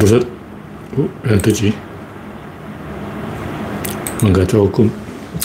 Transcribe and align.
둘, 0.00 0.08
셋. 0.08 0.26
어, 0.96 1.08
왜안 1.22 1.38
뜨지? 1.42 1.76
뭔가 4.22 4.46
조금 4.46 4.90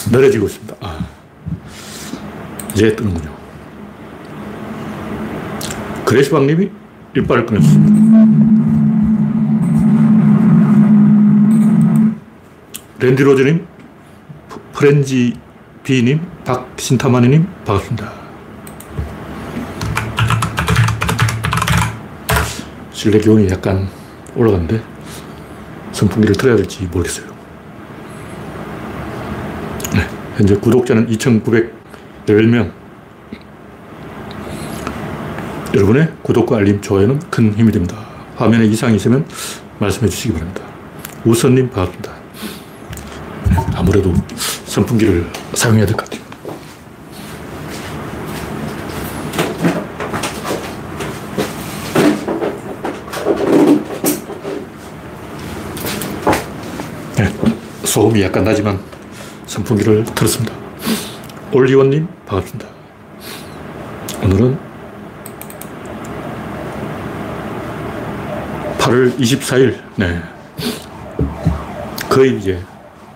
느려지고 0.09 0.45
있습니다. 0.45 0.75
아, 0.79 1.05
이제 2.73 2.95
뜨는군요. 2.95 3.35
그레시방님이 6.05 6.71
일발을 7.15 7.45
끊었습니다. 7.45 8.05
랜디로즈님, 12.99 13.67
프렌지 14.73 15.37
비님, 15.83 16.21
박신타마니님, 16.45 17.45
반갑습니다. 17.65 18.11
실내 22.93 23.19
기온이 23.19 23.49
약간 23.49 23.87
올라갔는데 24.35 24.81
선풍기를 25.91 26.35
틀어야 26.35 26.55
될지 26.57 26.83
모르겠어요. 26.91 27.25
네, 29.93 30.07
현재 30.37 30.55
구독자는 30.55 31.07
2,910명. 31.07 32.71
여러분의 35.73 36.11
구독과 36.21 36.57
알림, 36.57 36.81
좋아요는 36.81 37.19
큰 37.29 37.53
힘이 37.53 37.71
됩니다. 37.71 37.97
화면에 38.35 38.65
이상이 38.65 38.95
있으면 38.95 39.25
말씀해 39.79 40.09
주시기 40.09 40.33
바랍니다. 40.33 40.61
우선님 41.25 41.69
반갑습니다. 41.69 42.11
네, 43.49 43.55
아무래도 43.75 44.13
선풍기를 44.65 45.25
사용해야 45.53 45.85
될 45.85 45.95
것 45.95 46.09
같아요. 46.09 46.25
네, 57.17 57.31
소음이 57.95 58.21
약간 58.23 58.43
나지만 58.43 58.77
선풍기를 59.45 60.03
틀었습니다. 60.03 60.53
올리원님 61.53 62.05
반갑습니다. 62.25 62.67
오늘은 64.21 64.57
8월 68.79 69.17
24일, 69.17 69.79
네. 69.95 70.21
거의 72.09 72.37
이제 72.37 72.61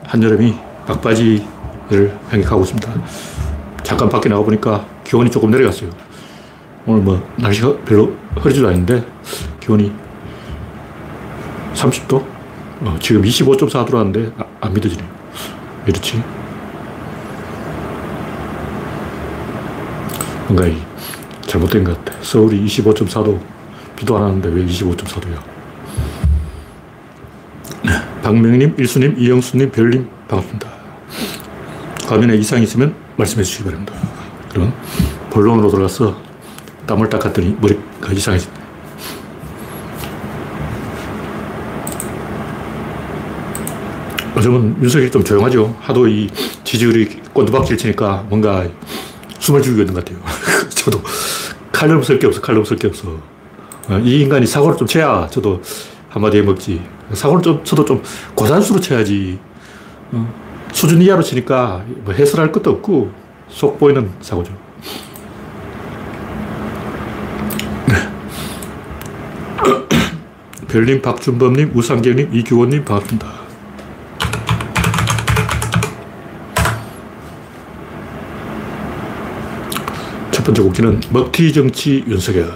한여름이 0.06 0.58
막바지를 0.88 2.18
행하고 2.32 2.62
있습니다. 2.62 2.94
잠깐 3.84 4.08
밖에 4.08 4.30
나가보니까 4.30 4.86
기온이 5.04 5.30
조금 5.30 5.52
내려갔어요. 5.52 5.90
오늘 6.86 7.02
뭐 7.02 7.30
날씨가 7.36 7.80
별로 7.84 8.16
흐리지도 8.38 8.70
않은데 8.70 9.06
기온이 9.60 9.92
30도? 11.74 12.39
어, 12.82 12.98
지금 13.02 13.22
25.4 13.24 13.86
들어왔는데 13.86 14.32
아, 14.38 14.46
안 14.62 14.74
믿어지네요. 14.74 15.08
왜 15.08 15.86
이렇지? 15.88 16.24
뭔가 20.48 20.66
이 20.66 20.78
잘못된 21.42 21.84
것 21.84 22.04
같아. 22.04 22.18
서울이 22.22 22.66
25.4도, 22.66 23.40
비도 23.96 24.16
안 24.18 24.24
왔는데 24.24 24.50
왜 24.50 24.66
25.4도야? 24.66 25.42
네. 27.84 27.92
박명님, 28.24 28.76
일수님, 28.78 29.16
이영수님, 29.18 29.72
별님, 29.72 30.10
반갑습니다. 30.28 30.70
화면에 32.08 32.36
이상이 32.36 32.64
있으면 32.64 32.96
말씀해 33.18 33.44
주시기 33.44 33.66
바랍니다. 33.66 33.94
그럼 34.50 34.74
본론으로 35.30 35.70
들어가서 35.70 36.18
땀을 36.88 37.10
닦았더니 37.10 37.58
머리가 37.60 38.12
이상해졌네. 38.12 38.59
요즘은 44.40 44.82
윤석열이 44.82 45.12
좀 45.12 45.22
조용하죠. 45.22 45.76
하도 45.82 46.08
이 46.08 46.30
지지율이 46.64 47.22
꼰두박질 47.34 47.78
치니까 47.78 48.26
뭔가 48.30 48.66
숨을 49.40 49.62
죽이고 49.62 49.82
있는 49.82 49.94
것 49.94 50.06
같아요. 50.06 50.24
저도 50.72 51.02
칼럼 51.74 52.02
쓸게 52.02 52.26
없어, 52.26 52.40
칼럼 52.40 52.64
쓸게 52.64 52.88
없어. 52.88 53.18
어, 53.90 54.00
이 54.00 54.22
인간이 54.22 54.48
사고를 54.48 54.78
좀 54.78 54.88
쳐야 54.88 55.28
저도 55.30 55.62
한마디 56.08 56.38
해먹지. 56.38 56.82
사고를 57.12 57.42
좀 57.44 57.64
쳐도 57.66 57.84
좀 57.84 58.02
고산수로 58.36 58.80
쳐야지. 58.80 59.40
어, 60.14 60.34
수준 60.72 61.02
이하로 61.02 61.22
치니까 61.22 61.84
뭐 62.06 62.14
해설할 62.14 62.54
것도 62.54 62.72
없고 62.72 63.12
속 63.50 63.78
보이는 63.78 64.10
사고죠. 64.22 64.54
네. 67.88 67.96
별님, 70.70 71.02
박준범님, 71.02 71.72
우상경님, 71.76 72.34
이규원님 72.34 72.86
반갑습니다. 72.86 73.49
첫 80.40 80.46
번째 80.46 80.62
곡기는 80.62 81.02
먹튀 81.10 81.52
정치 81.52 82.02
윤석열. 82.08 82.50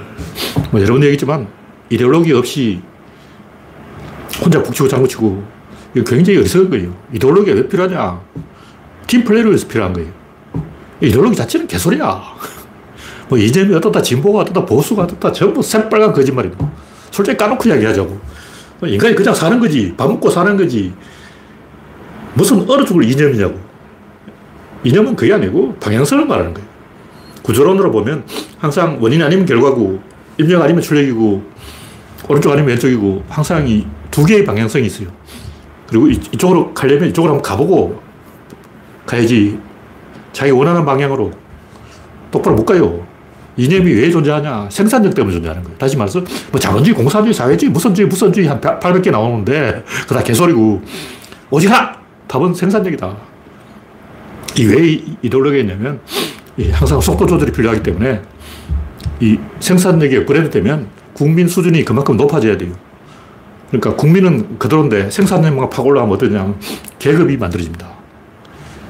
뭐 0.72 0.80
여러 0.80 0.94
번 0.94 1.04
얘기했지만 1.04 1.46
이데올로기 1.90 2.32
없이 2.32 2.82
혼자 4.42 4.64
북치고 4.64 4.88
장구치고 4.88 5.44
이거 5.94 6.06
굉장히 6.06 6.40
어리석은 6.40 6.70
거예요. 6.70 6.96
이데올로기가 7.12 7.58
왜 7.58 7.68
필요하냐? 7.68 8.22
팀 9.06 9.26
플레이를 9.26 9.52
위해서 9.52 9.68
필요한 9.68 9.92
거예요. 9.92 10.10
이데올로기 11.02 11.36
자체는 11.36 11.68
개소리야. 11.68 12.24
뭐 13.28 13.38
이재명이 13.38 13.76
어떻다, 13.76 14.02
진보가 14.02 14.44
어떻다, 14.44 14.66
보수가 14.66 15.04
어떻다, 15.04 15.34
전부 15.34 15.62
새빨간 15.62 16.14
거짓말이고. 16.14 16.70
솔직히 17.12 17.38
까놓고 17.38 17.68
이야기하자고. 17.68 18.22
뭐 18.80 18.88
인간이 18.88 19.14
그냥 19.14 19.36
사는 19.36 19.60
거지. 19.60 19.94
밥 19.98 20.08
먹고 20.08 20.30
사는 20.30 20.56
거지. 20.56 20.94
무슨 22.34 22.64
어느 22.66 22.86
쪽을 22.86 23.04
이념이냐고. 23.12 23.60
이념은 24.86 25.18
그게 25.18 25.34
아니고 25.34 25.76
방향성을 25.82 26.26
말하는 26.26 26.54
거예요. 26.54 26.73
구조론으로 27.44 27.92
보면 27.92 28.26
항상 28.58 28.98
원인 29.02 29.22
아니면 29.22 29.46
결과고, 29.46 30.02
임명 30.40 30.62
아니면 30.62 30.82
출력이고, 30.82 31.44
오른쪽 32.28 32.52
아니면 32.52 32.70
왼쪽이고, 32.70 33.24
항상 33.30 33.68
이 33.68 33.86
두 34.14 34.24
개의 34.24 34.46
방향성이 34.46 34.86
있어요. 34.86 35.08
그리고 35.90 36.08
이 36.08 36.20
쪽으로 36.38 36.72
가려면 36.76 37.10
이쪽으로 37.10 37.34
한번 37.34 37.42
가보고 37.42 38.00
가야지 39.08 39.58
자기 40.32 40.52
원하는 40.52 40.86
방향으로 40.86 41.32
똑바로 42.30 42.56
못 42.56 42.64
가요. 42.64 43.04
이념이 43.58 43.92
왜 43.92 44.12
존재하냐? 44.12 44.68
생산력 44.70 45.16
때문에 45.16 45.34
존재하는 45.34 45.64
거예요. 45.64 45.76
다시 45.80 45.98
말해서 45.98 46.22
뭐 46.52 46.60
자본주의, 46.60 46.96
공산주의, 46.96 47.34
사회주의, 47.34 47.72
무선주의, 47.72 48.08
무선주의 48.08 48.46
한 48.48 48.62
800개 48.62 49.10
나오는데 49.10 49.84
그거 50.04 50.14
다 50.14 50.22
개소리고 50.24 50.84
오직 51.50 51.72
하나! 51.72 51.98
답은 52.28 52.54
생산력이다. 52.54 53.18
이 54.60 54.66
왜 54.66 55.02
이데올로기냐면 55.24 56.00
항상 56.72 57.02
속도 57.02 57.26
조절이 57.26 57.52
필요하기 57.52 57.82
때문에 57.84 58.22
이 59.20 59.40
생산력이 59.60 60.18
업그레이드 60.18 60.50
되면 60.50 60.88
국민 61.14 61.48
수준이 61.48 61.84
그만큼 61.86 62.18
높아져야 62.18 62.58
돼요. 62.58 62.74
그러니까 63.70 63.96
국민은 63.96 64.60
그대로인데 64.60 65.10
생산량만 65.10 65.70
팍 65.70 65.86
올라가면 65.86 66.16
어떠냐 66.16 66.54
계급이 67.00 67.38
만들어집니다. 67.38 67.88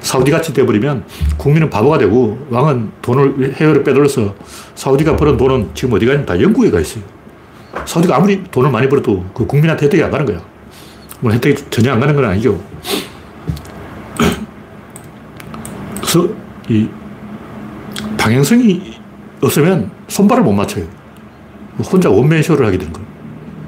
사우디같이 0.02 0.54
돼버리면 0.54 1.06
국민은 1.38 1.70
바보가 1.70 1.98
되고 1.98 2.38
왕은 2.50 2.92
돈을 3.02 3.54
해외로 3.56 3.84
빼돌려서 3.84 4.36
사우디가 4.76 5.16
벌은 5.16 5.38
돈은 5.38 5.70
지금 5.74 5.94
어디 5.94 6.06
가냐면 6.06 6.26
다 6.26 6.40
영국에 6.40 6.70
가 6.70 6.82
있어요. 6.82 7.04
사우디가 7.86 8.18
아무리 8.18 8.44
돈을 8.44 8.70
많이 8.70 8.90
벌어도 8.90 9.26
그 9.34 9.48
국민한테 9.48 9.86
혜택이 9.86 10.04
안 10.04 10.12
가는 10.12 10.26
거야. 10.26 10.42
물론 11.22 11.38
혜택이 11.38 11.64
전혀 11.70 11.94
안 11.94 12.02
가는 12.02 12.14
건 12.14 12.26
아니죠. 12.26 12.62
그래서 16.02 16.28
이 16.68 16.90
방향성이 18.24 18.82
없으면 19.42 19.92
손발을 20.08 20.44
못 20.44 20.54
맞춰요. 20.54 20.86
혼자 21.92 22.10
원맨쇼를 22.10 22.66
하게 22.66 22.78
되는 22.78 22.94
거예요. 22.94 23.08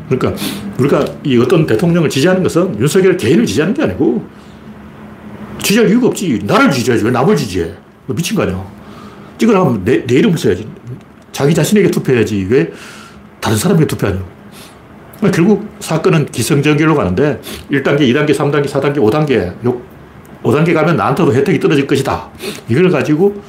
그러니까 0.07 0.41
우리가 0.79 1.05
이 1.25 1.37
어떤 1.37 1.65
대통령을 1.65 2.09
지지하는 2.09 2.41
것은 2.41 2.79
윤석열 2.79 3.17
개인을 3.17 3.45
지지하는 3.45 3.73
게 3.73 3.83
아니고 3.83 4.25
지지할 5.61 5.89
이유가 5.89 6.07
없지. 6.07 6.39
나를 6.45 6.71
지지하지. 6.71 7.03
왜 7.03 7.11
남을 7.11 7.35
지지해? 7.35 7.69
미친 8.07 8.37
거 8.37 8.43
아니야. 8.43 8.65
찍으려면 9.37 9.83
내, 9.83 10.05
내 10.05 10.15
이름을 10.15 10.37
써야지. 10.37 10.65
자기 11.33 11.53
자신에게 11.53 11.91
투표해야지. 11.91 12.47
왜 12.49 12.71
다른 13.41 13.57
사람에게 13.57 13.87
투표하냐. 13.87 14.23
그러니까 15.17 15.35
결국 15.35 15.67
사건은 15.81 16.27
기승전결로 16.27 16.95
가는데 16.95 17.41
1단계, 17.71 18.01
2단계, 18.01 18.29
3단계, 18.29 18.67
4단계, 18.67 18.97
5단계. 18.99 19.53
5단계 20.43 20.73
가면 20.73 20.95
나한테도 20.95 21.33
혜택이 21.33 21.59
떨어질 21.59 21.87
것이다. 21.87 22.29
이걸 22.69 22.89
가지고 22.89 23.41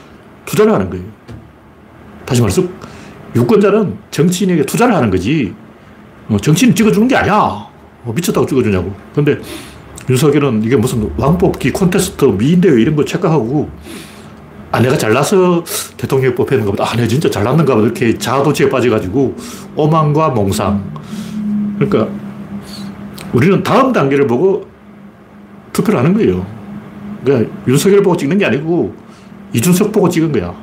투자를 0.47 0.73
하는 0.73 0.89
거예요. 0.89 1.05
다시 2.25 2.41
말해서 2.41 2.63
유권자는 3.35 3.99
정치인에게 4.11 4.65
투자를 4.65 4.95
하는 4.95 5.11
거지. 5.11 5.55
어, 6.29 6.37
정치인 6.39 6.75
찍어주는 6.75 7.07
게 7.09 7.17
아니야. 7.17 7.67
뭐 8.03 8.15
미쳤다고 8.15 8.47
찍어주냐고. 8.47 8.95
근데 9.15 9.39
윤석열은 10.09 10.63
이게 10.63 10.77
무슨 10.77 11.11
왕뽑기 11.17 11.73
콘테스트 11.73 12.25
미인대회 12.25 12.81
이런 12.81 12.97
거 12.97 13.05
착각하고 13.05 13.69
아, 14.73 14.81
내가 14.81 14.97
잘나서 14.97 15.65
대통령 15.97 16.35
뽑혔는가 16.35 16.71
보다. 16.71 16.85
아, 16.85 16.95
내가 16.97 17.07
진짜 17.09 17.31
잘났는가 17.31 17.75
보다. 17.75 17.87
이렇게 17.87 18.17
자아도취에 18.17 18.69
빠져가지고 18.69 19.37
오만과 19.75 20.31
몽상. 20.31 20.83
그러니까 21.79 22.09
우리는 23.33 23.63
다음 23.63 23.93
단계를 23.93 24.27
보고 24.27 24.67
투표를 25.73 25.99
하는 25.99 26.15
거예요. 26.15 26.47
그러니까 27.25 27.51
윤석열 27.67 28.03
보고 28.03 28.17
찍는 28.17 28.39
게 28.39 28.47
아니고 28.47 28.95
이준석 29.57 29.91
보고 29.91 30.07
찍은 30.09 30.33
거야. 30.33 30.55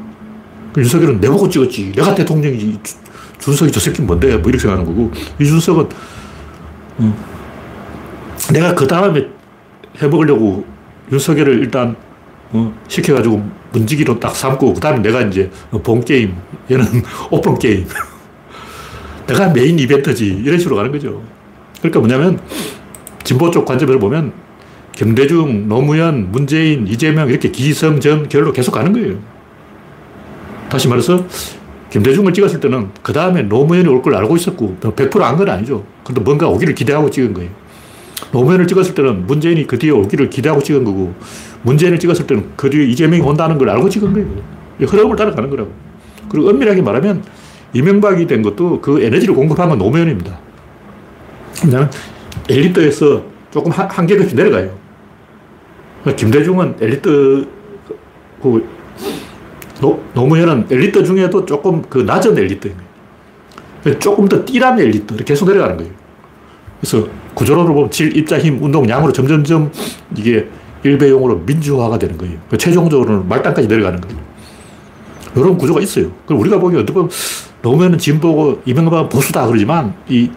그 0.72 0.82
윤석열은 0.82 1.20
내 1.20 1.28
보고 1.28 1.50
찍었지. 1.50 1.92
내가 1.96 2.14
대통령이지. 2.14 2.80
준석이 3.40 3.72
저 3.72 3.80
새끼 3.80 4.04
뭔데? 4.04 4.38
뭐 4.38 4.50
이렇게 4.50 4.60
생각하는 4.60 4.86
거고. 4.86 5.12
이준석은 5.42 5.90
음, 7.00 7.14
내가 8.54 8.76
그 8.76 8.88
다음에 8.88 9.28
해먹으려고 9.98 10.66
윤석열을 11.12 11.60
일단 11.60 11.96
어, 12.52 12.72
시켜가지고 12.88 13.44
문지기로 13.72 14.20
딱 14.20 14.36
삼고 14.36 14.76
그 14.76 14.80
다음에 14.80 15.00
내가 15.00 15.22
이제 15.22 15.50
본 15.84 16.06
게임 16.06 16.36
얘는 16.70 16.86
오픈 17.32 17.58
게임 17.58 17.88
내가 19.26 19.50
메인 19.50 19.80
이벤트지 19.80 20.28
이런 20.28 20.60
식으로 20.60 20.76
가는 20.76 20.92
거죠. 20.92 21.24
그러니까 21.80 22.00
뭐냐면 22.00 22.40
진보 23.24 23.50
쪽 23.50 23.66
관점에서 23.66 23.98
보면 23.98 24.34
김대중, 24.96 25.68
노무현, 25.68 26.32
문재인, 26.32 26.88
이재명 26.88 27.30
이렇게 27.30 27.50
기승전결로 27.50 28.52
계속 28.52 28.72
가는 28.72 28.94
거예요. 28.94 29.16
다시 30.70 30.88
말해서 30.88 31.26
김대중을 31.90 32.34
찍었을 32.34 32.60
때는 32.60 32.90
그 33.02 33.14
다음에 33.14 33.44
노무현이 33.44 33.88
올 33.88 34.02
걸 34.02 34.16
알고 34.16 34.36
있었고 34.36 34.78
100%안 34.82 35.38
건 35.38 35.50
아니죠. 35.50 35.86
근데 36.04 36.22
뭔가 36.22 36.48
오기를 36.48 36.74
기대하고 36.76 37.10
찍은 37.10 37.34
거예요. 37.34 37.50
노무현을 38.32 38.66
찍었을 38.68 38.96
때는 38.96 39.28
문재인이 39.28 39.68
그 39.68 39.78
뒤에 39.78 39.92
오기를 39.92 40.30
기대하고 40.30 40.62
찍은 40.62 40.84
거고 40.84 41.14
문재인을 41.64 42.00
찍었을 42.00 42.26
때는 42.26 42.50
그 42.56 42.70
뒤에 42.70 42.86
이재명이 42.86 43.22
온다는 43.22 43.58
걸 43.58 43.70
알고 43.70 43.90
찍은 43.90 44.14
거예요. 44.14 44.28
흐름을 44.80 45.16
따라가는 45.16 45.50
거라고. 45.50 45.72
그리고 46.30 46.50
엄밀하게 46.50 46.82
말하면 46.82 47.24
이명박이 47.74 48.26
된 48.28 48.42
것도 48.42 48.82
그 48.82 49.02
에너지를 49.02 49.36
공급한 49.36 49.70
건 49.70 49.78
노무현입니다. 49.78 50.40
그냥 51.62 51.90
엘리트에서 52.50 53.24
조금 53.52 53.72
한, 53.72 53.88
한 53.88 54.08
계급이 54.08 54.34
내려가요. 54.34 54.83
김대중은 56.16 56.76
엘리트, 56.82 57.48
그, 58.42 58.68
노, 59.80 60.02
노무현은 60.14 60.68
엘리트 60.70 61.04
중에도 61.04 61.46
조금 61.46 61.82
그 61.90 62.00
낮은 62.00 62.38
엘리트예요. 62.38 62.76
조금 64.00 64.28
더 64.28 64.44
띨한 64.44 64.80
엘리트. 64.80 65.16
계속 65.24 65.48
내려가는 65.48 65.78
거예요. 65.78 65.92
그래서 66.80 67.08
구조론으로 67.34 67.74
보면 67.74 67.92
질, 67.92 68.16
입자, 68.16 68.38
힘, 68.38 68.62
운동, 68.62 68.88
양으로 68.88 69.12
점점점 69.12 69.72
이게 70.18 70.48
일배용으로 70.84 71.38
민주화가 71.46 71.98
되는 71.98 72.18
거예요. 72.18 72.38
그 72.50 72.58
최종적으로는 72.58 73.28
말단까지 73.28 73.68
내려가는 73.68 74.02
거예요. 74.02 74.18
이런 75.36 75.58
구조가 75.58 75.82
있어요. 75.82 76.12
그럼 76.26 76.42
우리가 76.42 76.60
보기에 76.60 76.80
어떻게 76.80 76.94
보면 76.94 77.10
노무현은 77.62 77.98
진보고 77.98 78.62
이명박은 78.66 79.10
보수다 79.10 79.48
그러지만 79.48 79.96
이 80.10 80.30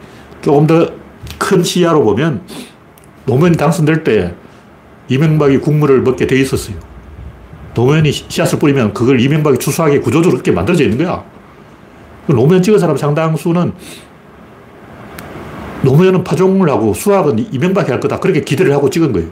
조금 0.42 0.66
더 0.66 1.06
큰 1.38 1.62
시야로 1.62 2.02
보면 2.02 2.42
노무현이 3.24 3.56
당선될 3.56 4.04
때 4.04 4.34
이명박이 5.08 5.58
국물을 5.58 6.02
먹게 6.02 6.26
돼 6.26 6.38
있었어요. 6.40 6.76
노무현이 7.74 8.10
씨앗을 8.10 8.58
뿌리면 8.58 8.94
그걸 8.94 9.20
이명박이 9.20 9.58
추수하게 9.58 10.00
구조적으로 10.00 10.32
그렇게 10.32 10.50
만들어져 10.50 10.84
있는 10.84 10.98
거야. 10.98 11.24
노무현 12.26 12.62
찍은 12.62 12.78
사람 12.78 12.96
상당수는 12.96 13.72
노무현은 15.82 16.24
파종을 16.24 16.68
하고 16.68 16.94
수학은 16.94 17.52
이명박이 17.52 17.90
할 17.90 18.00
거다. 18.00 18.18
그렇게 18.18 18.40
기대를 18.40 18.72
하고 18.72 18.90
찍은 18.90 19.12
거예요. 19.12 19.28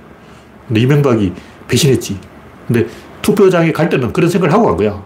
근데 0.69 0.81
이명박이 0.81 1.33
배신했지. 1.67 2.19
근데 2.67 2.87
투표장에 3.23 3.73
갈 3.73 3.89
때는 3.89 4.13
그런 4.13 4.31
생각을 4.31 4.53
하고 4.53 4.67
간 4.67 4.77
거야. 4.77 5.03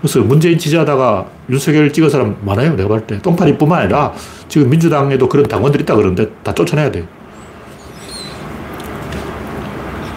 그래서 0.00 0.20
문재인 0.20 0.58
지지하다가 0.58 1.26
윤석열 1.50 1.92
찍은 1.92 2.10
사람 2.10 2.36
많아요. 2.42 2.76
내가 2.76 2.88
볼 2.88 3.06
때. 3.06 3.20
똥파리뿐만 3.22 3.82
아니라 3.82 4.12
지금 4.48 4.68
민주당에도 4.68 5.28
그런 5.28 5.46
당원들이 5.46 5.82
있다 5.82 5.96
그러는데 5.96 6.30
다 6.42 6.54
쫓아내야 6.54 6.92
돼. 6.92 7.06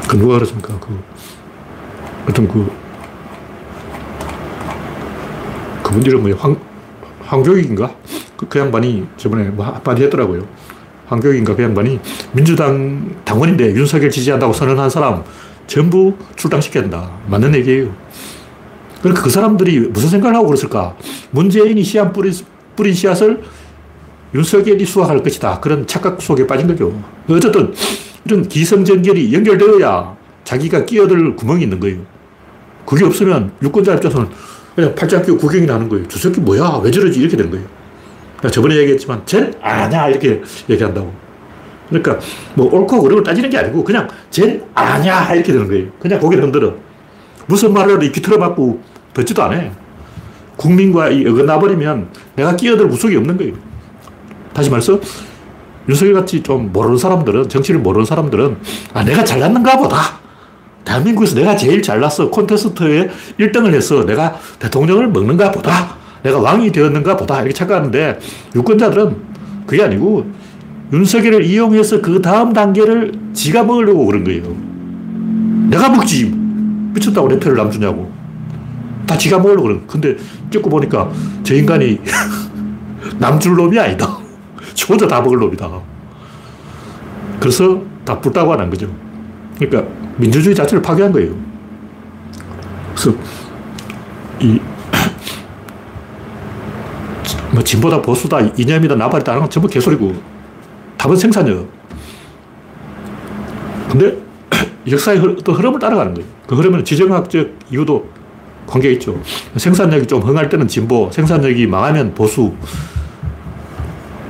그 0.09 0.17
누가 0.17 0.33
그랬습니까? 0.33 0.79
그 0.79 0.99
어떤 2.27 2.47
그 2.47 2.71
그분 5.83 6.01
이름 6.01 6.21
뭐야? 6.21 6.35
황, 6.35 6.59
황교익인가? 7.21 7.93
그, 8.35 8.47
그 8.47 8.57
양반이 8.57 9.05
저번에 9.17 9.49
뭐 9.49 9.67
한마디 9.67 10.03
했더라고요. 10.03 10.47
황교익인가 11.05 11.55
그 11.55 11.61
양반이 11.61 11.99
민주당 12.31 13.15
당원인데 13.23 13.75
윤석열 13.75 14.09
지지한다고 14.09 14.51
선언한 14.51 14.89
사람 14.89 15.23
전부 15.67 16.15
출당시켜야 16.35 16.81
된다. 16.81 17.11
맞는 17.27 17.53
얘기예요. 17.53 17.93
그러니까 19.01 19.21
그 19.21 19.29
사람들이 19.29 19.79
무슨 19.89 20.09
생각을 20.09 20.35
하고 20.35 20.47
그랬을까? 20.47 20.95
문재인이 21.29 21.83
씨앗 21.83 22.11
뿌린, 22.13 22.33
뿌린 22.75 22.95
씨앗을 22.95 23.43
윤석열이 24.33 24.85
수확할 24.85 25.21
것이다. 25.21 25.59
그런 25.59 25.85
착각 25.85 26.19
속에 26.19 26.47
빠진 26.47 26.67
거죠. 26.67 26.99
어쨌든 27.29 27.75
이런 28.25 28.47
기성전결이 28.47 29.33
연결되어야 29.33 30.17
자기가 30.43 30.85
끼어들 30.85 31.35
구멍이 31.35 31.63
있는 31.63 31.79
거예요. 31.79 31.99
그게 32.85 33.05
없으면 33.05 33.51
유권자 33.61 33.95
입장에서는 33.95 34.29
그냥 34.75 34.95
팔짱 34.95 35.23
끼고 35.23 35.37
구경이나 35.37 35.75
하는 35.75 35.89
거예요. 35.89 36.07
저 36.07 36.17
새끼 36.17 36.39
뭐야? 36.39 36.81
왜 36.83 36.89
저러지? 36.91 37.19
이렇게 37.19 37.37
되는 37.37 37.51
거예요. 37.51 37.65
저번에 38.51 38.77
얘기했지만, 38.77 39.21
쟨 39.25 39.53
아냐? 39.61 40.07
이렇게 40.07 40.41
얘기한다고. 40.69 41.13
그러니까 41.89 42.19
뭐 42.55 42.73
옳고 42.73 43.01
그르고 43.01 43.21
따지는 43.21 43.49
게 43.49 43.57
아니고 43.57 43.83
그냥 43.83 44.07
쟨 44.29 44.63
아냐? 44.73 45.33
이렇게 45.33 45.51
되는 45.51 45.67
거예요. 45.67 45.87
그냥 45.99 46.19
고개를 46.19 46.45
흔들어. 46.45 46.73
무슨 47.47 47.73
말을 47.73 48.01
이귀 48.03 48.21
틀어맞고 48.21 48.81
듣지도 49.13 49.43
않아. 49.43 49.71
국민과 50.55 51.07
어긋나버리면 51.07 52.09
내가 52.35 52.55
끼어들 52.55 52.87
무속이 52.87 53.15
없는 53.17 53.37
거예요. 53.37 53.53
다시 54.53 54.69
말해서 54.69 54.99
윤석열 55.89 56.13
같이 56.13 56.43
좀 56.43 56.71
모르는 56.71 56.97
사람들은, 56.97 57.49
정치를 57.49 57.79
모르는 57.79 58.05
사람들은, 58.05 58.57
아, 58.93 59.03
내가 59.03 59.23
잘났는가 59.23 59.79
보다. 59.79 60.19
대한민국에서 60.85 61.35
내가 61.35 61.55
제일 61.55 61.81
잘났어. 61.81 62.29
콘테스트에 62.29 63.09
1등을 63.39 63.73
해서 63.73 64.05
내가 64.05 64.39
대통령을 64.59 65.07
먹는가 65.09 65.51
보다. 65.51 65.97
내가 66.21 66.39
왕이 66.39 66.71
되었는가 66.71 67.17
보다. 67.17 67.37
이렇게 67.39 67.53
착각하는데, 67.53 68.19
유권자들은 68.55 69.15
그게 69.65 69.83
아니고, 69.83 70.29
윤석열을 70.93 71.43
이용해서 71.43 72.01
그 72.01 72.21
다음 72.21 72.53
단계를 72.53 73.11
지가 73.33 73.63
먹으려고 73.63 74.05
그런 74.05 74.23
거예요. 74.23 74.43
내가 75.69 75.89
먹지. 75.89 76.31
미쳤다고 76.93 77.29
내 77.29 77.39
표를 77.39 77.57
남주냐고. 77.57 78.11
다 79.07 79.17
지가 79.17 79.39
먹으려고 79.39 79.63
그런. 79.63 79.87
근데 79.87 80.17
찍고 80.51 80.69
보니까 80.69 81.11
저 81.43 81.55
인간이 81.55 81.99
남줄 83.17 83.55
놈이 83.55 83.79
아니다. 83.79 84.18
지 84.79 84.85
혼자 84.85 85.05
다 85.05 85.21
먹을 85.21 85.37
놈이다. 85.39 85.69
그래서 87.39 87.81
다 88.05 88.17
불다고 88.19 88.53
하는 88.53 88.69
거죠. 88.69 88.89
그러니까 89.57 89.91
민주주의 90.15 90.55
자체를 90.55 90.81
파괴한 90.81 91.11
거예요. 91.11 91.35
그래서 92.95 93.13
이, 94.39 94.57
뭐, 97.51 97.61
진보다 97.61 98.01
보수다, 98.01 98.39
이념이다, 98.39 98.95
나발이다 98.95 99.33
하는 99.33 99.41
건 99.41 99.49
전부 99.49 99.67
개소리고, 99.67 100.15
답은 100.97 101.17
생산력. 101.17 101.67
근데 103.89 104.17
역사의 104.89 105.35
또 105.43 105.51
흐름을 105.51 105.79
따라가는 105.79 106.13
거예요. 106.13 106.29
그 106.47 106.55
흐름은 106.55 106.85
지정학적 106.85 107.49
이유도 107.69 108.07
관계가 108.65 108.93
있죠. 108.93 109.21
생산력이 109.57 110.07
좀 110.07 110.21
흥할 110.21 110.47
때는 110.47 110.69
진보, 110.69 111.11
생산력이 111.11 111.67
망하면 111.67 112.13
보수, 112.13 112.53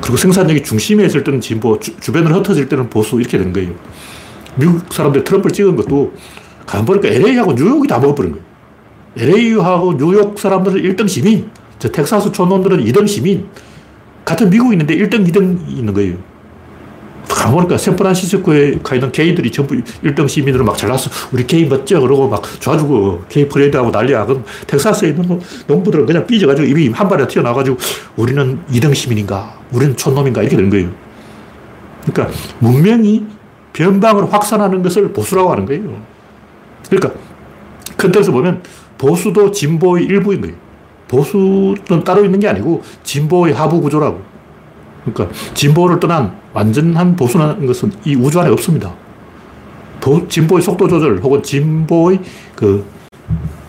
그리고 0.01 0.17
생산력이 0.17 0.63
중심에 0.63 1.05
있을 1.05 1.23
때는 1.23 1.41
진보, 1.41 1.79
주, 1.79 1.97
주변으로 1.99 2.35
흩어질 2.37 2.69
때는 2.69 2.89
보수 2.89 3.19
이렇게 3.19 3.37
된 3.37 3.53
거예요. 3.53 3.73
미국 4.55 4.93
사람들이 4.93 5.23
트럼프를 5.23 5.53
찍은 5.53 5.75
것도 5.75 6.13
가만 6.65 6.85
보니까 6.85 7.07
LA하고 7.09 7.53
뉴욕이 7.53 7.87
다 7.87 7.99
먹어버린 7.99 8.33
거예요. 8.33 8.45
LA하고 9.17 9.97
뉴욕 9.97 10.37
사람들은 10.37 10.81
1등 10.81 11.07
시민, 11.07 11.49
저 11.79 11.89
텍사스 11.89 12.31
촌놈들은 12.31 12.83
2등 12.85 13.07
시민. 13.07 13.47
같은 14.25 14.49
미국이 14.49 14.75
있는데 14.75 14.95
1등, 14.95 15.27
2등 15.27 15.67
있는 15.69 15.93
거예요. 15.93 16.17
가만 17.29 17.53
보니까 17.53 17.77
샌프란시스코에 17.77 18.79
가 18.83 18.95
있는 18.95 19.11
게이들이 19.11 19.51
전부 19.51 19.75
1등 19.75 20.27
시민으로 20.27 20.65
막 20.65 20.77
잘났어. 20.77 21.09
우리 21.31 21.45
게이 21.45 21.65
멋져. 21.65 21.99
그러고 21.99 22.27
막 22.27 22.41
좋아주고 22.59 23.23
게이 23.29 23.47
프레이드하고 23.47 23.91
난리야. 23.91 24.25
그럼 24.25 24.43
텍사스에 24.67 25.09
있는 25.09 25.39
농부들은 25.67 26.05
그냥 26.05 26.25
삐져가지고 26.25 26.67
입이 26.67 26.89
한 26.89 27.07
발에 27.07 27.27
튀어나와가지고 27.27 27.77
우리는 28.17 28.59
2등 28.71 28.93
시민인가? 28.93 29.53
우리는 29.71 29.95
촌놈인가? 29.95 30.41
이렇게 30.41 30.55
되는 30.55 30.69
거예요. 30.69 30.89
그러니까 32.05 32.35
문명이 32.59 33.25
변방으로 33.73 34.27
확산하는 34.27 34.81
것을 34.81 35.13
보수라고 35.13 35.51
하는 35.51 35.65
거예요. 35.65 36.01
그러니까 36.89 37.19
큰 37.95 38.11
틀에서 38.11 38.31
보면 38.31 38.63
보수도 38.97 39.51
진보의 39.51 40.05
일부인 40.05 40.41
거예요. 40.41 40.55
보수는 41.07 42.03
따로 42.03 42.23
있는 42.23 42.39
게 42.39 42.47
아니고 42.47 42.81
진보의 43.03 43.53
하부 43.53 43.81
구조라고. 43.81 44.21
그러니까 45.05 45.35
진보를 45.53 45.99
떠난 45.99 46.37
완전한 46.59 47.15
보수라는 47.15 47.65
것은 47.65 47.89
이 48.03 48.15
우주 48.15 48.37
안에 48.39 48.49
없습니다. 48.49 48.93
보, 50.01 50.27
진보의 50.27 50.61
속도 50.61 50.89
조절 50.89 51.17
혹은 51.19 51.41
진보의 51.41 52.19
그 52.53 52.85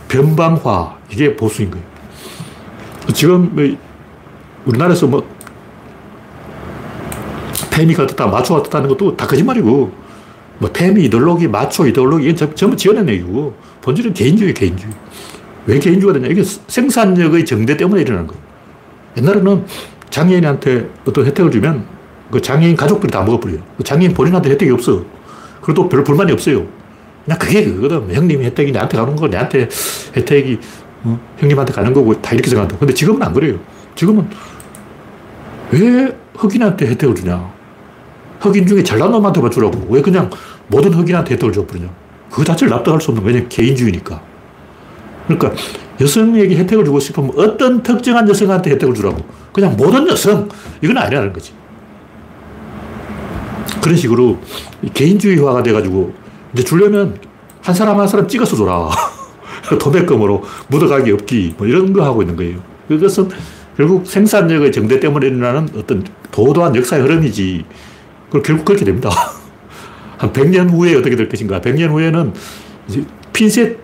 변방화 0.09 0.97
이게 1.09 1.37
보수인 1.37 1.71
거예요. 1.71 1.85
지금 3.15 3.55
뭐 3.55 3.65
우리나라에서 4.67 5.07
뭐 5.07 5.25
태미가 7.71 8.03
어떻다, 8.03 8.27
마초가 8.27 8.61
어떻다는 8.61 8.89
것도 8.89 9.17
다 9.17 9.27
거짓말이고, 9.27 9.93
뭐 10.59 10.73
태미 10.73 11.05
이데올로기, 11.05 11.47
마초 11.47 11.87
이데올로기, 11.87 12.29
이건 12.29 12.55
전부 12.57 12.77
지어낸 12.77 13.09
얘기고, 13.09 13.55
본질은 13.81 14.13
개인주의, 14.13 14.53
개인주의. 14.53 14.93
왜 15.67 15.79
개인주의가 15.79 16.19
되냐? 16.19 16.31
이게 16.31 16.43
생산력의 16.43 17.47
정대 17.47 17.77
때문에 17.77 18.03
일어나는 18.03 18.27
거예요. 18.27 18.43
옛날에는 19.17 19.65
장애인한테 20.11 20.91
어떤 21.07 21.25
혜택을 21.27 21.51
주면 21.53 22.00
그 22.31 22.41
장애인 22.41 22.77
가족들이 22.77 23.11
다 23.11 23.23
먹어버려요. 23.23 23.61
그 23.77 23.85
장애인 23.85 24.15
본인한테 24.15 24.51
혜택이 24.51 24.71
없어. 24.73 25.05
그래도 25.61 25.89
별 25.89 26.05
불만이 26.05 26.33
없어요. 26.33 26.67
그냥 27.25 27.39
그게 27.39 27.65
그거든. 27.65 28.13
형님 28.13 28.43
혜택이 28.43 28.73
나한테 28.73 28.97
가는 28.97 29.15
거, 29.17 29.29
내한테 29.29 29.69
혜택이 30.17 30.59
어? 31.05 31.19
형님한테 31.39 31.73
가는 31.73 31.93
거고 31.93 32.21
다 32.21 32.33
이렇게 32.33 32.49
생각한다. 32.49 32.79
근데 32.79 32.95
지금은 32.95 33.23
안 33.23 33.33
그래요. 33.33 33.59
지금은 33.95 34.29
왜 35.73 36.17
흑인한테 36.37 36.87
혜택을 36.87 37.15
주냐? 37.15 37.53
흑인 38.41 38.67
중에 38.67 38.83
잘난 38.83 39.11
놈한테만 39.11 39.51
주라고. 39.51 39.87
왜 39.91 40.01
그냥 40.01 40.31
모든 40.69 40.93
흑인한테 40.93 41.35
혜택을 41.35 41.53
줘버리냐? 41.53 41.89
그 42.31 42.45
자체를 42.45 42.71
납득할 42.71 43.01
수 43.01 43.11
없는 43.11 43.25
거냐? 43.25 43.47
개인주의니까. 43.49 44.23
그러니까 45.27 45.53
여성에게 46.01 46.57
혜택을 46.57 46.85
주고 46.85 46.99
싶으면 46.99 47.33
어떤 47.37 47.83
특정한 47.83 48.29
여성한테 48.29 48.71
혜택을 48.73 48.95
주라고. 48.95 49.19
그냥 49.53 49.77
모든 49.77 50.09
여성. 50.09 50.49
이건 50.81 50.97
아니라는 50.97 51.33
거지. 51.33 51.53
그런 53.81 53.97
식으로 53.97 54.39
개인주의화가 54.95 55.63
돼가지고 55.63 56.13
이제 56.53 56.63
주려면 56.65 57.19
한 57.63 57.75
사람 57.75 57.99
한 57.99 58.09
사람 58.09 58.27
찍어서 58.27 58.57
줘라. 58.57 58.91
도매금으로 59.79 60.43
묻어가기 60.69 61.13
없기. 61.13 61.55
뭐 61.59 61.67
이런 61.67 61.93
거 61.93 62.05
하고 62.05 62.23
있는 62.23 62.37
거예요. 62.37 62.59
그것은 62.89 63.29
결국 63.77 64.07
생산력의 64.07 64.73
정대 64.73 64.99
때문에 64.99 65.29
일어나는 65.29 65.69
어떤 65.77 66.05
도도한 66.31 66.75
역사의 66.77 67.03
흐름이지. 67.03 67.65
그걸 68.27 68.43
결국 68.43 68.65
그렇게 68.65 68.85
됩니다. 68.85 69.11
한 70.19 70.33
100년 70.33 70.71
후에 70.71 70.95
어떻게 70.97 71.17
될 71.17 71.29
것인가. 71.29 71.61
100년 71.61 71.91
후에는 71.91 72.33
핀셋 73.33 73.79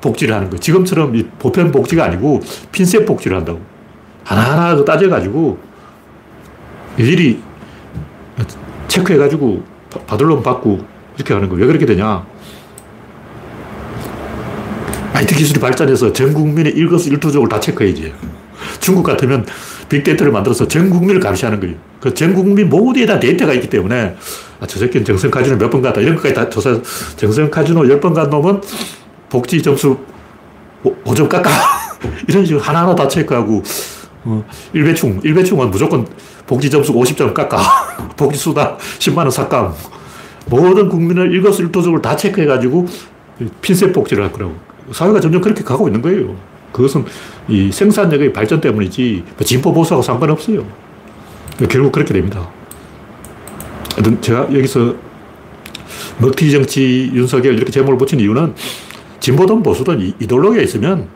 복지를 0.00 0.34
하는 0.34 0.50
거예요. 0.50 0.60
지금처럼 0.60 1.30
보편 1.38 1.72
복지가 1.72 2.04
아니고 2.04 2.40
핀셋 2.72 3.06
복지를 3.06 3.36
한다고. 3.36 3.60
하나하나 4.24 4.84
따져가지고 4.84 5.58
일일이 6.98 7.40
체크해가지고 8.98 9.62
받을 10.06 10.26
놈 10.26 10.42
받고 10.42 10.80
이렇게 11.16 11.34
하는 11.34 11.48
거예요. 11.48 11.62
왜 11.62 11.66
그렇게 11.66 11.86
되냐? 11.86 12.24
IT 15.14 15.34
기술이 15.34 15.60
발전해서 15.60 16.12
전 16.12 16.32
국민의 16.32 16.72
일거수일투족을 16.72 17.48
다 17.48 17.58
체크해야지. 17.58 18.12
중국 18.80 19.02
같으면 19.02 19.46
빅데이터를 19.88 20.32
만들어서 20.32 20.68
전 20.68 20.90
국민을 20.90 21.20
감시하는 21.20 21.60
거예요. 21.60 21.74
그 22.00 22.12
전 22.14 22.34
국민 22.34 22.68
모두에다 22.68 23.18
데이터가 23.18 23.52
있기 23.54 23.68
때문에 23.68 24.16
아, 24.60 24.66
저 24.66 24.78
새끼는 24.78 25.04
정성 25.04 25.30
카지노 25.30 25.56
몇 25.56 25.70
번 25.70 25.82
갔다 25.82 26.00
이런 26.00 26.14
것까지 26.16 26.34
다 26.34 26.48
조사 26.48 26.80
정성 27.16 27.50
카지노 27.50 27.82
10번 27.82 28.14
간 28.14 28.28
놈은 28.30 28.60
복지 29.28 29.62
점수 29.62 29.98
5 31.04 31.14
점 31.14 31.28
깎아. 31.28 31.50
이런 32.28 32.44
식으로 32.44 32.62
하나하나 32.62 32.94
다 32.94 33.08
체크하고, 33.08 33.62
어, 34.28 34.44
일배충, 34.74 35.20
일배충은 35.24 35.70
무조건 35.70 36.06
복지 36.46 36.68
점수 36.68 36.92
50점 36.92 37.32
깎아. 37.32 37.58
복지 38.16 38.38
수당 38.38 38.76
10만원 38.76 39.30
삭감. 39.30 39.72
모든 40.46 40.88
국민을 40.88 41.32
일거수일투족을 41.32 42.02
다 42.02 42.14
체크해가지고 42.14 42.86
핀셋 43.62 43.92
복지를 43.94 44.24
할 44.24 44.32
거라고. 44.32 44.54
사회가 44.92 45.20
점점 45.20 45.40
그렇게 45.40 45.62
가고 45.64 45.88
있는 45.88 46.02
거예요. 46.02 46.36
그것은 46.72 47.06
이 47.48 47.72
생산력의 47.72 48.34
발전 48.34 48.60
때문이지, 48.60 49.24
뭐 49.36 49.44
진보 49.44 49.72
보수하고 49.72 50.02
상관없어요. 50.02 50.66
결국 51.70 51.92
그렇게 51.92 52.12
됩니다. 52.12 52.48
제가 54.20 54.42
여기서 54.52 54.94
먹튀 56.18 56.50
정치 56.50 57.10
윤석열 57.14 57.54
이렇게 57.54 57.70
제목을 57.70 57.96
붙인 57.96 58.20
이유는 58.20 58.54
진보든 59.20 59.62
보수든 59.62 60.14
이데올로기가 60.20 60.62
있으면 60.62 61.08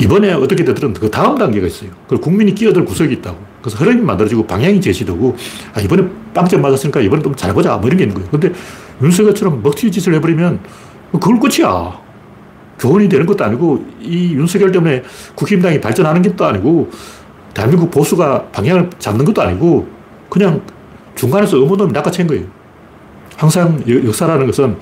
이번에 0.00 0.32
어떻게 0.32 0.64
되든 0.64 0.92
그 0.94 1.10
다음 1.10 1.36
단계가 1.36 1.66
있어요. 1.66 1.90
그 2.08 2.18
국민이 2.18 2.54
끼어들 2.54 2.84
구석이 2.84 3.14
있다고. 3.14 3.38
그래서 3.62 3.78
흐름이 3.78 4.02
만들어지고 4.02 4.46
방향이 4.46 4.80
제시되고 4.80 5.36
아, 5.74 5.80
이번에 5.80 6.06
빵점 6.34 6.60
맞았으니까 6.62 7.00
이번에 7.00 7.22
좀 7.22 7.34
잘해보자. 7.34 7.76
뭐 7.76 7.86
이런 7.86 7.96
게 7.96 8.04
있는 8.04 8.14
거예요. 8.14 8.30
근데 8.30 8.52
윤석열처럼 9.02 9.62
먹튀 9.62 9.90
짓을 9.90 10.14
해버리면 10.14 10.60
그걸 11.12 11.38
끝이야. 11.38 12.02
교훈이 12.78 13.08
되는 13.08 13.24
것도 13.24 13.44
아니고 13.44 13.84
이 14.00 14.34
윤석열 14.34 14.72
때문에 14.72 15.02
국힘당이 15.34 15.80
발전하는 15.80 16.22
것도 16.22 16.44
아니고 16.44 16.90
대한민국 17.54 17.90
보수가 17.90 18.46
방향을 18.46 18.90
잡는 18.98 19.24
것도 19.24 19.42
아니고 19.42 19.86
그냥 20.28 20.60
중간에서 21.14 21.56
의문놈이 21.58 21.92
낚아챈 21.92 22.26
거예요. 22.28 22.44
항상 23.36 23.82
역사라는 23.86 24.46
것은 24.46 24.76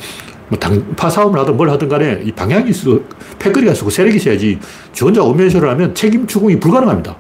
뭐 0.53 0.59
당파 0.59 1.09
싸움을 1.09 1.41
하든 1.41 1.57
뭘 1.57 1.71
하든 1.71 1.89
간에 1.89 2.21
이 2.23 2.31
방향이 2.31 2.69
있어 2.69 3.01
패거리가 3.39 3.73
있고 3.73 3.89
세력이 3.89 4.17
있어야지 4.17 4.59
지 4.93 5.05
혼자 5.05 5.23
오면쇼를 5.23 5.71
하면 5.71 5.95
책임 5.95 6.27
추궁이 6.27 6.61
불가능합니다. 6.61 7.17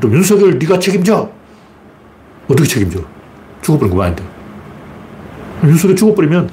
또 0.00 0.12
윤석열 0.12 0.56
네가 0.56 0.78
책임져. 0.78 1.28
어떻게 2.46 2.68
책임져? 2.68 3.00
죽어버린 3.62 3.96
거 3.96 4.00
아닌데. 4.00 4.22
윤석열 5.64 5.96
죽어버리면 5.96 6.50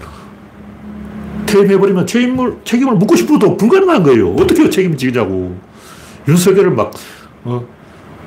퇴임해버리면 1.45 2.07
책임을, 2.07 2.57
책임을 2.63 2.95
묻고 2.95 3.15
싶어도 3.15 3.55
불가능한 3.55 4.01
거예요. 4.01 4.33
어떻게 4.33 4.67
책임지냐고. 4.67 5.55
윤석열을 6.27 6.71
막, 6.71 6.91
어, 7.43 7.63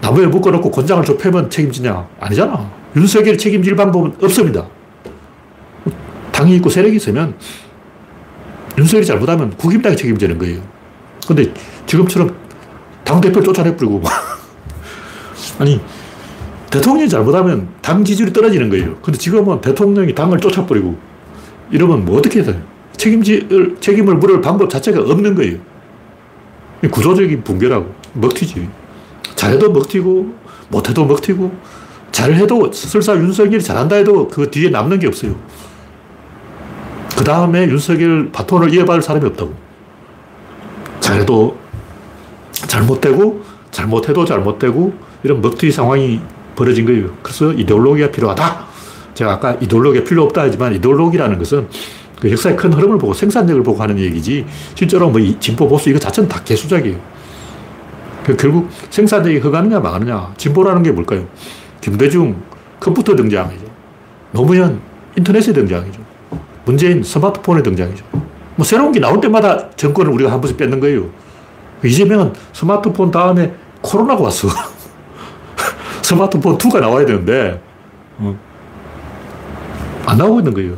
나무에 0.00 0.26
묶어놓고 0.26 0.70
권장을 0.70 1.02
좀 1.04 1.18
패면 1.18 1.50
책임지냐? 1.50 2.06
아니잖아. 2.20 2.70
윤석열 2.94 3.36
책임질 3.36 3.74
방법은 3.74 4.12
없습니다. 4.22 4.68
당이 6.36 6.54
있고 6.56 6.68
세력이 6.68 6.96
있으면 6.96 7.34
윤석열이 8.76 9.06
잘못하면 9.06 9.50
국힘당이 9.56 9.96
책임지는 9.96 10.36
거예요. 10.36 10.60
근데 11.26 11.50
지금처럼 11.86 12.36
당대표를 13.04 13.42
쫓아내버리고 13.42 14.02
아니 15.58 15.80
대통령이 16.70 17.08
잘못하면 17.08 17.68
당 17.80 18.04
지지율이 18.04 18.34
떨어지는 18.34 18.68
거예요. 18.68 18.96
근데 19.00 19.18
지금은 19.18 19.62
대통령이 19.62 20.14
당을 20.14 20.38
쫓아버리고 20.38 20.98
이러면 21.70 22.04
뭐 22.04 22.18
어떻게 22.18 22.40
해야 22.40 22.52
돼? 22.52 22.62
책임질, 22.98 23.76
책임을 23.80 24.16
물을 24.16 24.42
방법 24.42 24.68
자체가 24.68 25.00
없는 25.00 25.34
거예요. 25.34 25.56
구조적인 26.90 27.44
붕괴라고. 27.44 27.94
먹튀지. 28.12 28.68
잘해도 29.34 29.72
먹튀고, 29.72 30.34
못해도 30.68 31.04
먹튀고, 31.04 31.52
잘해도 32.12 32.72
설사 32.72 33.14
윤석열이 33.14 33.62
잘한다 33.62 33.96
해도 33.96 34.28
그 34.28 34.50
뒤에 34.50 34.70
남는 34.70 34.98
게 34.98 35.06
없어요. 35.06 35.34
그 37.16 37.24
다음에 37.24 37.64
윤석열 37.64 38.30
바톤을 38.30 38.72
이어받을 38.74 39.02
사람이 39.02 39.26
없다고. 39.26 39.54
잘해도 41.00 41.56
잘못되고, 42.52 43.42
잘못해도 43.70 44.24
잘못되고, 44.24 44.94
이런 45.22 45.40
먹튀 45.40 45.70
상황이 45.70 46.20
벌어진 46.54 46.84
거예요. 46.84 47.10
그래서 47.22 47.52
이데올로기가 47.52 48.10
필요하다. 48.10 48.66
제가 49.14 49.32
아까 49.32 49.54
이데올로기가 49.60 50.04
필요 50.04 50.24
없다 50.24 50.42
하지만 50.42 50.74
이데올로기라는 50.74 51.38
것은 51.38 51.68
그 52.20 52.30
역사의 52.30 52.56
큰 52.56 52.72
흐름을 52.72 52.98
보고 52.98 53.14
생산력을 53.14 53.62
보고 53.62 53.82
하는 53.82 53.98
얘기지, 53.98 54.46
실제로 54.74 55.08
뭐 55.08 55.20
진보 55.40 55.68
보수 55.68 55.88
이거 55.90 55.98
자체는 55.98 56.28
다 56.28 56.42
개수작이에요. 56.44 56.98
그 58.24 58.36
결국 58.36 58.68
생산력이 58.90 59.38
허가느냐 59.38 59.80
망하느냐. 59.80 60.34
진보라는 60.36 60.82
게 60.82 60.90
뭘까요? 60.90 61.26
김대중 61.80 62.42
컴퓨터 62.80 63.14
등장이죠. 63.14 63.64
노무현 64.32 64.80
인터넷의 65.16 65.54
등장이죠. 65.54 66.00
문재인 66.66 67.02
스마트폰의 67.02 67.62
등장이죠. 67.62 68.04
뭐 68.56 68.64
새로운 68.64 68.92
게 68.92 69.00
나올 69.00 69.20
때마다 69.20 69.70
정권을 69.70 70.12
우리가 70.12 70.30
한 70.32 70.40
번씩 70.40 70.56
뺏는 70.58 70.80
거예요. 70.80 71.08
이재명은 71.84 72.32
스마트폰 72.52 73.10
다음에 73.10 73.54
코로나가 73.80 74.24
왔어. 74.24 74.48
스마트폰 76.02 76.58
2가 76.58 76.80
나와야 76.80 77.06
되는데, 77.06 77.62
어. 78.18 78.36
안 80.06 80.18
나오고 80.18 80.40
있는 80.40 80.54
거예요. 80.54 80.76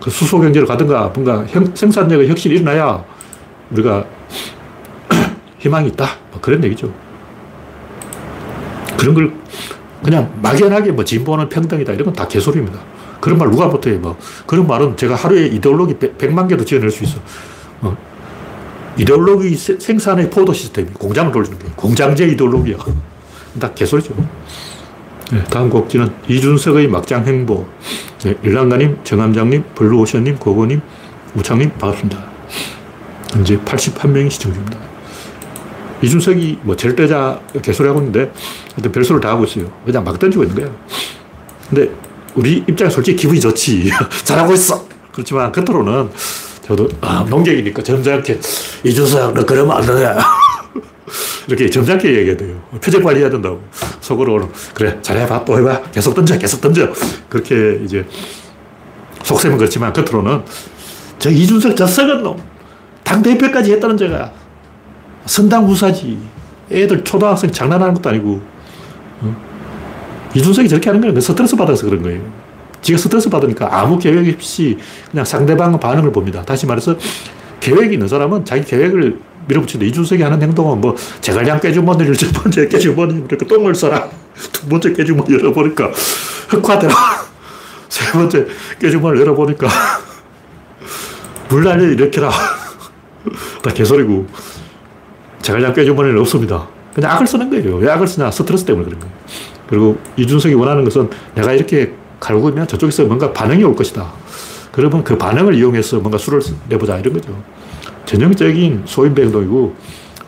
그 0.00 0.10
수소 0.10 0.40
경제를 0.40 0.66
가든가 0.66 1.12
뭔가 1.14 1.44
형, 1.46 1.74
생산력의 1.74 2.28
혁신이 2.28 2.56
일어나야 2.56 3.04
우리가 3.70 4.04
희망이 5.58 5.88
있다. 5.88 6.06
뭐 6.32 6.40
그런 6.40 6.62
얘기죠. 6.64 6.92
그런 8.98 9.14
걸 9.14 9.32
그냥 10.02 10.32
막연하게 10.40 10.92
뭐 10.92 11.04
진보는 11.04 11.48
평등이다. 11.48 11.92
이런 11.92 12.06
건 12.06 12.14
다 12.14 12.26
개소리입니다. 12.26 12.78
그런 13.20 13.38
말 13.38 13.50
누가 13.50 13.66
못해. 13.66 13.92
뭐. 13.92 14.16
그런 14.46 14.66
말은 14.66 14.96
제가 14.96 15.14
하루에 15.14 15.46
이데올로기 15.46 15.94
100 15.94 16.32
만 16.32 16.48
개도 16.48 16.64
지어낼 16.64 16.90
수 16.90 17.04
있어. 17.04 17.18
어. 17.80 17.96
이데올로기 18.96 19.54
생산의 19.56 20.30
포도 20.30 20.52
시스템이 20.52 20.88
공장을 20.94 21.32
돌리는 21.32 21.58
거예요. 21.58 21.74
공장제 21.76 22.26
이데올로기야. 22.28 22.76
다 23.60 23.72
개소리죠. 23.74 24.14
네, 25.32 25.44
다음 25.44 25.68
곡지는 25.68 26.10
이준석의 26.28 26.88
막장 26.88 27.26
행보. 27.26 27.66
네, 28.24 28.34
일랑가님, 28.42 28.98
정함장님, 29.04 29.64
블루오션님, 29.74 30.38
고고님, 30.38 30.80
우창님, 31.34 31.70
반갑습니다. 31.78 32.24
현재 33.32 33.58
81명이 33.58 34.30
시청 34.30 34.52
중입니다. 34.52 34.78
이준석이 36.00 36.60
뭐 36.62 36.76
절대자 36.76 37.40
개소리하고 37.60 38.00
있는데 38.00 38.32
별소를 38.92 39.20
다 39.20 39.30
하고 39.30 39.44
있어요. 39.44 39.70
그냥 39.84 40.04
막 40.04 40.18
던지고 40.18 40.44
있는 40.44 40.56
거야. 40.56 40.72
근데 41.68 41.90
우리 42.38 42.64
입장에 42.68 42.88
솔직히 42.88 43.16
기분이 43.16 43.40
좋지. 43.40 43.90
잘하고 44.22 44.54
있어. 44.54 44.86
그렇지만 45.12 45.50
겉으로는 45.50 46.10
저도 46.64 46.88
아, 47.00 47.26
농객이니까 47.28 47.82
점잖게 47.82 48.38
이준석 48.84 49.34
너 49.34 49.44
그러면 49.44 49.76
안 49.76 49.84
돼. 49.84 50.14
이렇게 51.48 51.68
점잖게 51.68 52.08
얘기해야 52.08 52.36
돼요. 52.36 52.62
표정 52.80 53.02
관리해야 53.02 53.28
된다고. 53.28 53.60
속으로 54.00 54.48
그래 54.72 54.96
잘해봐 55.02 55.44
또 55.44 55.58
해봐 55.58 55.90
계속 55.90 56.14
던져 56.14 56.38
계속 56.38 56.60
던져 56.60 56.92
그렇게 57.28 57.80
이제 57.84 58.06
속셈은 59.24 59.58
그렇지만 59.58 59.92
겉으로는 59.92 60.42
저 61.18 61.30
이준석 61.30 61.76
저 61.76 61.86
썩은 61.86 62.22
놈 62.22 62.40
당대표까지 63.02 63.72
했다는 63.72 63.96
제가 63.96 64.30
선당무사지 65.26 66.18
애들 66.70 67.02
초등학생 67.02 67.50
장난하는 67.50 67.94
것도 67.94 68.10
아니고 68.10 68.40
어? 69.22 69.57
이준석이 70.38 70.68
저렇게 70.68 70.88
하는 70.88 71.00
거예요. 71.00 71.20
스트레스 71.20 71.56
받아서 71.56 71.86
그런 71.86 72.02
거예요. 72.02 72.20
지가 72.80 72.96
스트레스 72.96 73.28
받으니까 73.28 73.68
아무 73.70 73.98
계획 73.98 74.32
없이 74.34 74.78
그냥 75.10 75.24
상대방 75.24 75.78
반응을 75.80 76.12
봅니다. 76.12 76.42
다시 76.44 76.64
말해서 76.64 76.96
계획이 77.58 77.94
있는 77.94 78.06
사람은 78.06 78.44
자기 78.44 78.64
계획을 78.64 79.18
밀어붙이는데 79.48 79.88
이준석이 79.88 80.22
하는 80.22 80.40
행동은 80.40 80.80
뭐 80.80 80.94
제갈량 81.20 81.58
깨주머니 81.60 82.04
를 82.04 82.14
첫 82.14 82.32
번째 82.32 82.68
깨주머니 82.68 83.26
그러니까 83.26 83.46
똥을 83.46 83.74
써라 83.74 84.08
두 84.52 84.68
번째 84.68 84.92
깨주머니 84.92 85.34
열어보니까 85.40 85.90
흑화되라 86.48 86.94
세 87.88 88.12
번째 88.12 88.46
깨주머니 88.78 89.20
열어보니까 89.20 89.66
물난리 91.48 91.94
일으켜라 91.94 92.30
다 93.62 93.72
개소리고 93.72 94.26
제갈량 95.40 95.72
깨주머니는 95.72 96.20
없습니다 96.20 96.68
그냥 96.94 97.12
악을 97.12 97.26
쓰는 97.26 97.48
거예요 97.50 97.76
왜 97.76 97.90
악을 97.90 98.06
쓰냐 98.06 98.30
스트레스 98.30 98.64
때문에 98.66 98.84
그런 98.84 99.00
거예요 99.00 99.17
그리고 99.68 99.98
이준석이 100.16 100.54
원하는 100.54 100.84
것은 100.84 101.10
내가 101.34 101.52
이렇게 101.52 101.92
갈고 102.18 102.48
있면 102.48 102.66
저쪽에서 102.66 103.04
뭔가 103.04 103.32
반응이 103.32 103.62
올 103.62 103.76
것이다 103.76 104.12
그러면 104.72 105.04
그 105.04 105.16
반응을 105.16 105.54
이용해서 105.54 105.98
뭔가 105.98 106.18
수를 106.18 106.40
내보자 106.68 106.98
이런 106.98 107.12
거죠 107.12 107.36
전형적인 108.06 108.84
소인배 108.86 109.22
행동이고 109.22 109.76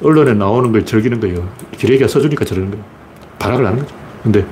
언론에 0.03 0.35
나오는 0.35 0.73
걸 0.73 0.85
즐기는 0.85 1.19
거예요. 1.21 1.49
기레기가 1.77 2.09
써주니까 2.09 2.45
저러는 2.45 2.71
거예요. 2.71 2.85
발악을 3.39 3.67
하는 3.67 3.79
거죠. 3.79 3.95
근데 4.23 4.47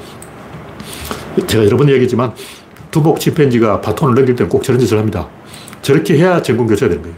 제가 1.47 1.65
여러 1.65 1.77
번 1.77 1.89
얘기했지만 1.89 2.33
두목 2.91 3.21
침팬지가 3.21 3.81
바톤을 3.81 4.15
넘길 4.15 4.35
때는 4.35 4.49
꼭 4.49 4.63
저런 4.63 4.81
짓을 4.81 4.99
합니다. 4.99 5.29
저렇게 5.83 6.19
해야 6.19 6.41
전공 6.43 6.67
교체가 6.67 6.89
되는 6.89 7.03
거예요. 7.03 7.17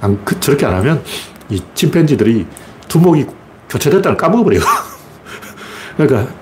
안, 0.00 0.24
그, 0.24 0.38
저렇게 0.40 0.66
안 0.66 0.74
하면 0.74 1.02
이 1.48 1.60
침팬지들이 1.74 2.46
두목이 2.88 3.26
교체됐다는 3.68 4.16
까먹어버려요. 4.16 4.60
그러니까 5.96 6.32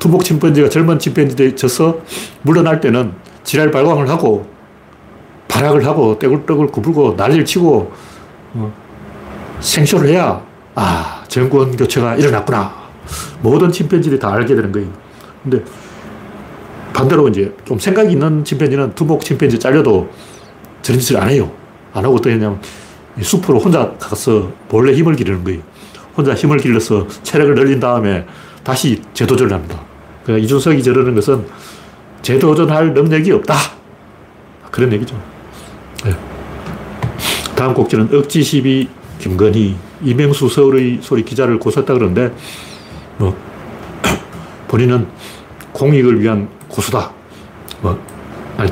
두목 0.00 0.24
침팬지가 0.24 0.68
젊은 0.68 0.98
침팬지들이 0.98 1.54
져서 1.54 2.00
물러날 2.42 2.80
때는 2.80 3.12
지랄 3.44 3.70
발광을 3.70 4.08
하고 4.08 4.46
발악을 5.46 5.86
하고 5.86 6.18
떼굴떼굴 6.18 6.68
구불고 6.68 7.14
난리를 7.16 7.44
치고 7.44 7.92
어, 8.54 8.72
생쇼를 9.60 10.08
해야 10.10 10.42
아 10.74 11.22
정권 11.28 11.76
교체가 11.76 12.16
일어났구나 12.16 12.74
모든 13.42 13.70
침팬지들이 13.70 14.18
다 14.18 14.32
알게 14.32 14.54
되는 14.54 14.72
거예요. 14.72 14.88
근데 15.42 15.62
반대로 16.92 17.28
이제 17.28 17.54
좀 17.64 17.78
생각이 17.78 18.12
있는 18.12 18.44
침팬지는 18.44 18.94
두목 18.94 19.24
침팬지 19.24 19.58
잘려도 19.58 20.08
저런 20.82 21.00
짓을 21.00 21.20
안 21.20 21.28
해요. 21.28 21.50
안 21.92 22.04
하고 22.04 22.16
어떻게 22.16 22.34
했냐면 22.34 22.60
숲으로 23.20 23.58
혼자 23.58 23.92
가서 23.98 24.50
몰래 24.68 24.92
힘을 24.92 25.14
기르는 25.14 25.44
거예요. 25.44 25.60
혼자 26.16 26.34
힘을 26.34 26.58
길러서 26.58 27.06
체력을 27.22 27.54
늘린 27.54 27.80
다음에 27.80 28.26
다시 28.62 29.02
재도전을 29.14 29.52
합니다. 29.52 29.89
그러니까 30.24 30.44
이준석이 30.44 30.82
저러는 30.82 31.14
것은 31.14 31.46
재도전할 32.22 32.92
능력이 32.94 33.32
없다. 33.32 33.54
그런 34.70 34.92
얘기죠. 34.92 35.20
네. 36.04 36.16
다음 37.56 37.74
곡지는 37.74 38.08
억지 38.12 38.42
시비 38.42 38.88
김건희, 39.18 39.76
이명수 40.02 40.48
서울의 40.48 41.00
소리 41.02 41.24
기자를 41.24 41.58
고소했다 41.58 41.92
그러는데, 41.92 42.32
뭐, 43.18 43.36
본인은 44.68 45.06
공익을 45.72 46.20
위한 46.20 46.48
고소다. 46.68 47.12
뭐, 47.82 47.98
아니, 48.56 48.70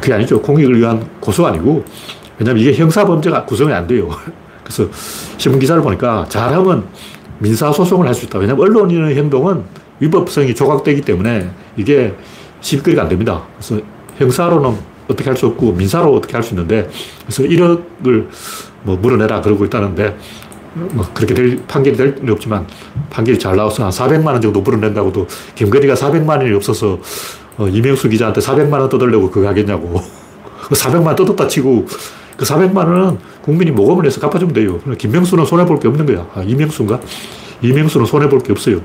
그게 0.00 0.12
아니죠. 0.12 0.40
공익을 0.42 0.78
위한 0.78 1.08
고소가 1.20 1.48
아니고, 1.50 1.84
왜냐면 2.38 2.60
이게 2.60 2.74
형사범죄가 2.74 3.46
구성이 3.46 3.72
안 3.72 3.86
돼요. 3.86 4.10
그래서 4.62 4.86
신문기사를 5.38 5.82
보니까 5.82 6.26
잘하면 6.28 6.84
민사소송을 7.38 8.06
할 8.06 8.14
수 8.14 8.26
있다. 8.26 8.38
왜냐면 8.38 8.62
언론인의 8.62 9.16
행동은 9.16 9.64
위법성이 10.06 10.54
조각되기 10.54 11.02
때문에 11.02 11.48
이게 11.76 12.14
시비거리가 12.60 13.02
안 13.02 13.08
됩니다. 13.08 13.42
그래서 13.56 13.80
형사로는 14.18 14.76
어떻게 15.08 15.28
할 15.30 15.36
수 15.36 15.46
없고 15.46 15.72
민사로 15.72 16.12
어떻게 16.14 16.34
할 16.34 16.42
수 16.42 16.54
있는데 16.54 16.88
그래서 17.24 17.42
1억을 17.44 18.26
뭐 18.82 18.96
물어내라 18.96 19.40
그러고 19.40 19.64
있다는데 19.64 20.16
뭐 20.74 21.06
그렇게 21.14 21.34
될 21.34 21.60
판결이 21.68 21.96
될 21.96 22.16
일은 22.18 22.32
없지만 22.32 22.66
판결이 23.10 23.38
잘 23.38 23.56
나와서 23.56 23.84
한 23.84 23.90
400만 23.90 24.26
원 24.26 24.40
정도 24.40 24.60
물어낸다고도 24.60 25.26
김건희가 25.54 25.94
400만 25.94 26.38
원이 26.38 26.52
없어서 26.54 26.98
어, 27.58 27.68
이명수 27.68 28.08
기자한테 28.08 28.40
400만 28.40 28.72
원 28.80 28.88
떠들려고 28.88 29.30
그거 29.30 29.46
하겠냐고 29.46 30.00
400만 30.72 31.06
원 31.06 31.16
떠들다 31.16 31.46
치고 31.46 31.86
그 32.36 32.44
400만 32.44 32.76
원은 32.76 33.18
국민이 33.42 33.70
모금을 33.70 34.06
해서 34.06 34.20
갚아주면 34.20 34.54
돼요. 34.54 34.80
김명수는 34.98 35.44
손해볼 35.44 35.78
게 35.78 35.86
없는 35.88 36.06
거야. 36.06 36.26
아, 36.34 36.42
이명수인가? 36.42 36.98
이명수는 37.60 38.06
손해볼 38.06 38.40
게 38.40 38.52
없어요. 38.52 38.80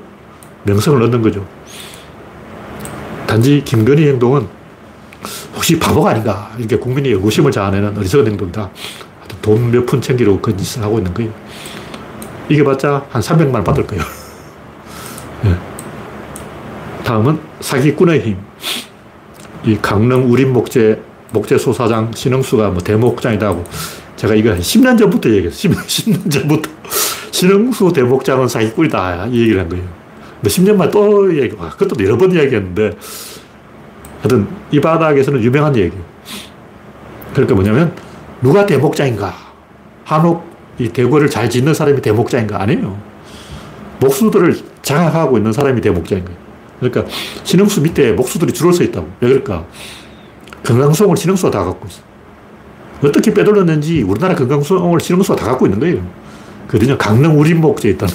명성을 0.67 1.01
얻는 1.01 1.21
거죠. 1.21 1.45
단지 3.25 3.61
김건희 3.63 4.07
행동은 4.09 4.47
혹시 5.55 5.79
바보가 5.79 6.11
아닌가. 6.11 6.51
이렇게 6.57 6.77
국민이 6.77 7.09
의구심을 7.09 7.51
자아내는 7.51 7.97
어리석은 7.97 8.27
행동이다. 8.27 8.69
돈 9.41 9.71
몇 9.71 9.85
푼 9.85 10.01
챙기려고 10.01 10.41
그 10.41 10.55
짓을 10.57 10.83
하고 10.83 10.97
있는 10.97 11.13
거예요. 11.13 11.31
이게 12.49 12.63
봤자 12.63 13.05
한 13.09 13.21
300만 13.21 13.53
원 13.55 13.63
받을 13.63 13.87
거예요. 13.87 14.03
네. 15.43 15.55
다음은 17.03 17.39
사기꾼의 17.61 18.21
힘. 18.21 18.37
이 19.63 19.77
강릉 19.81 20.29
우림 20.31 20.51
목재, 20.53 20.99
목재 21.31 21.57
소 21.57 21.71
사장 21.73 22.11
신흥수가 22.13 22.69
뭐 22.69 22.81
대목장이다 22.81 23.53
고 23.53 23.63
제가 24.17 24.35
이거 24.35 24.51
한 24.51 24.59
10년 24.59 24.97
전부터 24.97 25.29
얘기했어요. 25.29 25.73
10 25.87 26.09
년 26.11 26.27
전부터. 26.29 26.69
신흥수 27.31 27.93
대목장은 27.93 28.47
사기꾼이다. 28.47 29.27
이 29.27 29.41
얘기를 29.41 29.61
한 29.61 29.69
거예요. 29.69 29.83
근데 30.41 30.49
10년 30.49 30.75
만에 30.75 30.91
또 30.91 31.35
얘기, 31.35 31.55
와, 31.55 31.69
그것도 31.69 32.03
여러 32.03 32.17
번 32.17 32.31
이야기했는데 32.31 32.91
하여튼 34.19 34.47
이 34.71 34.79
바닥에서는 34.79 35.41
유명한 35.41 35.75
얘기예요. 35.75 36.03
그러니까 37.33 37.55
뭐냐면 37.55 37.93
누가 38.41 38.65
대목장인가? 38.65 39.33
한옥 40.03 40.45
이 40.79 40.89
대궐을 40.89 41.29
잘 41.29 41.49
짓는 41.49 41.73
사람이 41.73 42.01
대목장인가? 42.01 42.61
아니에요. 42.61 42.97
목수들을 43.99 44.57
장악하고 44.81 45.37
있는 45.37 45.51
사람이 45.51 45.81
대목장인 45.81 46.25
거예요. 46.25 46.39
그러니까 46.79 47.05
신흥수 47.43 47.81
밑에 47.81 48.11
목수들이 48.11 48.53
줄을 48.53 48.73
서 48.73 48.83
있다고. 48.83 49.07
왜 49.19 49.29
그럴까? 49.29 49.65
건강송을 50.63 51.17
신흥수가 51.17 51.51
다 51.51 51.63
갖고 51.63 51.87
있어. 51.87 52.01
어떻게 53.03 53.33
빼돌렸는지 53.33 54.03
우리나라 54.03 54.35
건강송을 54.35 54.99
신흥수가 54.99 55.35
다 55.35 55.45
갖고 55.47 55.65
있는 55.65 55.79
거예요. 55.79 56.05
그거든요. 56.67 56.97
강릉 56.97 57.39
우림목재 57.39 57.89
있다는 57.89 58.13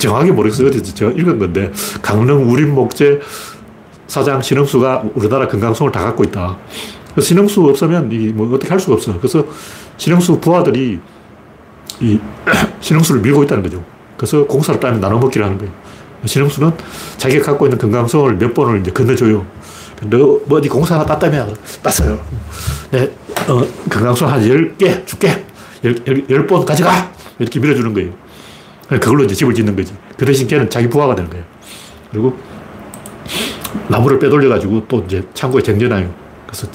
정확히 0.00 0.32
모르겠어요. 0.32 0.70
제가 0.82 1.12
읽은 1.12 1.38
건데 1.38 1.70
강릉 2.02 2.50
우림목재 2.50 3.20
사장 4.06 4.42
신흥수가 4.42 5.04
우리나라 5.14 5.46
건강성을 5.46 5.92
다 5.92 6.02
갖고 6.02 6.24
있다. 6.24 6.58
신흥수 7.20 7.62
없으면 7.62 8.10
이뭐 8.10 8.52
어떻게 8.54 8.68
할 8.70 8.80
수가 8.80 8.94
없어. 8.94 9.16
그래서 9.18 9.44
신흥수 9.96 10.40
부하들이 10.40 10.98
이 12.00 12.18
신흥수를 12.80 13.20
밀고 13.20 13.44
있다는 13.44 13.62
거죠. 13.62 13.84
그래서 14.16 14.44
공사를 14.46 14.80
따면 14.80 15.00
나눠 15.00 15.18
먹기를 15.18 15.44
하는 15.46 15.58
거예요. 15.58 15.72
신흥수는 16.24 16.72
자기가 17.16 17.46
갖고 17.46 17.66
있는 17.66 17.78
건강성을 17.78 18.36
몇 18.36 18.52
번을 18.52 18.80
이제 18.80 18.90
건너줘요. 18.90 19.46
너, 20.02 20.40
뭐, 20.46 20.58
어디 20.58 20.68
공사 20.68 20.94
하나 20.94 21.04
땄다면, 21.04 21.54
땄어요. 21.82 22.18
네, 22.90 23.10
어, 23.48 23.66
건강성 23.90 24.30
한 24.30 24.40
10개 24.42 25.06
줄게. 25.06 25.44
10, 25.82 26.46
번 26.46 26.64
가져가! 26.64 27.12
이렇게 27.38 27.60
밀어주는 27.60 27.92
거예요. 27.92 28.10
그걸로 28.98 29.24
이제 29.24 29.34
집을 29.34 29.54
짓는 29.54 29.76
거지. 29.76 29.94
그 30.16 30.24
대신 30.24 30.48
걔는 30.48 30.68
자기 30.68 30.88
부하가 30.88 31.14
되는 31.14 31.30
거예요. 31.30 31.44
그리고 32.10 32.36
나무를 33.88 34.18
빼돌려가지고 34.18 34.86
또 34.88 35.04
이제 35.06 35.26
창고에 35.34 35.62
쟁여놔요. 35.62 36.12
그래서 36.46 36.66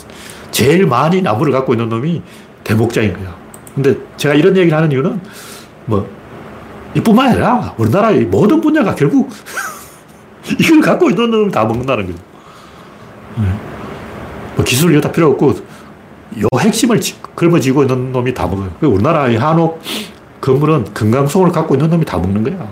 제일 0.52 0.86
많이 0.86 1.22
나무를 1.22 1.52
갖고 1.52 1.74
있는 1.74 1.90
놈이 1.90 2.22
대목장인 2.64 3.14
거야. 3.14 3.36
근데 3.74 3.98
제가 4.16 4.34
이런 4.36 4.56
얘기를 4.56 4.76
하는 4.76 4.92
이유는 4.92 5.20
뭐, 5.86 6.10
이뿐만 6.96 7.32
아니라 7.32 7.74
우리나라의 7.78 8.22
모든 8.26 8.62
분야가 8.62 8.96
결국 8.96 9.30
이걸 10.58 10.80
갖고 10.80 11.10
있는 11.10 11.30
놈을 11.30 11.52
다 11.52 11.66
먹는다는 11.66 12.06
거죠. 12.08 12.18
네. 13.38 13.60
뭐 14.56 14.64
기술이 14.64 15.02
다 15.02 15.12
필요 15.12 15.32
없고 15.32 15.50
요 15.50 16.48
핵심을 16.58 17.02
걸머쥐고 17.36 17.84
있는 17.84 18.14
놈이 18.14 18.34
다 18.34 18.48
먹어요. 18.48 18.72
우리나라의 18.82 19.38
한옥 19.38 19.82
건물은 20.46 20.94
건강성을 20.94 21.52
갖고 21.52 21.74
있는 21.74 21.90
놈이 21.90 22.06
다 22.06 22.20
먹는 22.20 22.44
거야. 22.44 22.72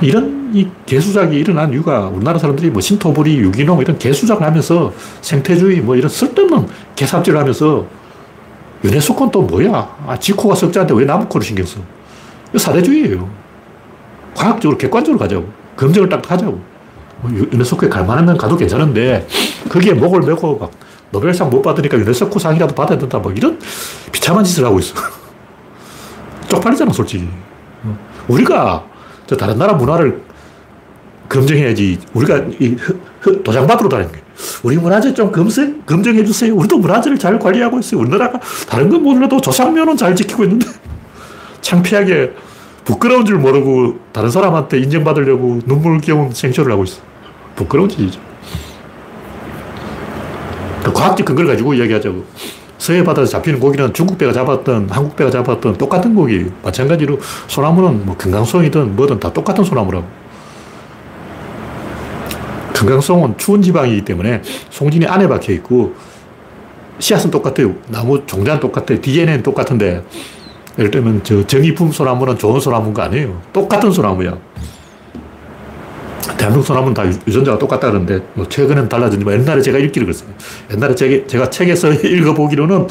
이런 0.00 0.50
이 0.52 0.68
개수작이 0.84 1.36
일어난 1.36 1.72
이유가 1.72 2.08
우리나라 2.08 2.40
사람들이 2.40 2.70
뭐 2.70 2.80
신토부리, 2.80 3.38
유기농 3.38 3.80
이런 3.80 3.96
개수작을 3.98 4.44
하면서 4.44 4.92
생태주의 5.20 5.80
뭐 5.80 5.94
이런 5.94 6.08
쓸데없는 6.08 6.66
개삽질을 6.96 7.38
하면서 7.38 7.86
유네스코는 8.82 9.30
또 9.30 9.42
뭐야? 9.42 9.96
아, 10.08 10.18
지코가 10.18 10.56
석자인데 10.56 10.92
왜 10.94 11.04
나무 11.04 11.26
코를 11.28 11.46
신경 11.46 11.64
써? 11.64 11.78
이거 12.50 12.58
사대주의예요. 12.58 13.30
과학적으로 14.34 14.76
객관적으로 14.76 15.20
가자고. 15.20 15.48
검증을 15.76 16.08
딱 16.08 16.28
하자고. 16.28 16.60
뭐 17.20 17.30
유네스코에 17.30 17.88
갈 17.88 18.04
만하면 18.04 18.36
가도 18.36 18.56
괜찮은데 18.56 19.28
거기에 19.68 19.92
목을 19.92 20.22
메고 20.22 20.58
막 20.58 20.72
노벨상 21.12 21.48
못 21.48 21.62
받으니까 21.62 21.96
유네스코 21.96 22.40
상이라도 22.40 22.74
받아야 22.74 22.98
된다. 22.98 23.20
뭐 23.20 23.30
이런 23.30 23.60
비참한 24.10 24.42
짓을 24.42 24.64
하고 24.64 24.80
있어. 24.80 24.94
쪽팔리잖아, 26.52 26.92
솔직히. 26.92 27.26
우리가 28.28 28.84
저 29.26 29.36
다른 29.36 29.56
나라 29.56 29.72
문화를 29.72 30.22
검증해야지. 31.28 31.98
우리가 32.12 32.36
이 32.60 32.76
도장 33.42 33.66
받으러 33.66 33.88
다니는 33.88 34.12
거예요. 34.12 34.24
우리 34.62 34.76
문화재 34.76 35.14
좀 35.14 35.32
검증, 35.32 35.82
검증해 35.86 36.24
주세요. 36.24 36.54
우리도 36.54 36.76
문화재를 36.78 37.18
잘 37.18 37.38
관리하고 37.38 37.78
있어요. 37.78 38.00
우리나라가 38.00 38.38
다른 38.68 38.90
건 38.90 39.02
몰라도 39.02 39.40
조상면은 39.40 39.96
잘 39.96 40.14
지키고 40.14 40.44
있는데 40.44 40.66
창피하게 41.62 42.32
부끄러운 42.84 43.24
줄 43.24 43.38
모르고 43.38 43.98
다른 44.12 44.30
사람한테 44.30 44.78
인정받으려고 44.78 45.60
눈물겨운 45.64 46.32
생쇼를 46.32 46.72
하고 46.72 46.84
있어. 46.84 47.00
부끄러운 47.56 47.88
짓이죠. 47.88 48.20
그 50.84 50.92
과학적 50.92 51.24
근거를 51.24 51.48
가지고 51.48 51.72
이야기하자고. 51.74 52.24
서해 52.82 53.04
바다에서 53.04 53.30
잡히는 53.30 53.60
고기는 53.60 53.94
중국 53.94 54.18
배가 54.18 54.32
잡았던 54.32 54.90
한국 54.90 55.14
배가 55.14 55.30
잡았던 55.30 55.78
똑같은 55.78 56.16
고기. 56.16 56.50
마찬가지로 56.64 57.16
소나무는 57.46 58.04
뭐 58.04 58.16
건강송이든 58.16 58.96
뭐든 58.96 59.20
다 59.20 59.32
똑같은 59.32 59.62
소나무라고. 59.62 60.04
건강송은 62.74 63.38
추운 63.38 63.62
지방이기 63.62 64.04
때문에 64.04 64.42
송진이 64.70 65.06
안에 65.06 65.28
박혀 65.28 65.52
있고 65.52 65.94
씨앗은 66.98 67.30
똑같아요. 67.30 67.72
나무 67.86 68.26
종자는 68.26 68.58
똑같아요. 68.58 69.00
DNA는 69.00 69.44
똑같은데 69.44 70.02
예를 70.76 70.90
들면 70.90 71.20
저 71.22 71.46
정의품 71.46 71.92
소나무는 71.92 72.36
좋은 72.36 72.58
소나무가 72.58 73.04
아니에요. 73.04 73.40
똑같은 73.52 73.92
소나무야. 73.92 74.36
대한민국 76.36 76.66
소나무는 76.66 76.94
다 76.94 77.04
유전자가 77.26 77.58
똑같다 77.58 77.88
그러는데 77.88 78.20
뭐 78.34 78.48
최근엔 78.48 78.88
달라졌지만 78.88 79.40
옛날에 79.40 79.60
제가 79.60 79.78
읽기를 79.78 80.06
그랬어요. 80.06 80.30
옛날에 80.72 80.94
제가, 80.94 81.26
제가 81.26 81.50
책에서 81.50 81.92
읽어보기로는 82.02 82.86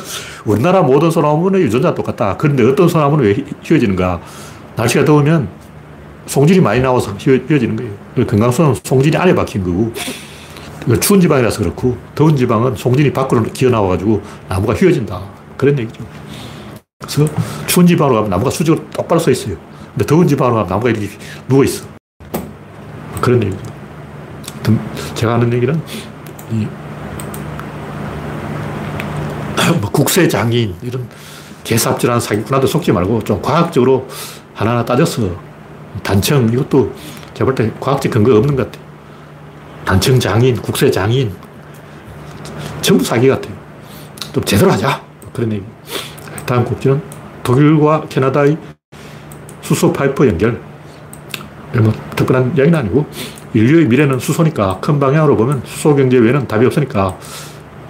우리나라 0.46 0.82
모든 0.82 1.10
소나무는 1.12 1.60
유전자가 1.62 1.96
똑같다. 1.96 2.38
그런데 2.38 2.64
어떤 2.64 2.88
소나무는 2.88 3.26
왜 3.26 3.44
휘어지는가? 3.64 4.22
날씨가 4.76 5.06
더우면 5.06 5.48
송진이 6.26 6.60
많이 6.60 6.82
나와서 6.82 7.12
휘어지는 7.12 7.76
거예요. 7.76 8.28
건강수는 8.28 8.76
송진이 8.84 9.18
안에 9.18 9.34
박힌 9.36 9.64
거고 9.64 9.92
추운 11.00 11.20
지방이라서 11.22 11.60
그렇고 11.60 11.98
더운 12.16 12.36
지방은 12.36 12.76
송진이 12.76 13.12
밖으로 13.14 13.44
기어 13.44 13.70
나와가지고 13.70 14.22
나무가 14.48 14.74
휘어진다. 14.74 15.22
그런 15.58 15.78
얘기죠. 15.80 16.04
그래서 17.00 17.28
추운 17.68 17.86
지방으로 17.86 18.16
가면 18.16 18.30
나무가 18.30 18.50
수직으로 18.50 18.90
똑바로 18.92 19.20
서 19.20 19.32
있어요. 19.32 19.56
근데 19.94 20.06
더운 20.06 20.28
지방으로 20.28 20.56
가면 20.56 20.70
나무가 20.70 20.90
이렇게 20.90 21.10
누워 21.48 21.64
있어. 21.64 21.91
그런 23.22 23.44
얘기죠. 23.44 23.64
제가 25.16 25.34
하는 25.36 25.54
얘기는 25.54 25.82
이, 26.52 26.68
뭐 29.80 29.90
국세 29.92 30.28
장인 30.28 30.76
이런 30.82 31.08
개삽질하는 31.64 32.20
사기꾼한테 32.20 32.68
속지 32.68 32.92
말고 32.92 33.24
좀 33.24 33.42
과학적으로 33.42 34.08
하나하나 34.54 34.84
따져서 34.84 35.30
단청 36.04 36.50
이것도 36.52 36.94
제가 37.34 37.46
볼 37.46 37.56
때 37.56 37.72
과학적 37.80 38.12
근거가 38.12 38.38
없는 38.40 38.56
것 38.56 38.66
같아요. 38.72 38.86
단청 39.86 40.20
장인, 40.20 40.56
국세 40.62 40.92
장인 40.92 41.34
전부 42.82 43.04
사기 43.04 43.28
같아요. 43.28 43.54
좀 44.34 44.44
제대로 44.44 44.72
하자. 44.72 45.04
그런 45.34 45.52
얘기. 45.54 45.64
다음 46.46 46.66
곡지는 46.66 47.02
독일과 47.44 48.06
캐나다의 48.10 48.58
수소 49.62 49.92
파이프 49.94 50.28
연결. 50.28 50.62
뭐 51.80 51.94
특별한 52.16 52.54
이야기는 52.58 52.78
아니고 52.78 53.06
인류의 53.54 53.88
미래는 53.88 54.20
수소니까 54.20 54.80
큰 54.80 55.00
방향으로 55.00 55.36
보면 55.38 55.62
수소 55.66 55.96
경제 55.96 56.18
외에는 56.18 56.48
답이 56.48 56.66
없으니까 56.66 57.18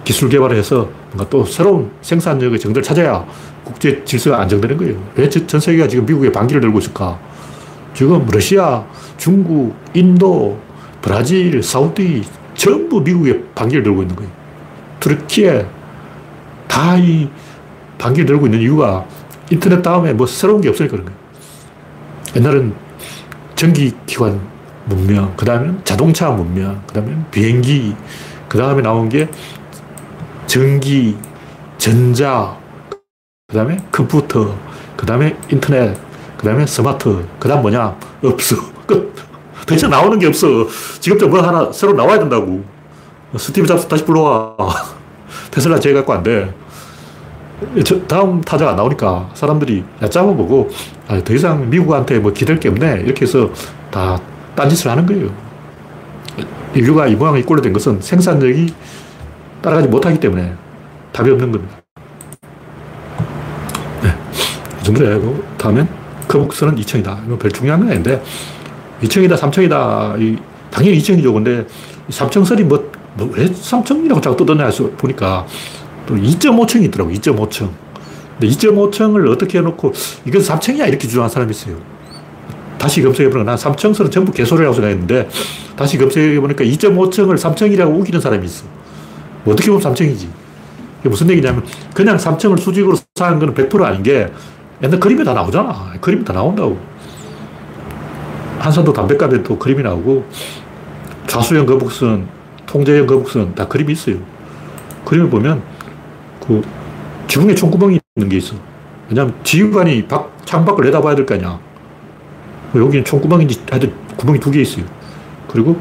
기술 0.04 0.28
개발을 0.28 0.56
해서 0.56 0.88
뭔가 1.12 1.28
또 1.30 1.44
새로운 1.44 1.90
생산력의 2.00 2.58
정도를 2.58 2.82
찾아야 2.82 3.24
국제 3.64 4.04
질서가 4.04 4.40
안정되는 4.40 4.76
거예요. 4.76 4.96
왜 5.14 5.28
전 5.28 5.60
세계가 5.60 5.86
지금 5.88 6.04
미국에 6.06 6.32
반기를 6.32 6.60
들고 6.60 6.78
있을까? 6.80 7.18
지금 7.94 8.26
러시아, 8.30 8.84
중국, 9.18 9.74
인도, 9.94 10.58
브라질, 11.00 11.62
사우디 11.62 12.24
전부 12.54 13.00
미국에 13.00 13.42
반기를 13.54 13.82
들고 13.82 14.02
있는 14.02 14.16
거예요. 14.16 14.30
터키에 15.00 15.66
다 16.68 16.96
이 16.96 17.28
반기를 17.98 18.26
들고 18.26 18.46
있는 18.46 18.60
이유가 18.60 19.04
인터넷 19.50 19.80
다음에 19.82 20.12
뭐 20.12 20.26
새로운 20.26 20.60
게 20.60 20.68
없으니까 20.68 20.92
그런 20.96 21.06
거예요. 21.06 21.18
옛날엔 22.36 22.74
전기기관 23.62 24.40
문명, 24.86 25.32
그 25.36 25.44
다음에 25.44 25.72
자동차 25.84 26.30
문명, 26.30 26.82
그 26.88 26.94
다음에 26.94 27.16
비행기, 27.30 27.94
그 28.48 28.58
다음에 28.58 28.82
나온 28.82 29.08
게 29.08 29.28
전기, 30.48 31.16
전자, 31.78 32.58
그 33.46 33.56
다음에 33.56 33.78
컴퓨터, 33.92 34.52
그 34.96 35.06
다음에 35.06 35.36
인터넷, 35.48 35.96
그 36.36 36.44
다음에 36.44 36.66
스마트, 36.66 37.24
그 37.38 37.48
다음 37.48 37.62
뭐냐? 37.62 37.96
없어. 38.24 38.56
끝. 38.84 39.14
더 39.64 39.74
이상 39.76 39.90
나오는 39.90 40.18
게 40.18 40.26
없어. 40.26 40.66
지금부터 40.98 41.30
뭐 41.30 41.40
하나 41.40 41.70
새로 41.70 41.92
나와야 41.92 42.18
된다고. 42.18 42.64
스티브 43.38 43.68
잡스 43.68 43.86
다시 43.86 44.04
불러와. 44.04 44.56
테슬라 45.52 45.78
제 45.78 45.92
갖고 45.92 46.12
안 46.12 46.24
돼. 46.24 46.52
다음 48.06 48.40
타자가 48.40 48.72
안 48.72 48.76
나오니까 48.76 49.30
사람들이 49.34 49.84
얕잡아 50.02 50.32
보고 50.32 50.70
아, 51.08 51.22
더 51.22 51.34
이상 51.34 51.68
미국한테 51.68 52.18
뭐 52.18 52.32
기댈 52.32 52.58
게 52.58 52.68
없네. 52.68 53.02
이렇게 53.04 53.22
해서 53.22 53.50
다 53.90 54.20
딴짓을 54.54 54.90
하는 54.90 55.06
거예요. 55.06 55.30
인류가 56.74 57.06
이 57.06 57.14
모양이 57.14 57.42
꼴로 57.42 57.60
된 57.60 57.72
것은 57.72 58.00
생산력이 58.00 58.72
따라가지 59.60 59.88
못하기 59.88 60.18
때문에 60.20 60.54
답이 61.12 61.30
없는 61.30 61.52
겁니다. 61.52 61.76
네. 64.02 64.14
이 64.80 64.84
정도 64.84 65.06
하고 65.06 65.42
다음엔 65.58 65.88
거북선은 66.28 66.76
2층이다. 66.76 67.26
이건 67.26 67.38
별 67.38 67.50
중요한 67.50 67.80
건 67.80 67.90
아닌데 67.90 68.22
2층이다, 69.02 69.36
3층이다. 69.36 70.20
이, 70.20 70.38
당연히 70.70 70.98
2층이죠. 70.98 71.32
근데 71.34 71.66
3층 72.08 72.44
설이 72.44 72.64
뭐, 72.64 72.90
뭐, 73.14 73.30
왜 73.34 73.46
3층이라고 73.46 74.22
자꾸 74.22 74.36
뜯어내 74.36 74.64
해서 74.64 74.88
보니까 74.96 75.46
또 76.06 76.14
2.5층이 76.14 76.84
있더라고, 76.84 77.10
2.5층. 77.10 77.70
근데 78.38 78.54
2.5층을 78.54 79.30
어떻게 79.30 79.58
해놓고 79.58 79.92
이건 80.24 80.42
3층이야 80.42 80.88
이렇게 80.88 81.06
주장하는 81.06 81.32
사람이 81.32 81.50
있어요. 81.50 81.76
다시 82.78 83.00
검색해보니까 83.02 83.48
난 83.48 83.56
3층설은 83.56 84.10
전부 84.10 84.32
개소리라고 84.32 84.74
생각했는데 84.74 85.28
다시 85.76 85.98
검색해보니까 85.98 86.64
2.5층을 86.64 87.36
3층이라고 87.36 88.00
우기는 88.00 88.20
사람이 88.20 88.44
있어. 88.44 88.64
뭐 89.44 89.54
어떻게 89.54 89.70
보면 89.70 89.92
3층이지. 89.92 90.26
이게 91.00 91.08
무슨 91.08 91.30
얘기냐면 91.30 91.64
그냥 91.94 92.16
3층을 92.16 92.58
수직으로 92.58 92.96
쌓은 93.14 93.38
거는 93.38 93.54
100% 93.54 93.82
아닌 93.82 94.02
게 94.02 94.32
옛날 94.82 94.98
그림에 94.98 95.22
다 95.22 95.32
나오잖아. 95.32 95.94
그림이 96.00 96.24
다 96.24 96.32
나온다고. 96.32 96.78
한산도 98.58 98.92
담배값에도 98.92 99.58
그림이 99.58 99.82
나오고 99.82 100.24
좌수형 101.26 101.66
거북선, 101.66 102.26
통제형 102.66 103.06
거북선 103.06 103.54
다 103.54 103.66
그림이 103.66 103.92
있어요. 103.92 104.16
그림을 105.04 105.30
보면 105.30 105.62
그 106.46 106.62
지붕에 107.28 107.54
총구멍이 107.54 107.98
있는 108.16 108.28
게 108.28 108.36
있어. 108.38 108.54
왜냐하면 109.08 109.34
지휘관이 109.44 110.06
밖, 110.06 110.30
창밖을 110.44 110.84
내다봐야 110.86 111.14
될 111.14 111.24
거 111.26 111.34
아니야. 111.34 111.58
뭐 112.72 112.82
여기는 112.82 113.04
총구멍인지 113.04 113.62
하여튼 113.70 113.92
구멍이 114.16 114.40
두 114.40 114.50
개 114.50 114.60
있어요. 114.60 114.84
그리고 115.48 115.76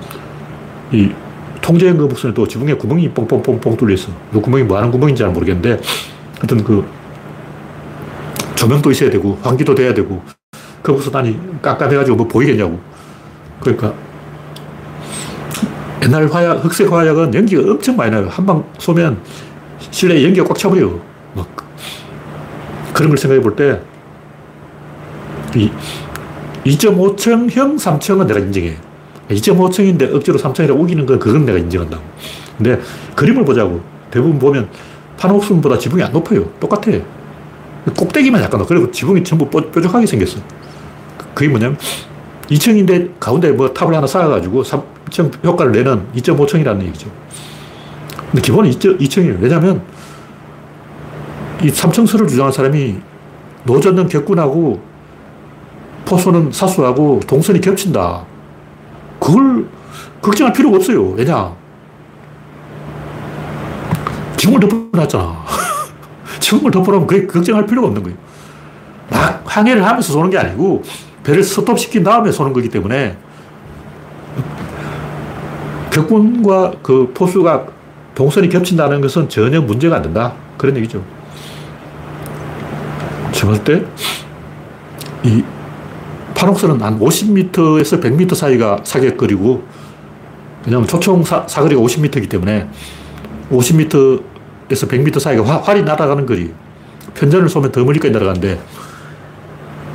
이 0.92 1.12
통제형 1.62 1.98
거북선에 1.98 2.34
또 2.34 2.48
지붕에 2.48 2.74
구멍이 2.74 3.10
뽕뽕뽕뽕 3.10 3.78
뚫려 3.78 3.94
있어. 3.94 4.10
이 4.34 4.38
구멍이 4.40 4.64
뭐 4.64 4.78
하는 4.78 4.92
구멍인지 4.92 5.22
잘 5.22 5.32
모르겠는데 5.32 5.80
하여튼 6.40 6.64
그 6.64 6.86
조명도 8.56 8.92
있어야 8.92 9.10
되고 9.10 9.38
환기도 9.42 9.74
돼야 9.76 9.94
되고 9.94 10.22
거기서 10.84 11.12
다니 11.12 11.40
깜깜해가지고 11.62 12.18
뭐 12.18 12.28
보이겠냐고. 12.28 12.80
그러니까 13.60 13.94
옛날 16.04 16.28
화약, 16.28 16.66
흑색 16.66 16.92
화약은 16.92 17.34
연기가 17.34 17.62
엄청 17.72 17.96
많이 17.96 18.12
나요. 18.12 18.28
한 18.30 18.46
방 18.46 18.64
쏘면 18.80 19.20
실내에 19.92 20.24
연기가 20.24 20.48
꽉 20.48 20.58
차버려. 20.58 20.88
막뭐 21.36 21.48
그런 22.94 23.10
걸 23.10 23.18
생각해 23.18 23.42
볼 23.42 23.56
때, 23.56 23.80
이 25.56 25.70
2.5층형 26.66 27.78
3층은 27.78 28.28
내가 28.28 28.40
인정해. 28.40 28.78
2.5층인데 29.30 30.14
억지로 30.16 30.38
3층이라 30.38 30.78
우기는 30.78 31.06
건 31.06 31.20
그건 31.20 31.46
내가 31.46 31.58
인정한다고. 31.58 32.04
근데 32.58 32.80
그림을 33.16 33.46
보자고. 33.46 33.82
대부분 34.12 34.38
보면 34.38 34.70
판옥순보다 35.18 35.78
지붕이 35.78 36.04
안 36.04 36.12
높아요. 36.12 36.44
똑같아. 36.60 36.92
꼭대기만 37.98 38.42
약간 38.42 38.60
높아. 38.60 38.68
그리고 38.68 38.92
지붕이 38.92 39.24
전부 39.24 39.50
뾰족하게 39.50 40.06
생겼어. 40.06 40.40
그게 41.34 41.48
뭐냐면 41.48 41.78
2층인데 42.50 43.12
가운데 43.20 43.52
뭐 43.52 43.74
탑을 43.74 43.96
하나 43.96 44.06
쌓아가지고 44.06 44.64
3층 44.64 45.44
효과를 45.46 45.72
내는 45.72 46.06
2.5층이라는 46.16 46.84
얘기죠. 46.88 47.10
근데 48.32 48.42
기본은 48.42 48.72
2층 48.72 49.26
이에요. 49.26 49.38
왜냐면 49.40 49.82
이 51.62 51.68
3층설을 51.68 52.28
주장한 52.30 52.52
사람이 52.52 52.96
노전은 53.66 54.08
격군하고 54.08 54.82
포소는 56.06 56.52
사수하고 56.52 57.20
동선이 57.28 57.60
겹친다. 57.62 58.24
그걸 59.20 59.68
걱정할 60.22 60.54
필요가 60.54 60.78
없어요. 60.78 61.10
왜냐? 61.10 61.54
지붕을 64.38 64.60
덮어놨잖아. 64.62 65.46
지붕을 66.40 66.72
덮어놓으면 66.72 67.08
그게 67.08 67.28
걱정할 67.28 67.66
필요가 67.66 67.88
없는 67.88 68.02
거예요. 68.02 68.18
막 69.10 69.44
항해를 69.46 69.86
하면서 69.86 70.14
쏘는 70.14 70.30
게 70.30 70.38
아니고 70.38 70.84
배를 71.24 71.44
스톱시킨 71.44 72.04
다음에 72.04 72.32
쏘는 72.32 72.54
거기 72.54 72.70
때문에 72.70 73.18
격군과 75.92 76.76
그 76.82 77.12
포수가 77.14 77.81
동선이 78.16 78.50
겹친다는 78.50 79.02
것은 79.02 79.30
전혀 79.30 79.62
문제가 79.62 79.98
안 79.98 80.02
된다. 80.02 80.34
그런 80.58 80.76
얘기죠. 80.78 81.04
제가 83.32 83.64
때, 83.64 83.84
이 85.24 85.44
판옥선은 86.36 86.82
한 86.82 87.00
50m에서 87.00 88.02
100m 88.02 88.36
사이가 88.36 88.80
사격거리고, 88.84 89.64
왜냐하면 90.66 90.88
초총 90.88 91.24
사, 91.24 91.46
사거리가 91.48 91.82
50m이기 91.82 92.30
때문에 92.30 92.68
50m에서 93.52 94.22
100m 94.70 95.20
사이가 95.20 95.44
화, 95.44 95.58
활이 95.58 95.84
날아가는 95.84 96.26
거리. 96.26 96.54
편전을 97.14 97.50
쏘면 97.50 97.72
더 97.72 97.84
멀리까지 97.84 98.12
날아가는데, 98.12 98.60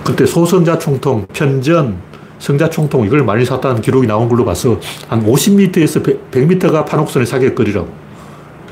그때 0.05 0.27
소성자 0.27 0.79
총통, 0.79 1.27
편전, 1.33 1.99
성자 2.39 2.71
총통 2.71 3.05
이걸 3.07 3.25
많이 3.25 3.45
샀다는 3.45 3.81
기록이 3.81 4.07
나온 4.07 4.29
걸로 4.29 4.45
봐서 4.45 4.79
한 5.09 5.25
50m에서 5.25 6.03
100, 6.03 6.31
100m가 6.31 6.87
판옥선의 6.87 7.27
사격거리라고. 7.27 8.06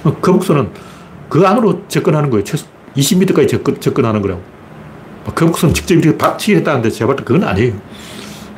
거북선은 0.04 0.70
그 1.28 1.46
안으로 1.46 1.86
접근하는 1.88 2.30
거예요. 2.30 2.44
최소 2.44 2.66
20m까지 2.96 3.48
접근, 3.48 3.80
접근하는 3.80 4.20
거라고. 4.22 4.42
거북선 5.34 5.72
직접 5.72 5.94
이렇게 5.94 6.16
박치기 6.16 6.56
했다는데 6.56 6.90
제가 6.90 7.08
봤을 7.08 7.16
때 7.16 7.24
그건 7.24 7.48
아니에요. 7.48 7.72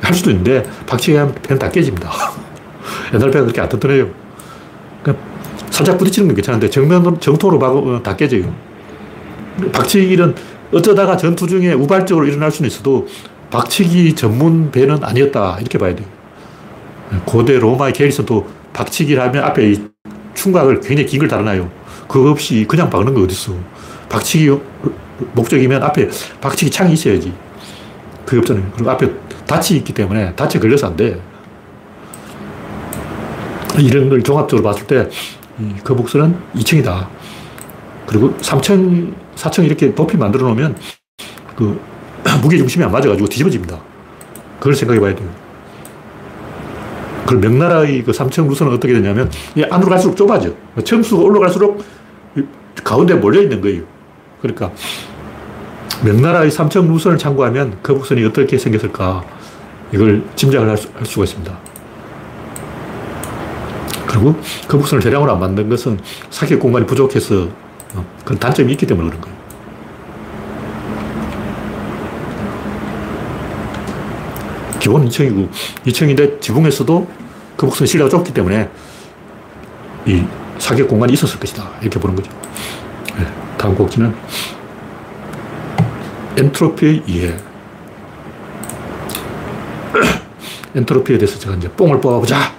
할 0.01 0.13
수도 0.13 0.29
있는데 0.31 0.63
박치기 0.85 1.17
하면 1.17 1.33
배는 1.35 1.59
다 1.59 1.69
깨집니다. 1.69 2.11
옛날 3.13 3.31
배가 3.31 3.45
그렇게 3.45 3.61
안 3.61 3.69
튼튼해요. 3.69 4.09
그러니까 5.01 5.25
살짝 5.69 5.97
부딪히는 5.97 6.27
건 6.27 6.35
괜찮은데 6.35 6.69
정면, 6.69 7.19
정통으로 7.19 7.59
박으면 7.59 8.03
다 8.03 8.15
깨져요. 8.15 8.53
박치기는 9.71 10.35
어쩌다가 10.73 11.17
전투 11.17 11.47
중에 11.47 11.73
우발적으로 11.73 12.25
일어날 12.25 12.51
수는 12.51 12.69
있어도 12.69 13.07
박치기 13.49 14.15
전문 14.15 14.71
배는 14.71 15.03
아니었다. 15.03 15.57
이렇게 15.59 15.77
봐야 15.77 15.95
돼요. 15.95 16.07
고대 17.25 17.57
로마의 17.57 17.93
게리선도 17.93 18.47
박치기를 18.73 19.21
하면 19.23 19.43
앞에 19.45 19.75
충각을 20.41 20.79
굉장히 20.79 21.05
긴 21.05 21.19
걸 21.19 21.27
달아놔요. 21.27 21.69
그거 22.07 22.31
없이 22.31 22.65
그냥 22.67 22.89
박는 22.89 23.13
거 23.13 23.21
어딨어. 23.23 23.53
박치기 24.07 24.49
목적이면 25.33 25.83
앞에 25.83 26.07
박치기 26.39 26.71
창이 26.71 26.93
있어야지. 26.93 27.33
그게 28.25 28.37
없잖아요. 28.39 28.71
그리고 28.75 28.91
앞에 28.91 29.09
닻이 29.47 29.77
있기 29.77 29.93
때문에 29.93 30.33
닻에 30.35 30.59
걸려서 30.59 30.87
안 30.87 30.95
돼. 30.95 31.19
이런 33.79 34.09
걸 34.09 34.23
종합적으로 34.23 34.63
봤을 34.63 34.87
때, 34.87 35.07
거북선은 35.83 36.35
2층이다. 36.55 37.07
그리고 38.07 38.33
3층, 38.37 39.13
4층 39.35 39.65
이렇게 39.65 39.93
높이 39.93 40.17
만들어 40.17 40.45
놓으면 40.47 40.75
그 41.55 41.79
무게 42.41 42.57
중심이 42.57 42.83
안 42.83 42.91
맞아가지고 42.91 43.27
뒤집어집니다. 43.27 43.77
그걸 44.59 44.75
생각해 44.75 44.99
봐야 44.99 45.13
돼요. 45.15 45.29
그 47.27 47.35
명나라의 47.35 48.03
그 48.03 48.13
삼청 48.13 48.47
루선은 48.47 48.73
어떻게 48.73 48.93
되냐면 48.93 49.29
안으로 49.69 49.89
갈수록 49.89 50.15
좁아져. 50.15 50.51
청수가 50.83 51.21
올라갈수록 51.21 51.83
가운데 52.83 53.13
몰려 53.13 53.41
있는 53.41 53.59
거예요. 53.59 53.83
그러니까 54.41 54.71
명나라의 56.03 56.49
삼청 56.49 56.87
루선을 56.87 57.17
참고하면 57.17 57.79
거북선이 57.83 58.23
어떻게 58.23 58.57
생겼을까 58.57 59.23
이걸 59.91 60.23
짐작을 60.35 60.69
할, 60.69 60.77
수, 60.77 60.87
할 60.95 61.05
수가 61.05 61.25
있습니다. 61.25 61.57
그리고 64.07 64.35
거북선을 64.69 65.03
대량으로 65.03 65.33
안 65.33 65.39
만든 65.39 65.67
것은 65.67 65.99
사격 66.29 66.59
공간이 66.59 66.85
부족해서 66.85 67.49
어, 67.93 68.05
그런 68.23 68.39
단점이 68.39 68.71
있기 68.71 68.85
때문에 68.85 69.09
그런 69.09 69.21
거예요. 69.21 69.36
기본 74.87 75.05
2층이고 75.09 75.49
2층인데 75.85 76.39
지붕에서도 76.39 77.07
그 77.57 77.65
목선 77.65 77.85
실내가 77.85 78.09
좁기 78.09 78.33
때문에 78.33 78.69
이 80.05 80.23
사격 80.57 80.87
공간이 80.87 81.11
있었을 81.11 81.37
것이다. 81.41 81.69
이렇게 81.81 81.99
보는 81.99 82.15
거죠. 82.15 82.31
네, 83.17 83.27
다음 83.57 83.75
곡지는 83.75 84.15
엔트로피의 86.37 87.03
이해. 87.05 87.35
엔트로피에 90.73 91.17
대해서 91.17 91.37
제가 91.37 91.55
이제 91.55 91.69
뽕을 91.69 91.99
뽑아보자. 91.99 92.53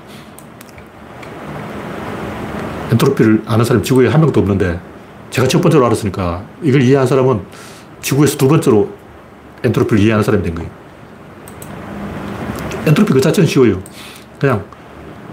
엔트로피를 2.93 3.45
아는 3.47 3.65
사람이 3.65 3.83
지구에 3.83 4.09
한 4.09 4.21
명도 4.21 4.41
없는데 4.41 4.79
제가 5.31 5.49
첫 5.49 5.63
번째로 5.63 5.87
알았으니까 5.87 6.45
이걸 6.63 6.83
이해한 6.83 7.07
사람은 7.07 7.41
지구에서 8.03 8.37
두 8.37 8.49
번째로 8.49 8.91
엔트로피를 9.65 10.03
이해하는 10.03 10.23
사람이 10.23 10.43
된 10.43 10.55
거예요. 10.55 10.88
엔트로피 12.87 13.13
그 13.13 13.21
자체는 13.21 13.47
쉬워요. 13.47 13.81
그냥 14.39 14.65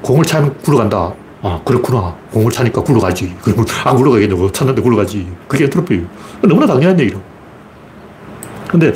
공을 0.02 0.26
차면 0.26 0.56
굴러간다. 0.62 1.14
아, 1.42 1.62
그렇구나. 1.64 2.16
공을 2.32 2.52
차니까 2.52 2.82
굴러가지. 2.82 3.36
그러면 3.42 3.66
안 3.84 3.96
굴러가겠냐고. 3.96 4.52
찼는데 4.52 4.82
굴러가지. 4.82 5.28
그게 5.48 5.66
엔트로피예요. 5.66 6.06
너무나 6.42 6.66
당연한 6.66 7.00
얘기로. 7.00 7.20
근데 8.68 8.94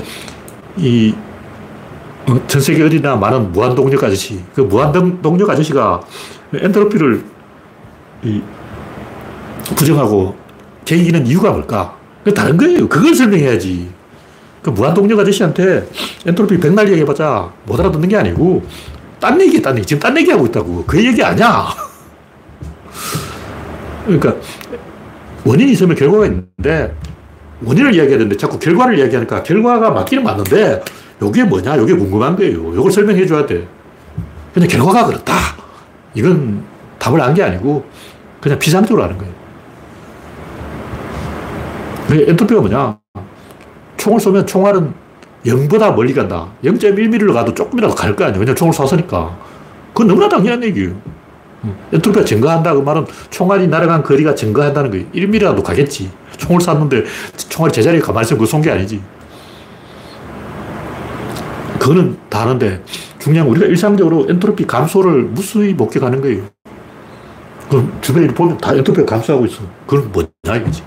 이, 0.78 1.14
어, 2.28 2.48
전 2.48 2.62
세계 2.62 2.84
어디나 2.84 3.16
많은 3.16 3.52
무한동력 3.52 4.04
아저씨. 4.04 4.44
그 4.56 4.62
무한동력 4.62 5.50
아저씨가 5.50 6.02
엔트로피를 6.54 7.24
이 8.24 8.42
부정하고 9.76 10.36
개기는 10.86 11.28
이유가 11.28 11.52
뭘까? 11.52 11.96
그 12.24 12.34
다른 12.34 12.58
거예요. 12.58 12.90
그걸 12.90 13.14
설명해야지. 13.14 13.90
그 14.62 14.70
무한동력 14.72 15.20
아저씨한테 15.20 15.88
엔트로피 16.26 16.60
백날 16.60 16.88
얘기해봤자 16.90 17.52
못 17.66 17.80
알아듣는 17.80 18.10
게 18.10 18.18
아니고 18.18 18.64
딴 19.20 19.40
얘기야, 19.42 19.62
딴 19.62 19.76
얘기. 19.78 19.86
지금 19.86 20.00
딴 20.00 20.18
얘기하고 20.18 20.46
있다고. 20.48 20.86
그 20.86 21.04
얘기 21.06 21.22
아니야. 21.24 21.68
그러니까 24.06 24.36
원인이 25.46 25.72
있으면 25.74 25.96
결과가 25.96 26.26
있는데 26.26 26.96
원인을 27.64 27.94
이야기해야 27.94 28.18
되는데 28.18 28.36
자꾸 28.38 28.58
결과를 28.60 28.98
이야기하니까 28.98 29.44
결과가 29.44 29.92
맞기는 29.92 30.24
맞는데 30.24 30.82
이게 31.22 31.44
뭐냐? 31.44 31.76
이게 31.76 31.94
궁금한 31.94 32.36
거예요. 32.38 32.74
이걸 32.74 32.90
설명해 32.92 33.26
줘야 33.26 33.46
돼. 33.46 33.68
그냥 34.54 34.68
결과가 34.70 35.06
그렇다. 35.06 35.34
이건 36.16 36.64
답을 36.98 37.20
안 37.22 37.34
게 37.34 37.44
아니고 37.44 37.86
그냥 38.42 38.58
비상적으로 38.58 39.04
하는 39.04 39.18
거예요. 39.18 39.34
엔트로피가 42.10 42.62
뭐냐? 42.62 42.99
총을 44.00 44.20
쏘면 44.20 44.48
총알은 44.48 44.94
0보다 45.46 45.94
멀리 45.94 46.14
간다. 46.14 46.48
0.1mm로 46.64 47.34
가도 47.34 47.54
조금이라도 47.54 47.94
갈 47.96 48.16
거 48.16 48.24
아니에요. 48.26 48.40
왜냐면 48.40 48.56
총을 48.56 48.74
쏴서니까. 48.74 49.32
그건 49.94 50.08
너무나 50.08 50.28
당연한 50.28 50.64
얘기예요. 50.64 50.92
엔트로피가 51.94 52.26
증가한다. 52.26 52.74
그 52.74 52.80
말은 52.80 53.06
총알이 53.30 53.68
날아간 53.68 54.02
거리가 54.04 54.34
증가한다는 54.36 54.90
거예요. 54.92 55.06
1mm라도 55.14 55.62
가겠지. 55.64 56.10
총을 56.38 56.62
쐈는데 56.62 57.04
총알이 57.50 57.74
제자리에 57.74 58.00
가만히 58.00 58.26
있으면 58.26 58.40
그거 58.40 58.50
쏜 58.50 58.62
게 58.62 58.72
아니지. 58.72 59.02
그거는 61.80 62.18
다 62.30 62.42
아는데 62.42 62.82
중요한 63.20 63.48
우리가 63.50 63.66
일상적으로 63.66 64.28
엔트로피 64.30 64.66
감소를 64.68 65.24
무수히 65.24 65.74
목격하는 65.74 66.22
거예요. 66.22 66.44
그럼 67.70 67.92
주변에 68.02 68.28
보면 68.28 68.58
다 68.58 68.74
엔트로피가 68.74 69.06
감소하고 69.06 69.46
있어. 69.46 69.62
그건 69.88 70.12
뭐냐 70.12 70.58
이거지. 70.62 70.84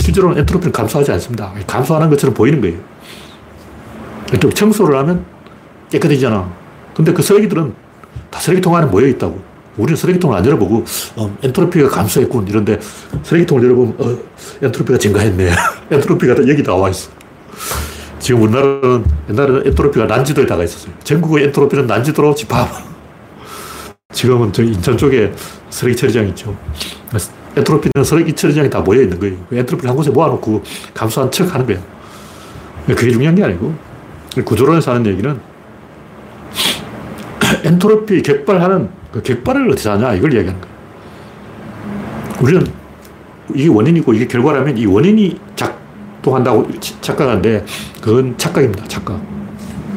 실제로는 0.00 0.38
엔트로피는 0.38 0.72
감소하지 0.72 1.12
않습니다. 1.12 1.52
감소하는 1.66 2.10
것처럼 2.10 2.34
보이는 2.34 2.60
거예요. 2.60 2.78
청소를 4.54 4.98
하면 4.98 5.24
깨끗해지잖아. 5.90 6.50
근데 6.94 7.12
그 7.12 7.22
쓰레기들은 7.22 7.74
다 8.30 8.40
쓰레기통 8.40 8.74
안에 8.74 8.86
모여 8.86 9.06
있다고. 9.06 9.54
우리는 9.76 9.96
쓰레기통을 9.96 10.36
안 10.36 10.46
열어보고, 10.46 10.84
어, 11.16 11.36
엔트로피가 11.42 11.88
감소했군. 11.88 12.46
이런데 12.46 12.78
쓰레기통을 13.24 13.64
열어보면, 13.64 13.94
어, 13.98 14.18
엔트로피가 14.62 14.98
증가했네. 14.98 15.50
엔트로피가 15.90 16.36
여기 16.48 16.62
나와 16.62 16.90
있어. 16.90 17.10
지금 18.20 18.42
우리나라는 18.42 19.04
옛날에는 19.30 19.66
엔트로피가 19.66 20.06
난지도에 20.06 20.46
다가 20.46 20.62
있었어요. 20.64 20.92
전국의 21.02 21.44
엔트로피는 21.44 21.86
난지도로 21.86 22.34
집합. 22.34 22.68
지금은 24.12 24.52
저 24.52 24.62
인천 24.62 24.96
쪽에 24.96 25.32
쓰레기 25.70 25.96
처리장 25.96 26.28
있죠. 26.28 26.56
엔트로피는 27.56 28.04
쓰레기 28.04 28.32
처리장이 28.32 28.68
다 28.68 28.80
모여 28.80 29.02
있는 29.02 29.18
거예요. 29.18 29.36
그 29.48 29.56
엔트로피를 29.56 29.88
한 29.88 29.96
곳에 29.96 30.10
모아놓고 30.10 30.62
감소한 30.92 31.30
척 31.30 31.54
하는 31.54 31.66
거예요. 31.66 31.80
그게 32.86 33.12
중요한 33.12 33.34
게 33.34 33.44
아니고, 33.44 33.74
구조론에서 34.44 34.92
하는 34.92 35.06
얘기는 35.06 35.40
엔트로피 37.64 38.22
격발하는 38.22 38.88
그 39.12 39.22
격발을 39.22 39.70
어디서 39.70 39.92
하냐 39.92 40.14
이걸 40.14 40.34
이야기하는 40.34 40.60
거예요. 40.60 40.74
우리는 42.40 42.66
이게 43.54 43.68
원인이고 43.68 44.12
이게 44.14 44.26
결과라면 44.26 44.76
이 44.76 44.86
원인이 44.86 45.38
작동한다고 45.54 46.68
착각하는데 47.00 47.64
그건 48.00 48.36
착각입니다. 48.36 48.88
착각. 48.88 49.20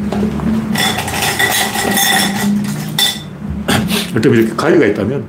일단 4.14 4.34
이렇게 4.34 4.56
가위가 4.56 4.86
있다면 4.86 5.28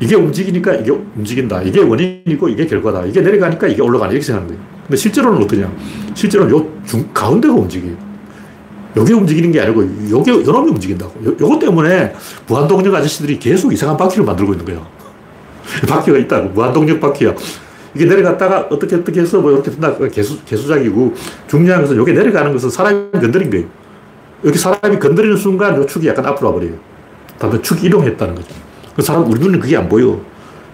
이게 0.00 0.14
움직이니까 0.14 0.74
이게 0.74 0.90
움직인다. 0.90 1.62
이게 1.62 1.80
원인이고 1.80 2.48
이게 2.48 2.66
결과다. 2.66 3.04
이게 3.04 3.20
내려가니까 3.20 3.66
이게 3.66 3.82
올라가는 3.82 4.14
이렇게 4.14 4.32
거예요. 4.32 4.60
근데 4.86 4.96
실제로는 4.96 5.42
어떠냐? 5.42 5.72
실제로는 6.14 6.54
요 6.54 6.66
중, 6.86 7.08
가운데가 7.12 7.52
움직여요. 7.54 8.08
요게 8.96 9.12
움직이는 9.12 9.52
게 9.52 9.60
아니고 9.60 9.84
요게 10.10 10.30
요놈이 10.30 10.70
움직인다고. 10.70 11.12
요, 11.26 11.36
요것 11.40 11.58
때문에 11.58 12.14
무한동력 12.46 12.94
아저씨들이 12.94 13.38
계속 13.38 13.72
이상한 13.72 13.96
바퀴를 13.96 14.24
만들고 14.24 14.52
있는 14.52 14.64
거예요. 14.64 14.86
바퀴가 15.88 16.18
있다고. 16.18 16.50
무한동력 16.50 17.00
바퀴야. 17.00 17.34
이게 17.94 18.04
내려갔다가 18.04 18.68
어떻게 18.70 18.96
어떻게 18.96 19.20
해서 19.20 19.40
뭐 19.40 19.50
이렇게 19.50 19.70
된다. 19.70 19.96
개수, 20.12 20.42
개수작이고 20.44 21.14
중요한 21.48 21.82
것은 21.82 21.96
요게 21.96 22.12
내려가는 22.12 22.52
것은 22.52 22.70
사람이 22.70 23.10
건드린 23.12 23.50
거예요. 23.50 23.66
여기 24.44 24.56
사람이 24.56 24.98
건드리는 24.98 25.36
순간 25.36 25.76
요 25.76 25.84
축이 25.84 26.06
약간 26.06 26.24
앞으로 26.26 26.48
와버려요. 26.48 26.74
다음에 27.38 27.60
축이 27.60 27.86
이동했다는 27.88 28.34
거죠. 28.36 28.67
그 28.98 29.02
사람, 29.04 29.30
우리 29.30 29.38
눈은 29.38 29.60
그게 29.60 29.76
안 29.76 29.88
보여. 29.88 30.20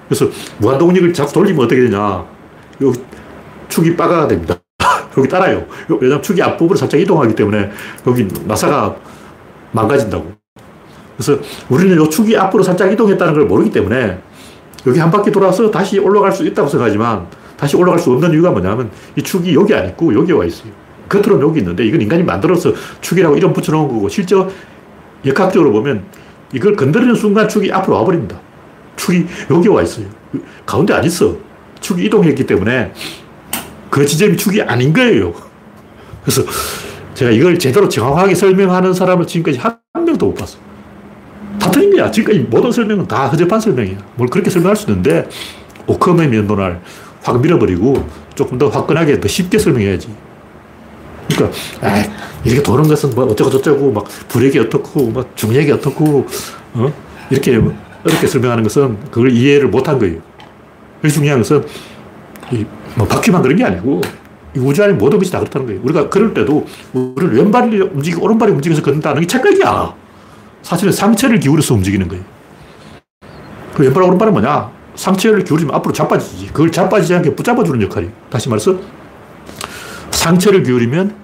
그래서 0.09 0.27
무한동력을 0.57 1.13
자꾸 1.13 1.31
돌리면 1.35 1.67
어떻게 1.67 1.83
되냐. 1.83 1.99
요 1.99 2.93
축이 3.69 3.95
빠가가 3.95 4.27
됩니다. 4.27 4.57
여기 5.19 5.29
따라요. 5.29 5.67
왜냐면 6.01 6.23
축이 6.23 6.41
앞부분으로 6.41 6.75
살짝 6.75 6.99
이동하기 6.99 7.35
때문에 7.35 7.71
여기 8.07 8.27
나사가 8.47 8.97
망가진다고. 9.73 10.33
그래서 11.19 11.39
우리는 11.69 11.95
요 11.99 12.09
축이 12.09 12.35
앞으로 12.35 12.63
살짝 12.63 12.91
이동했다는 12.91 13.35
걸 13.35 13.45
모르기 13.45 13.71
때문에 13.71 14.19
여기 14.87 14.99
한 14.99 15.11
바퀴 15.11 15.31
돌아서 15.31 15.71
다시 15.71 15.99
올라갈 15.99 16.33
수 16.33 16.47
있다고 16.47 16.67
생각하지만 16.67 17.27
다시 17.59 17.77
올라갈 17.77 17.99
수 17.99 18.11
없는 18.11 18.33
이유가 18.33 18.53
뭐냐면 18.53 18.91
이 19.17 19.23
축이 19.23 19.55
여기 19.55 19.75
안 19.75 19.87
있고 19.91 20.15
여기 20.15 20.33
와 20.33 20.47
있어요. 20.47 20.73
겉으로는 21.11 21.47
여기 21.47 21.59
있는데 21.59 21.85
이건 21.85 22.01
인간이 22.01 22.23
만들어서 22.23 22.73
축이라고 23.03 23.37
이름 23.37 23.53
붙여놓은 23.53 23.87
거고 23.87 24.09
실제 24.09 24.35
역학적으로 25.27 25.73
보면 25.73 26.24
이걸 26.55 26.77
건드리는 26.77 27.15
순간 27.17 27.49
축이 27.49 27.71
앞으로 27.73 27.97
와버립니다. 27.97 28.41
축이 28.97 29.27
여기 29.51 29.69
와 29.69 29.83
있어요. 29.83 30.07
가운데 30.65 30.95
안 30.95 31.05
있어. 31.05 31.37
축이 31.81 32.05
이동했기 32.07 32.47
때문에 32.47 32.93
그 33.91 34.07
지점이 34.07 34.37
축이 34.37 34.63
아닌 34.63 34.93
거예요. 34.93 35.35
그래서 36.23 36.43
제가 37.15 37.33
이걸 37.33 37.59
제대로 37.59 37.89
정확하게 37.89 38.35
설명하는 38.35 38.95
사람을 38.95 39.27
지금까지 39.27 39.59
한 39.59 39.79
명도 40.07 40.27
못 40.27 40.35
봤어. 40.35 40.59
다 41.61 41.71
틀린 41.71 41.97
거야. 41.97 42.11
지금까지 42.11 42.47
모든 42.49 42.71
설명은 42.71 43.07
다 43.07 43.27
허접한 43.27 43.61
설명이야. 43.61 43.99
뭘 44.15 44.29
그렇게 44.29 44.51
설명할 44.51 44.77
수 44.77 44.89
있는데, 44.89 45.29
오컴의 45.87 46.29
면도날 46.29 46.81
확 47.23 47.41
밀어버리고 47.41 48.09
조금 48.35 48.59
더 48.59 48.69
화끈하게 48.69 49.21
더 49.21 49.29
쉽게 49.29 49.59
설명해야지. 49.59 50.09
그러니까, 51.29 51.59
아 51.81 52.05
이렇게 52.45 52.63
도는 52.63 52.89
것은 52.89 53.11
뭐 53.15 53.25
어쩌고 53.25 53.51
저쩌고, 53.51 53.93
막 53.93 54.05
불액이 54.29 54.59
어떻고, 54.59 55.11
막 55.11 55.37
중력이 55.37 55.73
어떻고, 55.73 56.27
어? 56.75 56.93
이렇게 57.31 57.61
어렵게 58.05 58.27
설명하는 58.27 58.63
것은 58.63 58.99
그걸 59.11 59.33
이해를 59.33 59.69
못한 59.69 59.99
거예요. 59.99 60.21
그래서 61.01 61.17
중요한 61.17 61.41
것은 61.41 61.65
뭐 62.97 63.07
바퀴만 63.07 63.43
그런 63.43 63.57
게 63.57 63.65
아니고 63.65 64.01
이 64.57 64.59
우주 64.59 64.83
안에 64.83 64.93
모든 64.93 65.19
것이 65.19 65.33
다 65.33 65.39
그렇다는 65.39 65.67
거예요. 65.67 65.81
우리가 65.83 66.09
걸을 66.09 66.35
때도 66.35 66.67
우리를 66.93 67.37
왼발이 67.37 67.81
움직이고 67.81 68.23
오른발이 68.23 68.53
움직여서 68.53 68.83
걷는다는 68.83 69.23
게 69.23 69.27
착각이야. 69.27 69.95
사실은 70.63 70.93
상체를 70.93 71.41
기울여서 71.41 71.75
움직이는 71.75 72.09
거예요. 72.09 72.25
그 73.75 73.83
왼발, 73.83 74.05
오른발은 74.05 74.33
뭐냐? 74.33 74.71
상체를 74.95 75.45
기울이면 75.45 75.75
앞으로 75.75 75.93
자빠지지. 75.93 76.47
그걸 76.47 76.71
자빠지지 76.71 77.15
않게 77.15 77.35
붙잡아주는 77.35 77.83
역할이에요. 77.83 78.13
다시 78.31 78.49
말해서 78.49 78.79
상체를 80.15 80.63
기울이면 80.63 81.15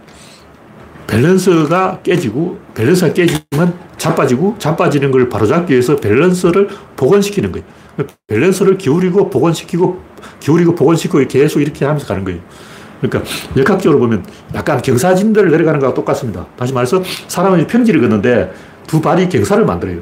밸런스가 1.06 2.00
깨지고 2.02 2.58
밸런스가 2.74 3.12
깨지면 3.12 3.74
자빠지고 3.96 4.56
자빠지는 4.58 5.10
걸 5.10 5.28
바로잡기 5.28 5.72
위해서 5.72 5.96
밸런스를 5.96 6.68
복원시키는 6.96 7.52
거예요. 7.52 7.66
밸런스를 8.28 8.78
기울이고 8.78 9.30
복원시키고 9.30 10.00
기울이고 10.40 10.74
복원시키고 10.74 11.26
계속 11.26 11.60
이렇게 11.60 11.84
하면서 11.84 12.06
가는 12.06 12.24
거예요. 12.24 12.40
그러니까 13.00 13.30
역학적으로 13.56 13.98
보면 13.98 14.24
약간 14.54 14.80
경사진들을 14.80 15.50
내려가는 15.50 15.80
거와 15.80 15.94
똑같습니다. 15.94 16.46
다시 16.56 16.72
말해서 16.72 17.02
사람은 17.28 17.66
평지를 17.66 18.00
걷는데 18.00 18.52
두 18.86 19.00
발이 19.00 19.28
경사를 19.28 19.64
만들어요. 19.64 20.00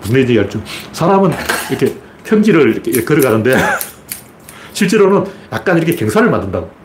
무슨 0.00 0.16
얘기인지 0.16 0.40
알죠? 0.40 0.60
사람은 0.92 1.30
이렇게 1.70 1.94
평지를 2.24 2.72
이렇게 2.72 3.04
걸어가는데 3.04 3.56
실제로는 4.72 5.24
약간 5.52 5.76
이렇게 5.78 5.94
경사를 5.94 6.28
만든다고. 6.28 6.81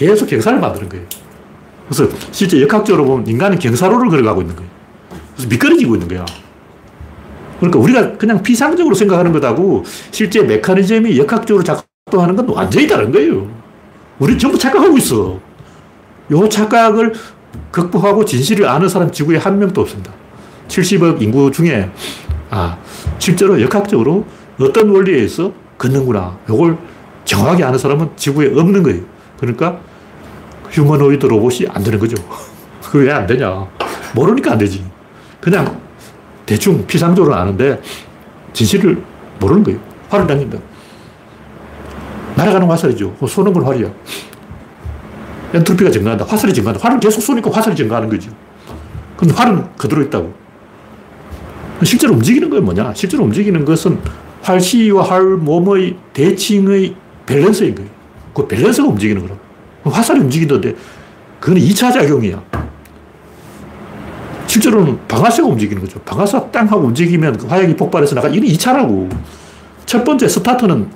계속 0.00 0.26
경사를 0.26 0.58
만드는 0.58 0.88
거예요. 0.88 1.04
그래서 1.86 2.08
실제 2.32 2.60
역학적으로 2.62 3.04
보면 3.04 3.26
인간은 3.26 3.58
경사로를 3.58 4.08
걸어가고 4.08 4.40
있는 4.40 4.56
거예요. 4.56 4.70
그래서 5.34 5.48
미끄러지고 5.50 5.96
있는 5.96 6.08
거야. 6.08 6.24
그러니까 7.58 7.78
우리가 7.78 8.16
그냥 8.16 8.42
피상적으로 8.42 8.94
생각하는 8.94 9.30
것하고 9.32 9.84
실제 10.10 10.42
메커니즘이 10.42 11.18
역학적으로 11.18 11.62
작동하는 11.62 12.34
건 12.34 12.48
완전히 12.48 12.86
다른 12.86 13.12
거예요. 13.12 13.46
우리 14.18 14.38
전부 14.38 14.56
착각하고 14.56 14.96
있어. 14.96 15.38
요 16.30 16.48
착각을 16.48 17.12
극복하고 17.70 18.24
진실을 18.24 18.66
아는 18.66 18.88
사람 18.88 19.12
지구에 19.12 19.36
한 19.36 19.58
명도 19.58 19.82
없습니다. 19.82 20.12
70억 20.68 21.20
인구 21.20 21.50
중에 21.50 21.90
아, 22.48 22.78
실제로 23.18 23.60
역학적으로 23.60 24.24
어떤 24.58 24.88
원리에 24.88 25.16
의해서 25.16 25.52
걷는구나. 25.76 26.38
요걸 26.48 26.78
정확하게 27.26 27.64
아는 27.64 27.78
사람은 27.78 28.10
지구에 28.16 28.58
없는 28.58 28.82
거예요. 28.82 29.02
그러니까 29.38 29.89
휴머노이드 30.70 31.26
로봇이 31.26 31.66
안 31.68 31.82
되는 31.82 31.98
거죠. 31.98 32.16
그게 32.82 33.06
왜 33.06 33.12
안 33.12 33.26
되냐. 33.26 33.66
모르니까 34.14 34.52
안 34.52 34.58
되지. 34.58 34.84
그냥 35.40 35.80
대충 36.46 36.84
피상적으로 36.86 37.34
아는데 37.34 37.80
진실을 38.52 39.02
모르는 39.38 39.62
거예요. 39.62 39.78
화를 40.08 40.26
당긴다. 40.26 40.58
날아가는 42.36 42.66
화살이죠. 42.66 43.16
쏘는 43.28 43.52
건 43.52 43.64
활이야. 43.64 43.90
엔트로피가 45.54 45.90
증가한다. 45.90 46.24
화살이 46.24 46.52
증가한다. 46.52 46.82
활을 46.84 47.00
계속 47.00 47.20
쏘니까 47.20 47.50
화살이 47.50 47.74
증가하는 47.76 48.08
거죠. 48.08 48.30
근데 49.16 49.34
활은 49.34 49.64
그대로 49.76 50.02
있다고. 50.02 50.32
실제로 51.82 52.12
움직이는 52.14 52.50
건 52.50 52.64
뭐냐? 52.64 52.92
실제로 52.94 53.24
움직이는 53.24 53.64
것은 53.64 53.98
활시와 54.42 55.02
활 55.04 55.22
몸의 55.22 55.96
대칭의 56.12 56.94
밸런스인 57.26 57.74
거예요. 57.74 57.90
그 58.34 58.46
밸런스가 58.46 58.88
움직이는 58.88 59.22
거라고. 59.22 59.39
화살이 59.84 60.20
움직이는데 60.20 60.74
그건 61.38 61.58
2차 61.58 61.92
작용이야. 61.92 62.42
실제로는 64.46 64.98
방아쇠가 65.06 65.48
움직이는 65.48 65.82
거죠. 65.82 66.00
방아쇠 66.00 66.38
땅 66.50 66.66
하고 66.66 66.82
움직이면 66.82 67.38
그 67.38 67.46
화약이 67.46 67.76
폭발해서 67.76 68.14
나가. 68.14 68.28
이건 68.28 68.48
2차라고. 68.48 69.08
첫 69.86 70.04
번째 70.04 70.28
스타트는 70.28 70.88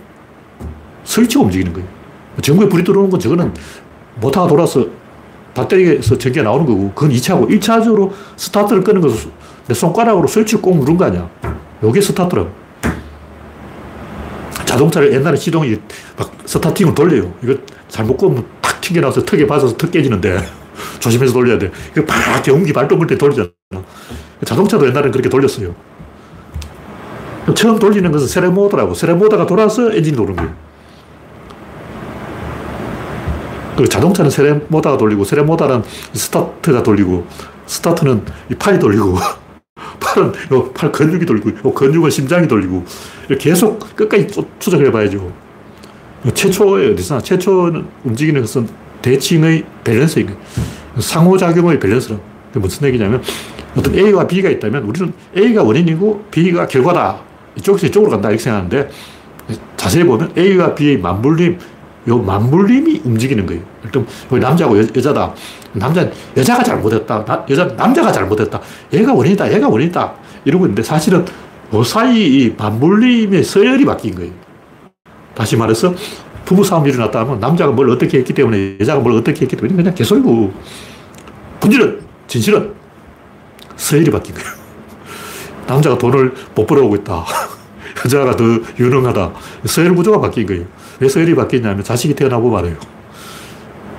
스위치가 1.05 1.45
움직이는 1.45 1.73
거예요. 1.73 1.89
전구에 2.43 2.69
불이 2.69 2.83
들어오는 2.83 3.11
건 3.11 3.21
저거는 3.21 3.55
모터가 4.21 4.49
돌아서 4.49 4.85
배터리에서 5.55 6.19
전기가 6.19 6.43
나오는 6.43 6.67
거고, 6.67 6.91
그건 6.95 7.11
2차고, 7.11 7.49
1차적으로 7.49 8.11
스타트를 8.37 8.83
끄는 8.83 9.01
것은 9.01 9.31
내 9.69 9.75
손가락으로 9.75 10.27
스위치를 10.27 10.61
꼭 10.61 10.77
누른 10.79 10.97
거 10.97 11.05
아니야. 11.05 11.31
요게 11.83 12.01
스타트라고. 12.01 12.51
자동차를 14.65 15.13
옛날에 15.13 15.37
시동이 15.37 15.77
막 16.19 16.33
스타팅을 16.45 16.95
돌려요. 16.95 17.33
이거 17.43 17.55
잘못 17.89 18.17
끄면 18.17 18.45
탁 18.61 18.64
튕겨나와서 18.85 19.25
턱에 19.25 19.47
맞아서 19.47 19.77
턱 19.77 19.91
깨지는데. 19.91 20.39
조심해서 20.99 21.33
돌려야 21.33 21.59
돼. 21.59 21.71
이거 21.93 22.05
팍 22.05 22.43
경운기 22.43 22.73
발동 22.73 22.99
걸때 22.99 23.17
돌리잖아. 23.17 23.49
자동차도 24.45 24.87
옛날엔 24.89 25.11
그렇게 25.11 25.29
돌렸어요. 25.29 25.75
처음 27.55 27.79
돌리는 27.79 28.11
것은 28.11 28.27
세루모터라고. 28.27 28.95
세루모터가 28.95 29.47
돌아서 29.47 29.93
엔진이 29.93 30.17
도는 30.17 30.37
거예요. 30.37 30.55
그 33.77 33.89
자동차는 33.89 34.31
세루모터가 34.31 34.97
돌리고, 34.97 35.25
세루모터는 35.25 35.83
스타트가 36.13 36.83
돌리고, 36.83 37.27
스타트는 37.67 38.25
이 38.51 38.55
팔이 38.55 38.79
돌리고, 38.79 39.17
팔은 40.01 40.33
팔 40.75 40.93
근육이 40.93 41.27
돌리고, 41.27 41.75
근육은 41.75 42.11
심장이 42.11 42.47
돌리고, 42.47 42.85
계속 43.39 43.97
끝까지 43.97 44.29
추적해 44.59 44.91
봐야죠. 44.91 45.44
최초에 46.33 46.93
어디서 46.93 47.21
최초는 47.21 47.87
움직이는 48.05 48.41
것은 48.41 48.69
대칭의 49.03 49.65
밸런스인 49.85 50.27
거예요. 50.27 50.41
상호작용의 50.99 51.79
밸런스라. 51.81 52.19
무슨 52.55 52.87
얘기냐면 52.89 53.21
어떤 53.77 53.95
A와 53.95 54.27
B가 54.27 54.49
있다면 54.49 54.85
우리는 54.85 55.13
A가 55.37 55.63
원인이고 55.63 56.25
B가 56.31 56.67
결과다. 56.67 57.21
이쪽에서 57.57 57.87
이쪽으로 57.89 58.13
간다. 58.13 58.29
이렇게 58.31 58.43
생각하는데 58.43 58.89
자세히 59.77 60.05
보면 60.05 60.33
A와 60.39 60.75
B의 60.75 60.99
맞물림, 60.99 61.59
요 62.09 62.19
맞물림이 62.19 63.03
움직이는 63.05 63.45
거예요. 63.45 63.63
일단 63.85 64.07
남자고 64.31 64.79
여, 64.79 64.87
자다 64.87 65.35
남자 65.73 66.09
여자가 66.37 66.63
잘못했다. 66.63 67.25
나, 67.25 67.45
여자 67.51 67.67
남자가 67.67 68.13
잘못했다. 68.13 68.61
얘가 68.93 69.13
원인이다. 69.13 69.53
얘가 69.53 69.69
원인이다. 69.69 70.15
이러고 70.45 70.67
있는데 70.67 70.83
사실은 70.83 71.25
그 71.71 71.83
사이 71.83 72.45
이 72.45 72.55
맞물림의 72.57 73.43
서열이 73.43 73.85
바뀐 73.85 74.15
거예요. 74.15 74.33
다시 75.35 75.57
말해서 75.57 75.95
부부싸움이 76.45 76.91
일어났다 76.91 77.21
하면 77.21 77.41
남자가 77.41 77.73
뭘 77.73 77.91
어떻게 77.91 78.19
했기 78.19 78.33
때문에 78.33 78.77
여자가 78.81 79.01
뭘 79.01 79.15
어떻게 79.15 79.43
했기 79.43 79.57
때문에 79.57 79.77
그냥 79.77 79.95
개소리고 79.95 80.53
본질은, 81.61 82.01
진실은 82.27 82.73
서열이 83.77 84.11
바뀐 84.11 84.35
거예요. 84.35 84.49
남자가 85.67 85.97
돈을 85.97 86.35
못 86.55 86.67
벌어오고 86.67 86.97
있다. 86.97 87.25
여자가 88.05 88.37
더 88.37 88.45
유능하다. 88.79 89.33
서열 89.65 89.95
구조가 89.95 90.21
바뀐 90.21 90.47
거예요. 90.47 90.65
왜 91.01 91.09
서열이 91.09 91.35
바뀌냐면 91.35 91.83
자식이 91.83 92.15
태어나고 92.15 92.51
말해요. 92.51 92.77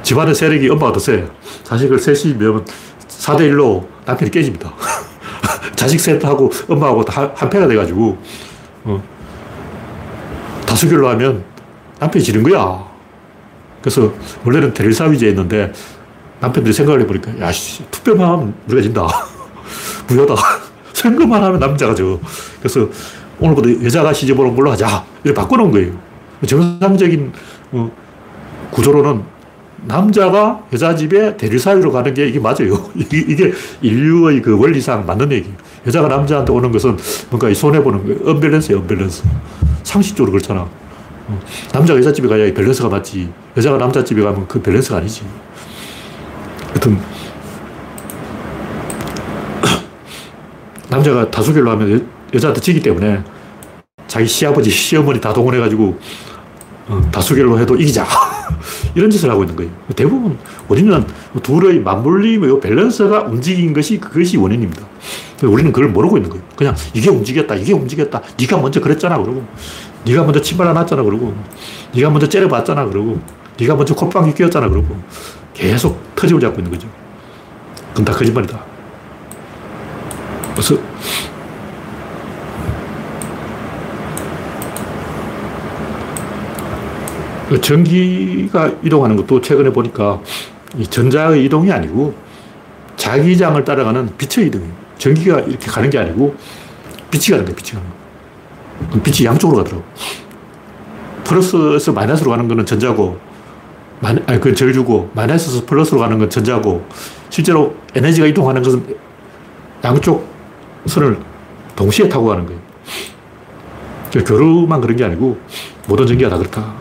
집안의 0.03 0.35
세력이 0.35 0.69
엄마가 0.69 0.91
더 0.93 0.99
세. 0.99 1.27
자식을 1.63 1.97
셋이 1.97 2.35
면 2.35 2.63
4대1로 3.07 3.87
남편이 4.05 4.29
깨집니다. 4.29 4.71
자식 5.75 5.99
셋하고 5.99 6.51
엄마하고 6.67 7.03
한 7.07 7.49
패가 7.49 7.67
돼가지고, 7.67 8.17
어, 8.83 9.03
다수결로 10.75 11.07
하면 11.09 11.43
남편이 11.99 12.23
지는 12.23 12.43
거야. 12.43 12.85
그래서 13.81 14.13
원래는 14.43 14.73
대릴사위제였는데 14.73 15.71
남편들이 16.41 16.73
생각을 16.73 17.01
해보니까, 17.01 17.39
야, 17.39 17.51
씨, 17.51 17.83
투표만 17.89 18.29
하면 18.29 18.53
우리가 18.67 18.81
진다. 18.81 19.07
무효다. 20.07 20.35
선거만 20.91 21.41
하면 21.43 21.59
남자가 21.59 21.95
져. 21.95 22.19
그래서 22.59 22.87
오늘부터 23.39 23.85
여자가 23.85 24.11
시집 24.11 24.37
오는 24.37 24.55
걸로 24.55 24.71
하자. 24.71 25.05
이렇게 25.23 25.39
바꿔놓은 25.39 25.71
거예요. 25.71 25.97
정상적인 26.45 27.31
어, 27.71 27.91
구조로는 28.71 29.23
남자가 29.83 30.65
여자 30.73 30.95
집에 30.95 31.37
데릴사위로 31.37 31.91
가는 31.91 32.13
게 32.13 32.27
이게 32.27 32.39
맞아요. 32.39 32.91
이게 32.95 33.53
인류의 33.81 34.41
그 34.41 34.59
원리상 34.59 35.05
맞는 35.05 35.31
얘기예요. 35.31 35.55
여자가 35.85 36.07
남자한테 36.07 36.51
오는 36.51 36.71
것은 36.71 36.97
뭔가 37.29 37.53
손해보는 37.53 38.05
거예요. 38.05 38.31
언밸런스예요, 38.31 38.81
언밸런스. 38.81 39.23
상식적으로 39.83 40.31
그렇잖아. 40.31 40.67
어, 41.27 41.39
남자가 41.73 41.99
여자 41.99 42.11
집에 42.11 42.27
가야 42.27 42.53
밸런스가 42.53 42.89
맞지. 42.89 43.29
여자가 43.57 43.77
남자 43.77 44.03
집에 44.03 44.21
가면 44.21 44.47
그 44.47 44.61
밸런스가 44.61 44.97
아니지. 44.97 45.23
하여튼, 46.69 46.99
남자가 50.89 51.29
다수결로 51.29 51.71
하면 51.71 52.07
여 52.33 52.39
자한테 52.39 52.61
지기 52.61 52.79
때문에 52.79 53.23
자기 54.07 54.27
시아버지, 54.27 54.69
시어머니 54.69 55.19
다 55.19 55.33
동원해가지고 55.33 55.99
어, 56.87 57.01
다수결로 57.11 57.59
해도 57.59 57.75
이기자. 57.75 58.05
이런 58.95 59.09
짓을 59.09 59.29
하고 59.29 59.43
있는 59.43 59.55
거예요. 59.55 59.71
대부분 59.95 60.37
원인은 60.67 61.05
둘의 61.41 61.79
맞물림의 61.81 62.59
밸런스가 62.59 63.23
움직인 63.23 63.73
것이 63.73 63.99
그것이 63.99 64.37
원인입니다. 64.37 64.94
우리는 65.43 65.71
그걸 65.71 65.89
모르고 65.89 66.17
있는 66.17 66.29
거예요. 66.29 66.43
그냥 66.55 66.75
이게 66.93 67.09
움직였다, 67.09 67.55
이게 67.55 67.73
움직였다. 67.73 68.21
네가 68.39 68.57
먼저 68.57 68.79
그랬잖아 68.79 69.17
그러고, 69.17 69.45
네가 70.05 70.23
먼저 70.23 70.41
침발 70.41 70.73
놨잖아 70.73 71.03
그러고, 71.03 71.35
네가 71.93 72.09
먼저 72.09 72.27
째려봤잖아 72.27 72.85
그러고, 72.85 73.19
네가 73.59 73.75
먼저 73.75 73.93
콧방귀 73.95 74.33
뀌었잖아 74.33 74.69
그러고, 74.69 74.95
계속 75.53 76.01
터집을 76.15 76.41
잡고 76.41 76.59
있는 76.59 76.71
거죠. 76.71 76.87
그건 77.89 78.05
다 78.05 78.13
거짓말이다. 78.13 78.59
그래서 80.53 80.77
그 87.49 87.61
전기가 87.61 88.71
이동하는 88.83 89.15
것도 89.17 89.39
최근에 89.39 89.69
보니까 89.71 90.19
전자의 90.89 91.45
이동이 91.45 91.71
아니고 91.71 92.15
자기장을 92.97 93.63
따라가는 93.63 94.17
빛의 94.17 94.47
이동이에요. 94.47 94.84
전기가 94.97 95.39
이렇게 95.39 95.67
가는 95.67 95.89
게 95.89 95.97
아니고 95.99 96.35
빛이 97.11 97.31
가는 97.31 97.45
거예요, 97.45 97.55
빛이 97.55 97.71
가는 97.71 97.89
거. 97.89 99.01
빛이 99.01 99.25
양쪽으로 99.25 99.63
가더라고. 99.63 99.83
플러스에서 101.23 101.91
마이너스로 101.93 102.31
가는 102.31 102.47
거는 102.47 102.65
전자고, 102.65 103.19
아니, 104.01 104.23
그건 104.25 104.53
절주고, 104.53 105.11
마이너스에서 105.13 105.65
플러스로 105.65 105.99
가는 105.99 106.19
건 106.19 106.29
전자고, 106.29 106.85
실제로 107.29 107.75
에너지가 107.95 108.27
이동하는 108.27 108.61
것은 108.61 108.97
양쪽 109.83 110.27
선을 110.85 111.17
동시에 111.75 112.09
타고 112.09 112.27
가는 112.27 112.45
거예요. 112.45 112.59
교류만 114.25 114.81
그런 114.81 114.95
게 114.97 115.03
아니고, 115.05 115.37
모든 115.87 116.05
전기가 116.05 116.29
다 116.29 116.37
그렇다. 116.37 116.73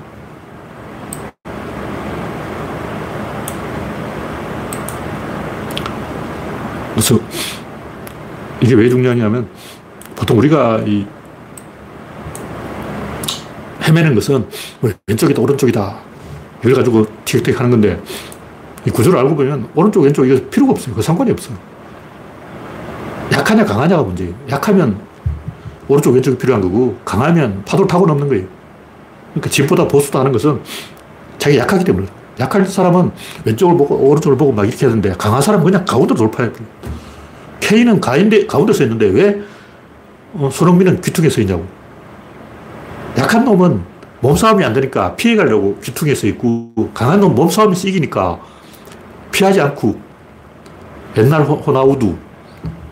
그래서 6.95 7.19
이게 8.65 8.75
왜 8.75 8.89
중요하냐면 8.89 9.47
보통 10.17 10.39
우리가 10.39 10.79
이 10.87 11.05
헤매는 13.83 14.15
것은 14.15 14.47
뭐 14.81 14.91
왼쪽이다, 15.07 15.43
오른쪽이다. 15.43 15.97
이걸 16.61 16.75
가지고 16.75 17.07
티격태격 17.27 17.61
하는 17.61 17.71
건데 17.73 18.01
이 18.87 18.91
구조를 18.91 19.19
알고 19.19 19.37
보면 19.37 19.69
오른쪽, 19.75 20.03
왼쪽 20.03 20.25
이거 20.25 20.41
필요가 20.49 20.73
없어요. 20.73 20.95
그 20.95 21.03
상관이 21.03 21.31
없어. 21.31 21.53
약하냐, 23.33 23.67
강하냐가 23.67 24.03
문제예요. 24.03 24.33
약하면 24.51 24.99
오른쪽, 25.87 26.15
왼쪽이 26.15 26.39
필요한 26.39 26.63
거고 26.63 26.97
강하면 27.05 27.63
파도를 27.67 27.87
타고 27.87 28.07
넘는 28.07 28.29
거예요. 28.29 28.47
그러니까 29.35 29.51
집보다 29.51 29.87
보수다 29.87 30.21
하는 30.21 30.33
것은 30.33 30.61
자기 31.37 31.59
약하기 31.59 31.85
때문에 31.85 32.07
약할 32.41 32.65
사람은 32.65 33.11
왼쪽을 33.45 33.77
보고 33.77 33.95
오른쪽을 33.97 34.39
보고 34.39 34.53
막 34.53 34.67
이렇게 34.67 34.87
하는데 34.87 35.13
강한 35.19 35.43
사람은 35.43 35.65
그냥 35.67 35.85
가운데로 35.85 36.17
돌파해 36.17 36.51
버려. 36.51 36.65
K는 37.65 37.99
가운데, 37.99 38.47
가운데 38.47 38.75
서 38.75 38.83
있는데 38.83 39.07
왜 39.07 39.41
어, 40.35 40.51
손흥민은 40.53 41.01
귀퉁이에 41.01 41.31
서 41.31 41.41
있냐고. 41.41 41.65
약한 43.17 43.45
놈은 43.45 43.83
몸싸움이 44.21 44.63
안 44.63 44.75
되니까 44.75 45.17
피해가려고 45.17 45.79
귀퉁이에 45.83 46.15
서 46.15 46.27
있고 46.27 46.91
강한 46.93 47.21
놈 47.21 47.35
몸싸움이 47.35 47.75
이기니까 47.75 48.39
피하지 49.33 49.63
않고 49.63 49.99
옛날 51.17 51.43
호나우두, 51.43 52.17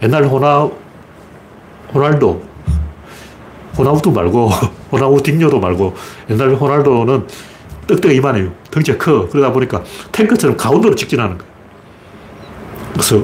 옛날 0.03 0.25
호나, 0.25 0.71
호날도, 1.93 2.43
호나우두 3.77 4.11
말고 4.11 4.49
호나우딩요도 4.91 5.61
말고 5.61 5.95
옛날 6.31 6.55
호날도는 6.55 7.27
떡대가 7.89 8.15
이만해요. 8.15 8.53
덩치가 8.71 8.97
커. 8.97 9.29
그러다 9.29 9.53
보니까 9.53 9.83
탱크처럼 10.13 10.57
가운데로 10.57 10.95
직진하는 10.95 11.37
거예요. 11.37 11.53
그래서 12.93 13.23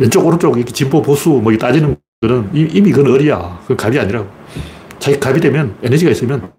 왼쪽, 0.00 0.26
오른쪽, 0.26 0.56
이렇게 0.56 0.72
진보, 0.72 1.00
보수, 1.02 1.28
뭐, 1.28 1.54
따지는 1.58 1.94
거는 2.22 2.48
이미 2.54 2.90
그건 2.90 3.12
어리야. 3.12 3.58
그건 3.62 3.76
갑이 3.76 3.98
아니라고. 3.98 4.26
자기 4.98 5.20
갑이 5.20 5.38
되면, 5.40 5.74
에너지가 5.82 6.10
있으면, 6.12 6.50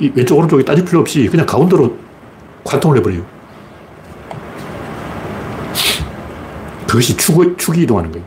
이 0.00 0.10
왼쪽, 0.12 0.38
오른쪽이 0.38 0.64
따질 0.64 0.84
필요 0.84 0.98
없이 0.98 1.28
그냥 1.30 1.46
가운데로 1.46 1.96
관통을 2.64 2.98
해버려요. 2.98 3.24
그것이 6.88 7.16
축, 7.16 7.56
축이 7.56 7.82
이동하는 7.82 8.10
거예요. 8.10 8.26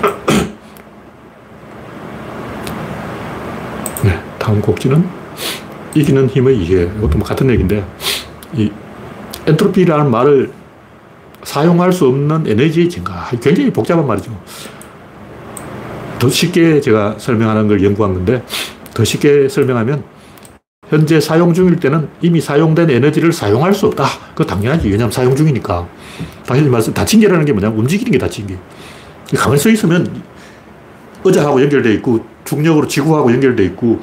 네, 4.04 4.18
다음 4.38 4.62
곡지는 4.62 5.06
이기는 5.94 6.30
힘의 6.30 6.56
이해. 6.56 6.84
이것도 6.84 7.18
뭐 7.18 7.26
같은 7.26 7.50
얘기인데, 7.50 7.84
이 8.54 8.72
엔트로피라는 9.46 10.10
말을 10.10 10.63
사용할 11.44 11.92
수 11.92 12.06
없는 12.06 12.46
에너지의 12.46 12.88
증가. 12.88 13.28
굉장히 13.40 13.70
복잡한 13.70 14.06
말이죠. 14.06 14.36
더 16.18 16.28
쉽게 16.28 16.80
제가 16.80 17.16
설명하는 17.18 17.68
걸 17.68 17.84
연구한 17.84 18.14
건데, 18.14 18.42
더 18.94 19.04
쉽게 19.04 19.48
설명하면, 19.48 20.02
현재 20.88 21.20
사용 21.20 21.54
중일 21.54 21.76
때는 21.76 22.08
이미 22.20 22.40
사용된 22.40 22.90
에너지를 22.90 23.32
사용할 23.32 23.74
수 23.74 23.86
없다. 23.86 24.04
그거 24.34 24.44
당연하지. 24.44 24.88
왜냐하면 24.88 25.10
사용 25.10 25.34
중이니까. 25.34 25.86
다시 26.46 26.62
말씀, 26.62 26.92
다친 26.92 27.20
게라는 27.20 27.44
게 27.44 27.52
뭐냐면 27.52 27.78
움직이는 27.78 28.10
게 28.12 28.18
다친 28.18 28.46
게. 28.46 28.56
가만히 29.34 29.60
서 29.60 29.70
있으면 29.70 30.22
의자하고 31.24 31.60
연결되어 31.62 31.92
있고, 31.94 32.24
중력으로 32.44 32.86
지구하고 32.86 33.32
연결되어 33.32 33.66
있고, 33.66 34.00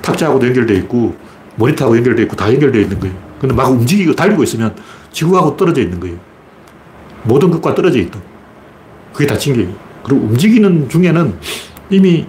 탁자하고도 0.00 0.46
연결되어 0.46 0.76
있고, 0.78 1.14
모니터하고 1.56 1.96
연결되어 1.96 2.24
있고, 2.24 2.36
다 2.36 2.52
연결되어 2.52 2.82
있는 2.82 2.98
거예요. 2.98 3.14
근데 3.38 3.54
막 3.54 3.70
움직이고 3.70 4.14
달리고 4.14 4.42
있으면 4.42 4.74
지구하고 5.12 5.56
떨어져 5.56 5.82
있는 5.82 6.00
거예요. 6.00 6.31
모든 7.24 7.50
것과 7.50 7.74
떨어져 7.74 7.98
있다. 7.98 8.18
그게 9.12 9.26
다친 9.26 9.54
게 9.54 9.68
그리고 10.02 10.22
움직이는 10.26 10.88
중에는 10.88 11.34
이미 11.90 12.26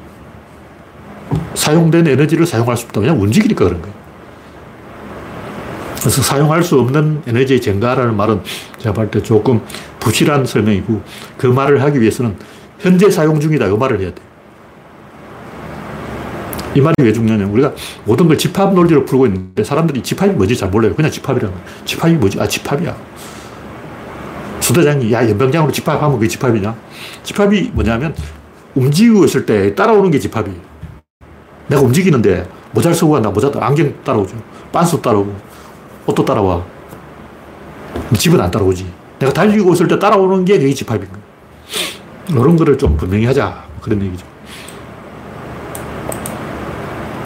사용된 1.55 2.07
에너지를 2.07 2.45
사용할 2.45 2.77
수 2.77 2.85
없다. 2.85 3.01
그냥 3.01 3.19
움직이니까 3.21 3.65
그런 3.65 3.81
거예요. 3.81 3.95
그래서 5.99 6.21
사용할 6.21 6.63
수 6.63 6.79
없는 6.79 7.23
에너지의 7.25 7.61
증가라는 7.61 8.15
말은 8.17 8.41
제가 8.77 8.93
볼 8.93 9.09
때 9.09 9.21
조금 9.23 9.61
부실한 9.99 10.45
설명이고 10.45 11.01
그 11.37 11.47
말을 11.47 11.81
하기 11.81 12.01
위해서는 12.01 12.35
현재 12.79 13.09
사용 13.09 13.39
중이다. 13.39 13.67
이 13.67 13.77
말을 13.77 14.01
해야 14.01 14.09
돼. 14.13 14.21
이 16.75 16.81
말이 16.81 16.95
왜 16.99 17.13
중요하냐면 17.13 17.53
우리가 17.53 17.71
모든 18.03 18.27
걸 18.27 18.37
집합 18.37 18.73
논리로 18.73 19.05
풀고 19.05 19.27
있는데 19.27 19.63
사람들이 19.63 20.01
집합이 20.01 20.33
뭐지 20.33 20.57
잘 20.57 20.69
몰라요. 20.69 20.93
그냥 20.93 21.09
집합이라는 21.09 21.53
거예요. 21.55 21.69
집합이 21.85 22.13
뭐지? 22.15 22.39
아, 22.41 22.47
집합이야. 22.47 22.95
수대장이 24.63 25.11
야, 25.11 25.27
연병장으로 25.29 25.73
집합하면 25.73 26.13
그게 26.13 26.27
집합이냐? 26.29 26.73
집합이 27.23 27.71
뭐냐면 27.73 28.15
움직이고 28.75 29.25
있을 29.25 29.45
때 29.45 29.75
따라오는 29.75 30.09
게 30.09 30.17
집합이에요. 30.17 30.57
내가 31.67 31.81
움직이는데 31.81 32.47
모자를 32.71 32.95
쓰고 32.95 33.11
간다. 33.11 33.29
모자, 33.29 33.51
안경 33.59 33.93
따라오죠. 34.03 34.41
빤스 34.71 35.01
따라오고, 35.01 35.35
옷도 36.07 36.23
따라와. 36.23 36.63
집은 38.17 38.39
안 38.39 38.49
따라오지. 38.49 38.87
내가 39.19 39.33
달리고 39.33 39.73
있을 39.73 39.87
때 39.89 39.99
따라오는 39.99 40.45
게 40.45 40.57
그게 40.57 40.73
집합인 40.73 41.09
거야. 41.09 41.21
이런 42.29 42.55
거를 42.55 42.77
좀 42.77 42.95
분명히 42.95 43.25
하자. 43.25 43.65
그런 43.81 44.01
얘기죠. 44.01 44.25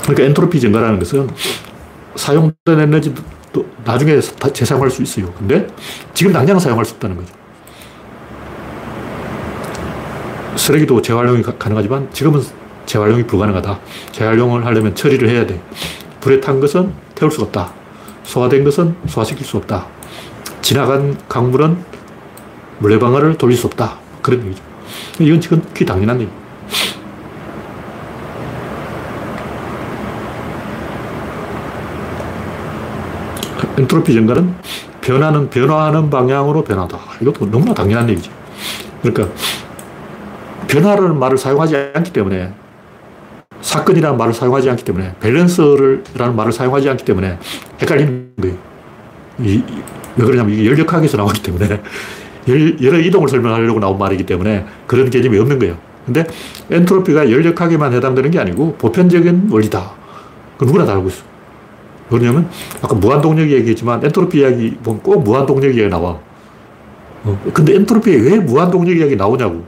그러니까 0.02 0.24
엔트로피 0.24 0.60
증가라는 0.60 0.98
것은 0.98 1.30
사용된 2.16 2.80
에너지 2.80 3.14
도 3.58 3.66
나중에 3.84 4.20
재사용할 4.54 4.92
수 4.92 5.02
있어요. 5.02 5.34
근데 5.34 5.68
지금 6.14 6.32
당장 6.32 6.60
사용할 6.60 6.86
수 6.86 6.94
없다는 6.94 7.16
거죠. 7.16 7.34
쓰레기도 10.56 11.02
재활용이 11.02 11.42
가능하지만 11.42 12.10
지금은 12.12 12.42
재활용이 12.86 13.24
불가능하다. 13.26 13.80
재활용을 14.12 14.66
하려면 14.66 14.94
처리를 14.96 15.30
해야 15.30 15.46
돼. 15.46 15.62
불에 16.22 16.40
탄 16.40 16.60
것은 16.60 16.94
태울 17.16 17.32
수 17.32 17.42
없다. 17.42 17.72
소화된 18.24 18.64
것은 18.64 18.96
소화시킬 19.08 19.46
수 19.46 19.58
없다. 19.58 19.88
지나간 20.62 21.18
강물은 21.28 21.78
물레방아를 22.80 23.38
돌릴 23.38 23.58
수 23.58 23.68
없다. 23.68 23.98
그런 24.22 24.46
얘기죠. 24.46 24.62
이건 25.20 25.42
지금 25.42 25.62
기 25.74 25.86
당연한 25.86 26.22
얘기. 26.22 26.32
엔트로피 33.78 34.14
증가는 34.14 34.54
변화는 35.02 35.50
변화하는 35.50 36.10
방향으로 36.10 36.64
변하다. 36.64 36.98
이것도 37.22 37.52
너무나 37.52 37.74
당연한 37.74 38.10
얘기죠. 38.10 38.32
그러니까 39.02 39.34
변화를 40.68 41.14
말을 41.14 41.38
사용하지 41.38 41.92
않기 41.94 42.12
때문에 42.12 42.52
사건이라는 43.62 44.18
말을 44.18 44.34
사용하지 44.34 44.70
않기 44.70 44.84
때문에 44.84 45.16
밸런스라는 45.20 46.36
말을 46.36 46.52
사용하지 46.52 46.90
않기 46.90 47.06
때문에 47.06 47.38
헷갈리는 47.82 48.32
거예요. 48.42 48.56
이, 49.40 49.64
왜 50.16 50.26
그러냐면 50.26 50.54
이게 50.54 50.66
열역학에서 50.70 51.18
나오기 51.18 51.44
때문에 51.44 51.82
열의 52.82 52.98
이동을 52.98 53.30
설명하려고 53.30 53.80
나온 53.80 53.98
말이기 53.98 54.26
때문에 54.26 54.66
그런 54.88 55.10
개념이 55.10 55.38
없는 55.40 55.60
거예요. 55.60 55.78
근데 56.06 56.26
엔트로피가 56.72 57.30
열역학에만 57.30 57.94
해당되는 57.94 58.32
게 58.32 58.40
아니고 58.40 58.76
보편적인 58.78 59.50
원리다. 59.52 59.92
그 60.58 60.66
누구나 60.66 60.86
다 60.86 60.94
알고 60.94 61.10
있어. 61.10 61.27
왜냐면 62.10 62.50
아까 62.82 62.96
무한동력 62.96 63.50
얘기했지만 63.50 64.04
엔트로피 64.04 64.40
이야기 64.40 64.76
보면 64.78 65.02
꼭 65.02 65.24
무한동력 65.24 65.76
이야기 65.76 65.90
나와. 65.90 66.20
어, 67.24 67.52
근데 67.54 67.76
엔트로피에 67.76 68.16
왜 68.18 68.38
무한동력 68.38 68.96
이야기 68.98 69.16
나오냐고. 69.16 69.66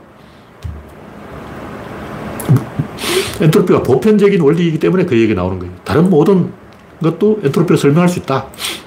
엔트로피가 3.40 3.82
보편적인 3.82 4.40
원리이기 4.40 4.78
때문에 4.78 5.04
그 5.04 5.18
얘기 5.18 5.34
나오는 5.34 5.58
거예요. 5.58 5.72
다른 5.84 6.08
모든 6.08 6.52
것도 7.02 7.40
엔트로피로 7.44 7.76
설명할 7.76 8.08
수 8.08 8.18
있다. 8.18 8.46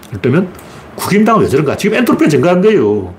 그렇다면 0.09 0.49
국힘당은 0.95 1.41
왜 1.41 1.47
저런가? 1.47 1.75
지금 1.75 1.97
엔트로피가 1.97 2.29
증가한 2.29 2.61
거예요. 2.61 3.13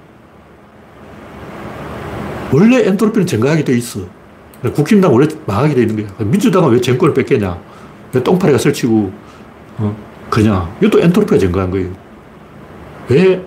원래 2.53 2.87
엔트로피는 2.87 3.27
증가하게 3.27 3.65
돼 3.65 3.77
있어. 3.77 4.01
국힘당 4.63 5.13
원래 5.13 5.27
망하게 5.45 5.75
돼 5.75 5.81
있는 5.83 5.97
거야. 5.97 6.27
민주당은 6.27 6.71
왜 6.71 6.81
정권을 6.81 7.13
뺏겠냐? 7.15 7.59
왜 8.13 8.23
똥파리가 8.23 8.59
설치고, 8.59 9.13
어, 9.79 9.97
그냥. 10.35 10.75
이것도 10.81 11.01
엔트로피가 11.01 11.39
증가한 11.39 11.71
거예요. 11.71 11.91
왜 13.09 13.41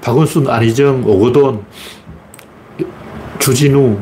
박원순, 0.00 0.48
안희정, 0.48 1.04
오거돈, 1.06 1.64
주진우, 3.38 3.96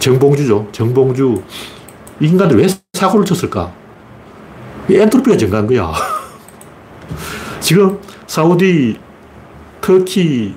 정봉주죠. 0.00 0.68
정봉주. 0.72 1.40
이 2.18 2.26
인간들 2.26 2.58
왜 2.58 2.66
사고를 2.94 3.24
쳤을까? 3.24 3.72
엔트로피가 4.90 5.36
증가한 5.36 5.68
거야. 5.68 5.92
지금 7.60 8.00
사우디, 8.26 8.98
터키, 9.80 10.56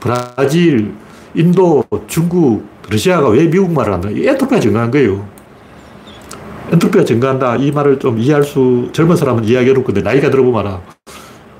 브라질, 0.00 0.94
인도, 1.34 1.84
중국, 2.06 2.66
러시아가 2.88 3.28
왜 3.28 3.50
미국 3.50 3.70
말을 3.70 3.92
한다? 3.92 4.08
엔트로피가 4.08 4.60
증가한 4.60 4.90
거예요. 4.90 5.28
엔트로피가 6.72 7.04
증가한다. 7.04 7.56
이 7.56 7.70
말을 7.70 7.98
좀 7.98 8.18
이해할 8.18 8.42
수, 8.42 8.88
젊은 8.92 9.16
사람은 9.16 9.44
이해하기 9.44 9.70
어렵 9.70 9.84
건데, 9.84 10.02
나이가 10.02 10.30
들어보면 10.30 10.66
알아. 10.66 10.80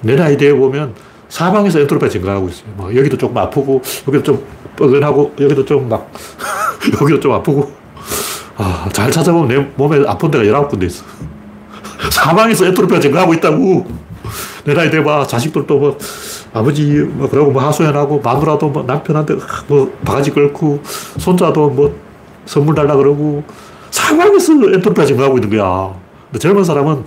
내 0.03 0.17
나이 0.17 0.37
대에 0.37 0.53
보면 0.53 0.95
사방에서 1.29 1.81
엔트로피가 1.81 2.11
증가하고 2.11 2.49
있어요. 2.49 2.69
뭐 2.77 2.95
여기도 2.95 3.17
조금 3.17 3.37
아프고, 3.39 3.83
여기도 4.09 4.23
좀 4.23 4.45
뻐근하고, 4.77 5.35
여기도 5.41 5.65
좀 5.65 5.89
막, 5.89 6.11
여기도 7.01 7.21
좀 7.21 7.33
아프고. 7.33 7.71
아, 8.57 8.89
잘 8.93 9.11
찾아보면 9.11 9.49
내 9.49 9.59
몸에 9.77 10.03
아픈 10.07 10.31
데가 10.31 10.45
19군데 10.45 10.85
있어. 10.85 11.05
사방에서 12.11 12.67
엔트로피가 12.67 13.01
증가하고 13.01 13.35
있다고. 13.35 13.87
내 14.65 14.75
나이 14.75 14.91
돼봐. 14.91 15.27
자식들도 15.27 15.79
뭐, 15.79 15.99
아버지 16.53 16.85
뭐 16.85 17.29
그러고 17.29 17.53
뭐 17.53 17.63
하소연하고 17.63 18.21
마누라도 18.21 18.69
뭐 18.69 18.83
남편한테 18.83 19.37
뭐 19.69 19.93
바가지 20.05 20.31
끌고 20.31 20.81
손자도 21.19 21.71
뭐 21.71 21.95
선물 22.47 22.75
달라 22.75 22.97
그러고 22.97 23.45
상황에서 24.07 24.53
엔트로피가 24.53 25.05
증가하고 25.07 25.39
있는 25.39 25.51
거야. 25.51 25.95
근데 26.27 26.39
젊은 26.39 26.65
사람은 26.65 27.05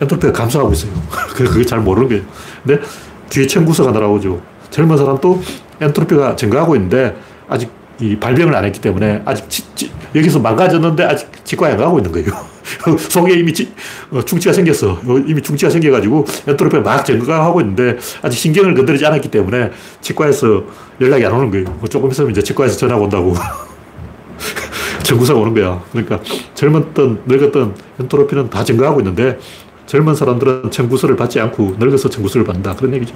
엔트로피가 0.00 0.32
감소하고 0.32 0.72
있어요. 0.72 0.92
그게 1.34 1.64
잘 1.64 1.80
모르는 1.80 2.08
거예요. 2.08 2.22
근데 2.64 2.82
뒤에 3.28 3.46
청구서가 3.46 3.92
날아오죠. 3.92 4.40
젊은 4.70 4.96
사람도 4.96 5.42
엔트로피가 5.80 6.36
증가하고 6.36 6.76
있는데 6.76 7.16
아직 7.48 7.70
이 8.00 8.16
발병을 8.16 8.54
안 8.54 8.64
했기 8.64 8.80
때문에 8.80 9.22
아직 9.24 9.48
치, 9.48 9.62
치, 9.76 9.90
여기서 10.14 10.40
망가졌는데 10.40 11.04
아직 11.04 11.28
치과에 11.44 11.72
안 11.72 11.78
가고 11.78 11.98
있는 11.98 12.10
거예요. 12.10 12.26
속에 12.98 13.34
이미 13.34 13.52
치, 13.52 13.72
어, 14.10 14.20
충치가 14.24 14.52
생겼어. 14.52 15.00
이미 15.26 15.40
충치가 15.40 15.70
생겨가지고 15.70 16.24
엔트로피가 16.48 16.82
막 16.82 17.04
증가하고 17.04 17.60
있는데 17.60 17.96
아직 18.22 18.38
신경을 18.38 18.74
건드리지 18.74 19.06
않았기 19.06 19.30
때문에 19.30 19.70
치과에서 20.00 20.64
연락이 21.00 21.24
안 21.24 21.32
오는 21.34 21.50
거예요. 21.50 21.66
뭐 21.78 21.88
조금 21.88 22.10
있으면 22.10 22.30
이제 22.32 22.42
치과에서 22.42 22.76
전화가 22.76 23.00
온다고. 23.00 23.34
전구사가 25.04 25.38
오는 25.38 25.54
거야. 25.54 25.80
그러니까 25.92 26.20
젊었던, 26.54 27.22
늙었던 27.26 27.76
엔트로피는 28.00 28.50
다 28.50 28.64
증가하고 28.64 29.00
있는데 29.00 29.38
젊은 29.86 30.14
사람들은 30.14 30.70
청구서를 30.70 31.14
받지 31.14 31.38
않고 31.40 31.76
늙어서 31.78 32.08
청구서를 32.08 32.44
받는다. 32.46 32.74
그런 32.74 32.94
얘기죠. 32.94 33.14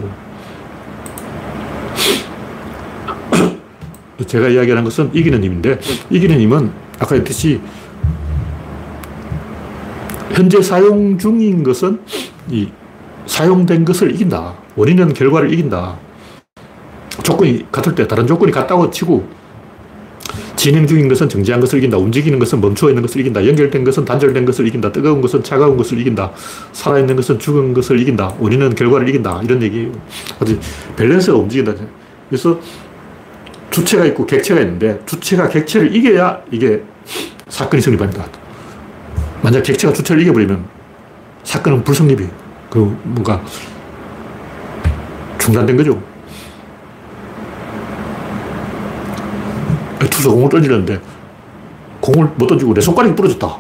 제가 4.27 4.49
이야기하는 4.49 4.85
것은 4.85 5.11
이기는 5.15 5.43
힘인데, 5.43 5.81
이기는 6.11 6.39
힘은 6.41 6.71
아까 6.99 7.15
했듯이 7.15 7.61
현재 10.33 10.61
사용 10.63 11.19
중인 11.19 11.63
것은 11.63 12.01
이 12.51 12.69
사용된 13.27 13.85
것을 13.85 14.15
이긴다. 14.15 14.55
원인은 14.77 15.15
결과를 15.15 15.53
이긴다. 15.53 15.97
조건이 17.23 17.71
같을 17.73 17.95
때 17.95 18.07
다른 18.07 18.27
조건이 18.27 18.53
같다고 18.53 18.91
치고 18.91 19.38
진행 20.59 20.89
중인 20.89 21.09
것은 21.09 21.29
정지한 21.29 21.61
것을 21.61 21.79
이긴다. 21.79 21.97
움직이는 21.97 22.39
것은 22.41 22.61
멈추어 22.61 22.89
있는 22.89 23.01
것을 23.01 23.21
이긴다. 23.21 23.47
연결된 23.47 23.85
것은 23.85 24.05
단절된 24.05 24.45
것을 24.45 24.67
이긴다. 24.67 24.91
뜨거운 24.91 25.21
것은 25.21 25.45
차가운 25.45 25.77
것을 25.77 26.01
이긴다. 26.01 26.33
살아있는 26.73 27.15
것은 27.15 27.39
죽은 27.39 27.73
것을 27.73 28.01
이긴다. 28.01 28.35
원인은 28.41 28.75
결과를 28.75 29.09
이긴다. 29.09 29.43
이런 29.45 29.63
얘기예요. 29.63 29.93
아주 30.41 30.59
밸런스가 30.97 31.39
움직인다. 31.39 31.75
그래서 32.29 32.61
주체가 33.71 34.05
있고 34.07 34.27
객체가 34.27 34.61
있는데 34.63 35.01
주체가 35.07 35.49
객체를 35.49 35.95
이겨야 35.95 36.43
이게 36.51 36.83
사건이 37.49 37.81
성립합니다. 37.81 38.27
만약 39.41 39.63
객체가 39.63 39.93
주체를 39.93 40.23
이겨버리면 40.23 40.67
사건은 41.45 41.85
불성립이에요. 41.85 42.31
그 42.69 42.79
뭔가 43.05 43.41
중단된 45.39 45.77
거죠. 45.77 46.03
투수 50.19 50.33
공을 50.33 50.49
던지는데 50.49 51.01
공을 52.01 52.33
못 52.37 52.49
던지고 52.49 52.75
내 52.75 52.81
손가락이 52.81 53.15
부러졌다. 53.15 53.57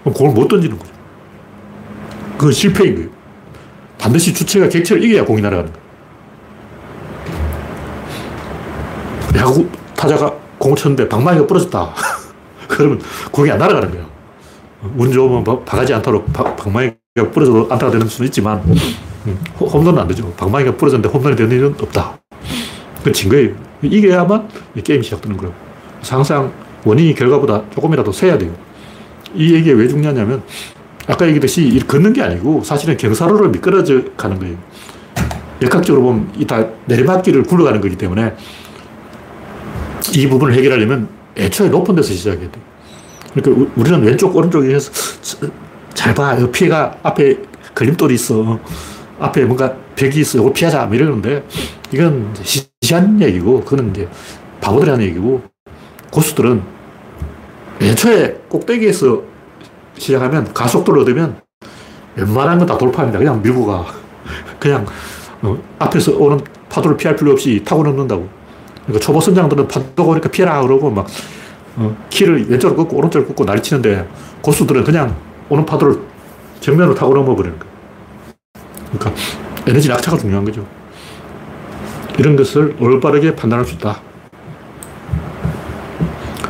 그럼 0.00 0.14
공을 0.14 0.34
못 0.34 0.48
던지는 0.48 0.76
거죠. 0.76 0.90
그건 2.36 2.52
실패인 2.52 2.96
거예요. 2.96 3.08
반드시 3.98 4.34
주체가 4.34 4.68
객체를 4.68 5.04
이겨야 5.04 5.24
공이 5.24 5.40
날아가는 5.40 5.72
거예요. 5.72 5.82
야구 9.36 9.68
타자가 9.94 10.34
공을 10.58 10.76
쳤는데 10.76 11.08
방망이가 11.08 11.46
부러졌다. 11.46 11.94
그러면 12.66 13.00
공이 13.30 13.48
안 13.52 13.58
날아가는 13.58 13.88
거예요. 13.92 14.06
운 14.96 15.12
좋으면 15.12 15.64
바가지 15.64 15.94
안타로 15.94 16.24
방망이가 16.24 17.30
부러져도 17.30 17.68
안타가 17.70 17.92
되는 17.92 18.08
수는 18.08 18.26
있지만 18.26 18.58
음, 19.26 19.38
홈런은 19.60 20.00
안 20.00 20.08
되죠. 20.08 20.28
방망이가 20.32 20.76
부러졌는데 20.76 21.16
홈런이 21.16 21.36
되는 21.36 21.56
일은 21.56 21.76
없다. 21.80 22.18
그진 23.04 23.28
거예요. 23.30 23.54
이겨야만 23.82 24.48
게임이 24.82 25.04
시작되는 25.04 25.36
거예요. 25.36 25.71
항상 26.08 26.52
원인이 26.84 27.14
결과보다 27.14 27.62
조금이라도 27.74 28.12
세야 28.12 28.38
돼요. 28.38 28.52
이 29.34 29.54
얘기가 29.54 29.76
왜 29.76 29.88
중요하냐면 29.88 30.42
아까 31.06 31.24
얘기했듯이 31.26 31.80
걷는 31.86 32.12
게 32.12 32.22
아니고 32.22 32.62
사실은 32.64 32.96
경사로를 32.96 33.50
미끄러져 33.50 34.02
가는 34.16 34.38
거예요. 34.38 34.56
역학적으로 35.62 36.02
보면 36.02 36.32
이 36.38 36.44
다 36.44 36.66
내리막길을 36.86 37.44
굴러가는 37.44 37.80
거기 37.80 37.96
때문에 37.96 38.34
이 40.14 40.28
부분을 40.28 40.54
해결하려면 40.54 41.08
애초에 41.36 41.68
높은 41.68 41.94
데서 41.94 42.12
시작해야 42.12 42.50
돼. 42.50 42.60
그러니까 43.34 43.70
우리는 43.76 44.02
왼쪽, 44.02 44.36
오른쪽에 44.36 44.74
해서 44.74 44.90
잘 45.94 46.14
봐. 46.14 46.36
피해가 46.52 46.98
앞에 47.02 47.38
걸림돌이 47.74 48.14
있어. 48.14 48.58
앞에 49.18 49.44
뭔가 49.44 49.72
벽이 49.96 50.20
있어. 50.20 50.38
이걸 50.40 50.52
피하자. 50.52 50.84
뭐 50.86 50.96
이러는데 50.96 51.44
이건 51.92 52.34
시시한 52.42 53.20
얘기고 53.22 53.60
그거는 53.60 53.90
이제 53.90 54.08
바보들이 54.60 54.90
하는 54.90 55.04
얘기고 55.06 55.42
고수들은 56.12 56.62
애초에 57.80 58.36
꼭대기에서 58.48 59.22
시작하면 59.96 60.52
가속도를 60.52 61.02
얻으면 61.02 61.40
웬만한 62.14 62.58
건 62.58 62.66
다 62.68 62.76
돌파합니다. 62.78 63.18
그냥 63.18 63.42
밀고 63.42 63.66
가. 63.66 63.86
그냥 64.60 64.86
어, 65.40 65.56
앞에서 65.78 66.12
오는 66.16 66.38
파도를 66.68 66.96
피할 66.96 67.16
필요 67.16 67.32
없이 67.32 67.62
타고 67.64 67.82
넘는다고. 67.82 68.28
그러니까 68.84 69.04
초보 69.04 69.20
선장들은 69.20 69.66
파도가 69.68 70.10
오니까 70.10 70.28
피해라 70.28 70.60
그러고 70.62 70.90
막 70.90 71.06
어, 71.76 71.96
키를 72.10 72.48
왼쪽으로 72.48 72.76
꺾고 72.84 72.96
오른쪽으로 72.98 73.28
꺾고 73.28 73.44
난리치는데 73.44 74.06
고수들은 74.42 74.84
그냥 74.84 75.16
오는 75.48 75.64
파도를 75.64 75.98
정면으로 76.60 76.94
타고 76.94 77.14
넘어버리는 77.14 77.58
거예요. 77.58 77.72
그러니까 78.92 79.22
에너지 79.66 79.88
낙차가 79.88 80.18
중요한 80.18 80.44
거죠. 80.44 80.64
이런 82.18 82.36
것을 82.36 82.76
올바르게 82.78 83.34
판단할 83.34 83.64
수 83.64 83.74
있다. 83.74 84.00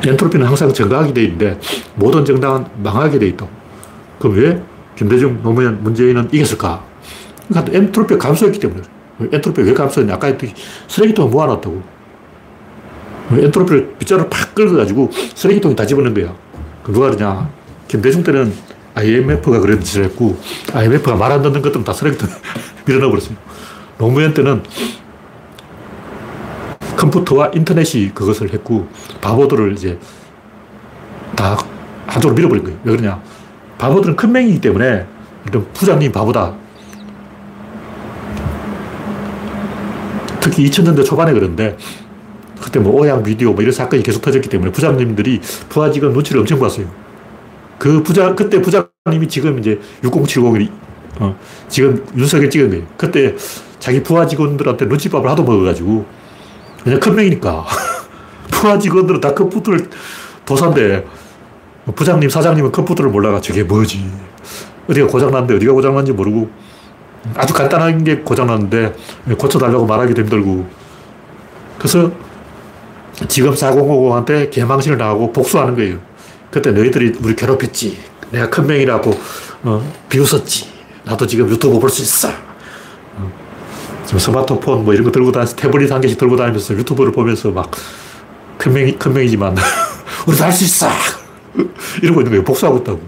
엔트로피는 0.06 0.46
항상 0.46 0.72
증가하게 0.72 1.12
돼 1.14 1.22
있는데 1.24 1.58
모든 1.94 2.24
정당은 2.24 2.66
망하게 2.82 3.18
돼 3.18 3.28
있다. 3.28 3.46
그럼 4.18 4.36
왜 4.36 4.62
김대중, 4.96 5.40
노무현, 5.42 5.82
문재인은 5.82 6.28
이겼을까? 6.32 6.84
그러니까 7.48 7.76
엔트로피가 7.76 8.18
감소했기 8.18 8.58
때문에. 8.58 8.82
엔트로피가 9.32 9.66
왜 9.66 9.74
감소했냐? 9.74 10.14
아까 10.14 10.32
쓰레기통을 10.88 11.30
모아놨다고. 11.30 11.82
엔트로피를 13.32 13.94
빗자루 13.98 14.28
팍 14.28 14.54
긁어가지고 14.54 15.10
쓰레기통에 15.34 15.74
다 15.74 15.86
집어넣은 15.86 16.12
거야. 16.14 16.34
누가 16.84 17.10
그러냐? 17.10 17.48
김대중 17.88 18.22
때는 18.22 18.52
IMF가 18.94 19.60
그런 19.60 19.80
짓을 19.80 20.04
했고, 20.04 20.36
IMF가 20.74 21.14
말 21.16 21.32
안 21.32 21.42
듣는 21.42 21.62
것들은 21.62 21.84
다 21.84 21.92
쓰레기통에 21.92 22.30
밀어넣어 22.86 23.10
버렸어요. 23.10 23.36
노무현 23.98 24.34
때는 24.34 24.62
컴퓨터와 26.96 27.50
인터넷이 27.54 28.10
그것을 28.14 28.52
했고, 28.52 28.88
바보들을 29.20 29.72
이제 29.72 29.98
다 31.34 31.56
한쪽으로 32.06 32.34
밀어버린 32.36 32.64
거예요. 32.64 32.78
왜 32.84 32.96
그러냐? 32.96 33.22
바보들은 33.78 34.16
큰 34.16 34.32
맹이기 34.32 34.60
때문에, 34.60 35.06
부장님 35.74 36.12
바보다. 36.12 36.54
특히 40.40 40.68
2000년대 40.68 41.04
초반에 41.04 41.32
그런데, 41.32 41.76
그때 42.62 42.78
뭐 42.78 43.00
오양 43.00 43.22
비디오 43.22 43.52
뭐 43.52 43.62
이런 43.62 43.72
사건이 43.72 44.02
계속 44.02 44.22
터졌기 44.22 44.48
때문에 44.48 44.70
부장님들이 44.70 45.40
부하 45.68 45.90
직원 45.90 46.12
눈치를 46.12 46.40
엄청 46.40 46.60
봤어요. 46.60 46.86
그 47.78 48.02
부장, 48.02 48.36
그때 48.36 48.62
부장님이 48.62 49.26
지금 49.28 49.58
이제 49.58 49.80
6070이, 50.04 50.70
어, 51.18 51.36
지금 51.68 52.06
윤석열 52.16 52.48
찍은 52.48 52.70
거예요. 52.70 52.84
그때 52.96 53.34
자기 53.80 54.02
부하 54.02 54.26
직원들한테 54.26 54.86
눈치밥을 54.86 55.28
하도 55.28 55.42
먹어가지고, 55.42 56.06
그냥 56.84 57.00
큰 57.00 57.14
명이니까. 57.14 57.64
부하 58.50 58.78
직원들은 58.78 59.20
다 59.20 59.34
컴퓨터를 59.34 59.88
도산데, 60.44 61.04
부장님, 61.94 62.28
사장님은 62.28 62.72
컴퓨터를 62.72 63.10
몰라가 63.10 63.40
저게 63.40 63.62
뭐지. 63.62 64.04
어디가 64.88 65.06
고장났는데 65.06 65.56
어디가 65.56 65.72
고장났는지 65.72 66.12
모르고, 66.12 66.50
아주 67.34 67.54
간단한 67.54 68.04
게 68.04 68.16
고장났는데, 68.18 68.94
고쳐달라고 69.38 69.86
말하기도 69.86 70.22
힘들고, 70.22 70.66
그래서 71.78 72.10
지금 73.28 73.54
4050한테 73.54 74.50
개망신을 74.50 74.98
당하고 74.98 75.32
복수하는 75.32 75.74
거예요. 75.76 75.98
그때 76.50 76.70
너희들이 76.70 77.14
우리 77.22 77.34
괴롭혔지. 77.36 77.98
내가 78.30 78.48
큰 78.50 78.66
명이라고 78.66 79.12
어, 79.64 79.92
비웃었지. 80.08 80.66
나도 81.04 81.26
지금 81.26 81.48
유튜브 81.48 81.78
볼 81.78 81.90
수 81.90 82.02
있어. 82.02 82.28
어. 82.28 82.51
지금 84.12 84.18
스마트폰 84.18 84.84
뭐 84.84 84.92
이런 84.92 85.04
거 85.06 85.10
들고 85.10 85.32
다니면서 85.32 85.56
태블릿 85.56 85.90
한 85.90 86.02
개씩 86.02 86.18
들고 86.18 86.36
다니면서 86.36 86.74
유튜브를 86.74 87.12
보면서 87.12 87.50
막 87.50 87.70
큰 88.62 88.72
명이, 88.72 88.92
큰 88.96 89.12
명이지만 89.12 89.56
우리도 90.26 90.44
할 90.44 90.52
수 90.52 90.62
있어. 90.64 90.86
이러고 92.00 92.20
있는 92.20 92.30
거예요. 92.30 92.44
복수하고 92.44 92.78
있다고. 92.78 93.00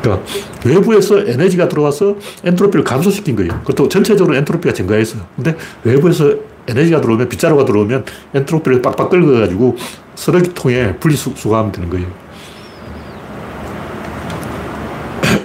그러니까 0.00 0.26
외부에서 0.64 1.20
에너지가 1.20 1.68
들어와서 1.68 2.16
엔트로피를 2.44 2.84
감소시킨 2.84 3.36
거예요. 3.36 3.60
그것도 3.60 3.88
전체적으로 3.88 4.36
엔트로피가 4.36 4.74
증가했어요. 4.74 5.22
근데 5.36 5.56
외부에서 5.84 6.34
에너지가 6.66 7.00
들어오면, 7.00 7.28
빗자루가 7.28 7.64
들어오면 7.64 8.04
엔트로피를 8.34 8.82
빡빡 8.82 9.10
긁어가지고 9.10 9.76
쓰레기통에 10.16 10.96
분리수거하면 10.96 11.72
되는 11.72 11.88
거예요. 11.88 12.06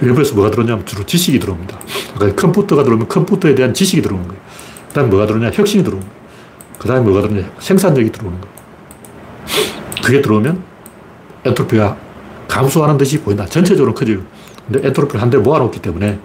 외부에서 0.04 0.34
뭐가 0.34 0.50
들어오냐면 0.50 0.84
주로 0.86 1.04
지식이 1.04 1.38
들어옵니다. 1.38 1.78
그러니까 2.14 2.42
컴퓨터가 2.42 2.82
들어오면 2.82 3.08
컴퓨터에 3.08 3.54
대한 3.54 3.72
지식이 3.74 4.02
들어오는 4.02 4.26
거예요. 4.28 4.42
그 4.88 4.94
다음에 4.94 5.08
뭐가 5.08 5.26
들어오냐? 5.26 5.50
혁신이 5.52 5.84
들어오는 5.84 6.06
거예요. 6.06 6.24
그 6.78 6.88
다음에 6.88 7.00
뭐가 7.00 7.22
들어오냐? 7.22 7.50
생산력이 7.58 8.12
들어오는 8.12 8.40
거예요. 8.40 8.54
그게 10.04 10.20
들어오면 10.20 10.62
엔트로피가 11.44 11.96
감소하는 12.48 12.98
듯이 12.98 13.20
보인다. 13.20 13.46
전체적으로 13.46 13.94
커져요. 13.94 14.18
근데 14.66 14.86
엔트로피를 14.88 15.20
한대 15.20 15.38
모아놓기 15.38 15.80
때문에 15.80 16.18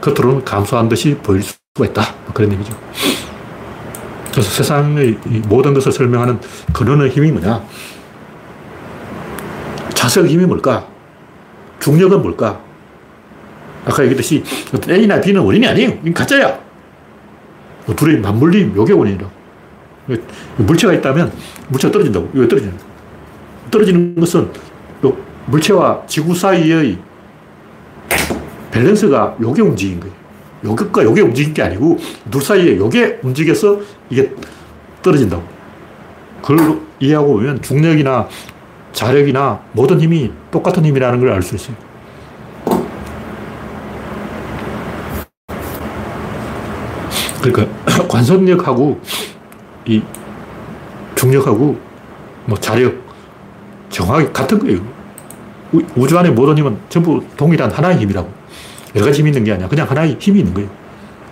겉으로는 0.00 0.44
감소한 0.44 0.88
듯이 0.88 1.16
보일 1.22 1.42
수가 1.42 1.86
있다. 1.86 2.14
뭐 2.24 2.34
그런 2.34 2.52
얘기죠. 2.52 2.76
그래서 4.30 4.50
세상의 4.50 5.18
모든 5.48 5.74
것을 5.74 5.90
설명하는 5.90 6.40
근원의 6.72 7.10
힘이 7.10 7.32
뭐냐? 7.32 7.62
자석의 9.94 10.30
힘이 10.30 10.46
뭘까? 10.46 10.86
중력은 11.80 12.22
뭘까? 12.22 12.60
아까 13.84 14.02
얘기했듯이 14.04 14.42
A나 14.88 15.20
B는 15.20 15.42
원인이 15.42 15.66
아니에요. 15.66 15.90
이건 16.00 16.14
가짜야. 16.14 16.58
뭐 17.86 17.94
둘이 17.96 18.18
맞물림, 18.18 18.74
요게 18.76 18.92
원인이라고. 18.92 19.32
물체가 20.58 20.92
있다면 20.94 21.32
물체가 21.68 21.92
떨어진다고. 21.92 22.30
왜 22.32 22.48
떨어지는 22.48 22.74
떨어지는 23.70 24.14
것은 24.14 24.50
물체와 25.46 26.02
지구 26.06 26.34
사이의 26.34 26.98
밸런스가 28.70 29.36
요게 29.40 29.62
움직인 29.62 30.00
거예요. 30.00 30.14
요격과 30.64 31.04
요게 31.04 31.20
움직인 31.22 31.54
게 31.54 31.62
아니고 31.62 31.98
둘 32.30 32.42
사이에 32.42 32.76
요게 32.76 33.20
움직여서 33.22 33.80
이게 34.10 34.32
떨어진다고. 35.02 35.42
그걸 36.42 36.80
이해하고 37.00 37.34
보면 37.34 37.62
중력이나 37.62 38.28
자력이나 38.92 39.60
모든 39.72 40.00
힘이 40.00 40.32
똑같은 40.50 40.84
힘이라는 40.84 41.20
걸 41.20 41.30
알 41.30 41.42
수 41.42 41.54
있어요. 41.54 41.76
그러니까 47.40 47.66
관성력하고 48.08 49.00
이 49.86 50.02
중력하고 51.14 51.78
뭐 52.46 52.58
자력 52.58 52.94
정확히 53.90 54.32
같은 54.32 54.58
거예요. 54.58 54.80
우주 55.96 56.18
안에 56.18 56.30
모든 56.30 56.56
힘은 56.56 56.78
전부 56.88 57.22
동일한 57.36 57.70
하나의 57.70 57.98
힘이라고. 57.98 58.30
여러 58.94 59.06
가지 59.06 59.20
힘이 59.20 59.30
있는 59.30 59.44
게 59.44 59.52
아니야. 59.52 59.68
그냥 59.68 59.88
하나의 59.88 60.16
힘이 60.18 60.40
있는 60.40 60.54
거예요. 60.54 60.68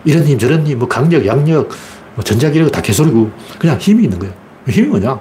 이런 0.05 0.25
힘, 0.25 0.39
저런 0.39 0.67
힘, 0.67 0.79
뭐 0.79 0.87
강력, 0.87 1.25
양력, 1.27 1.69
뭐 2.15 2.25
전자기력 2.25 2.71
다 2.71 2.81
개소리고 2.83 3.31
그냥 3.59 3.79
힘이 3.79 4.05
있는 4.05 4.19
거야. 4.19 4.31
힘이 4.69 4.89
뭐냐? 4.89 5.09
요, 5.11 5.21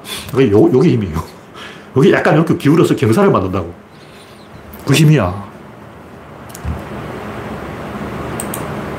요게 0.52 0.90
힘이에요. 0.90 1.24
여기 1.96 2.12
약간 2.12 2.36
이렇게 2.36 2.58
기울어서 2.58 2.96
경사를 2.96 3.30
만든다고. 3.32 3.74
그 4.86 4.94
힘이야. 4.94 5.45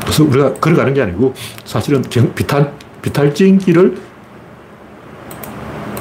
그래서 0.06 0.24
우리가 0.24 0.54
걸어가는 0.54 0.94
게 0.94 1.02
아니고 1.02 1.34
사실은 1.64 2.00
경, 2.02 2.32
비탈, 2.32 2.72
비탈진기를 3.02 3.98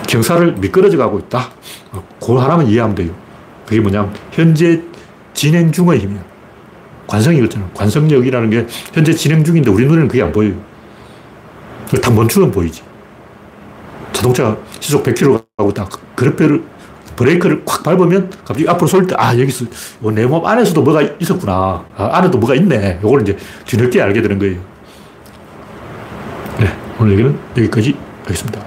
경사를 0.07 0.53
미끄러져 0.53 0.97
가고 0.97 1.19
있다. 1.19 1.49
그 2.21 2.35
하나만 2.35 2.67
이해하면 2.67 2.95
돼요. 2.95 3.13
그게 3.65 3.81
뭐냐면 3.81 4.13
현재 4.31 4.81
진행 5.33 5.71
중의 5.71 5.99
힘이야. 5.99 6.23
관성이 7.07 7.37
그렇잖아. 7.37 7.67
관성력이라는 7.73 8.49
게 8.49 8.67
현재 8.93 9.13
진행 9.13 9.43
중인데 9.43 9.69
우리 9.71 9.85
눈에는 9.85 10.07
그게 10.07 10.21
안 10.21 10.31
보여요. 10.31 10.53
다 12.01 12.11
멈추면 12.11 12.51
보이지. 12.51 12.83
자동차가 14.13 14.57
시속 14.79 15.03
100km 15.03 15.43
가고 15.57 15.71
있다. 15.71 15.89
그래페를, 16.15 16.63
브레이크를 17.15 17.63
콱 17.65 17.83
밟으면 17.83 18.29
갑자기 18.45 18.67
앞으로 18.67 18.87
쏠 18.87 19.07
때, 19.07 19.15
아, 19.17 19.37
여기서, 19.37 19.65
내 20.13 20.25
몸 20.25 20.45
안에서도 20.45 20.81
뭐가 20.81 21.01
있었구나. 21.19 21.85
아, 21.95 22.09
안에도 22.13 22.37
뭐가 22.37 22.55
있네. 22.55 22.99
요걸 23.03 23.21
이제 23.21 23.37
뒤늦게 23.65 24.01
알게 24.01 24.21
되는 24.21 24.37
거예요. 24.39 24.59
네. 26.59 26.67
오늘 26.99 27.13
얘기는 27.13 27.37
여기까지 27.57 27.95
하겠습니다. 28.23 28.61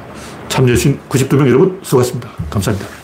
참여해주신 0.49 0.99
92명 1.09 1.49
여러분 1.49 1.79
수고하셨습니다. 1.83 2.29
감사합니다. 2.51 2.98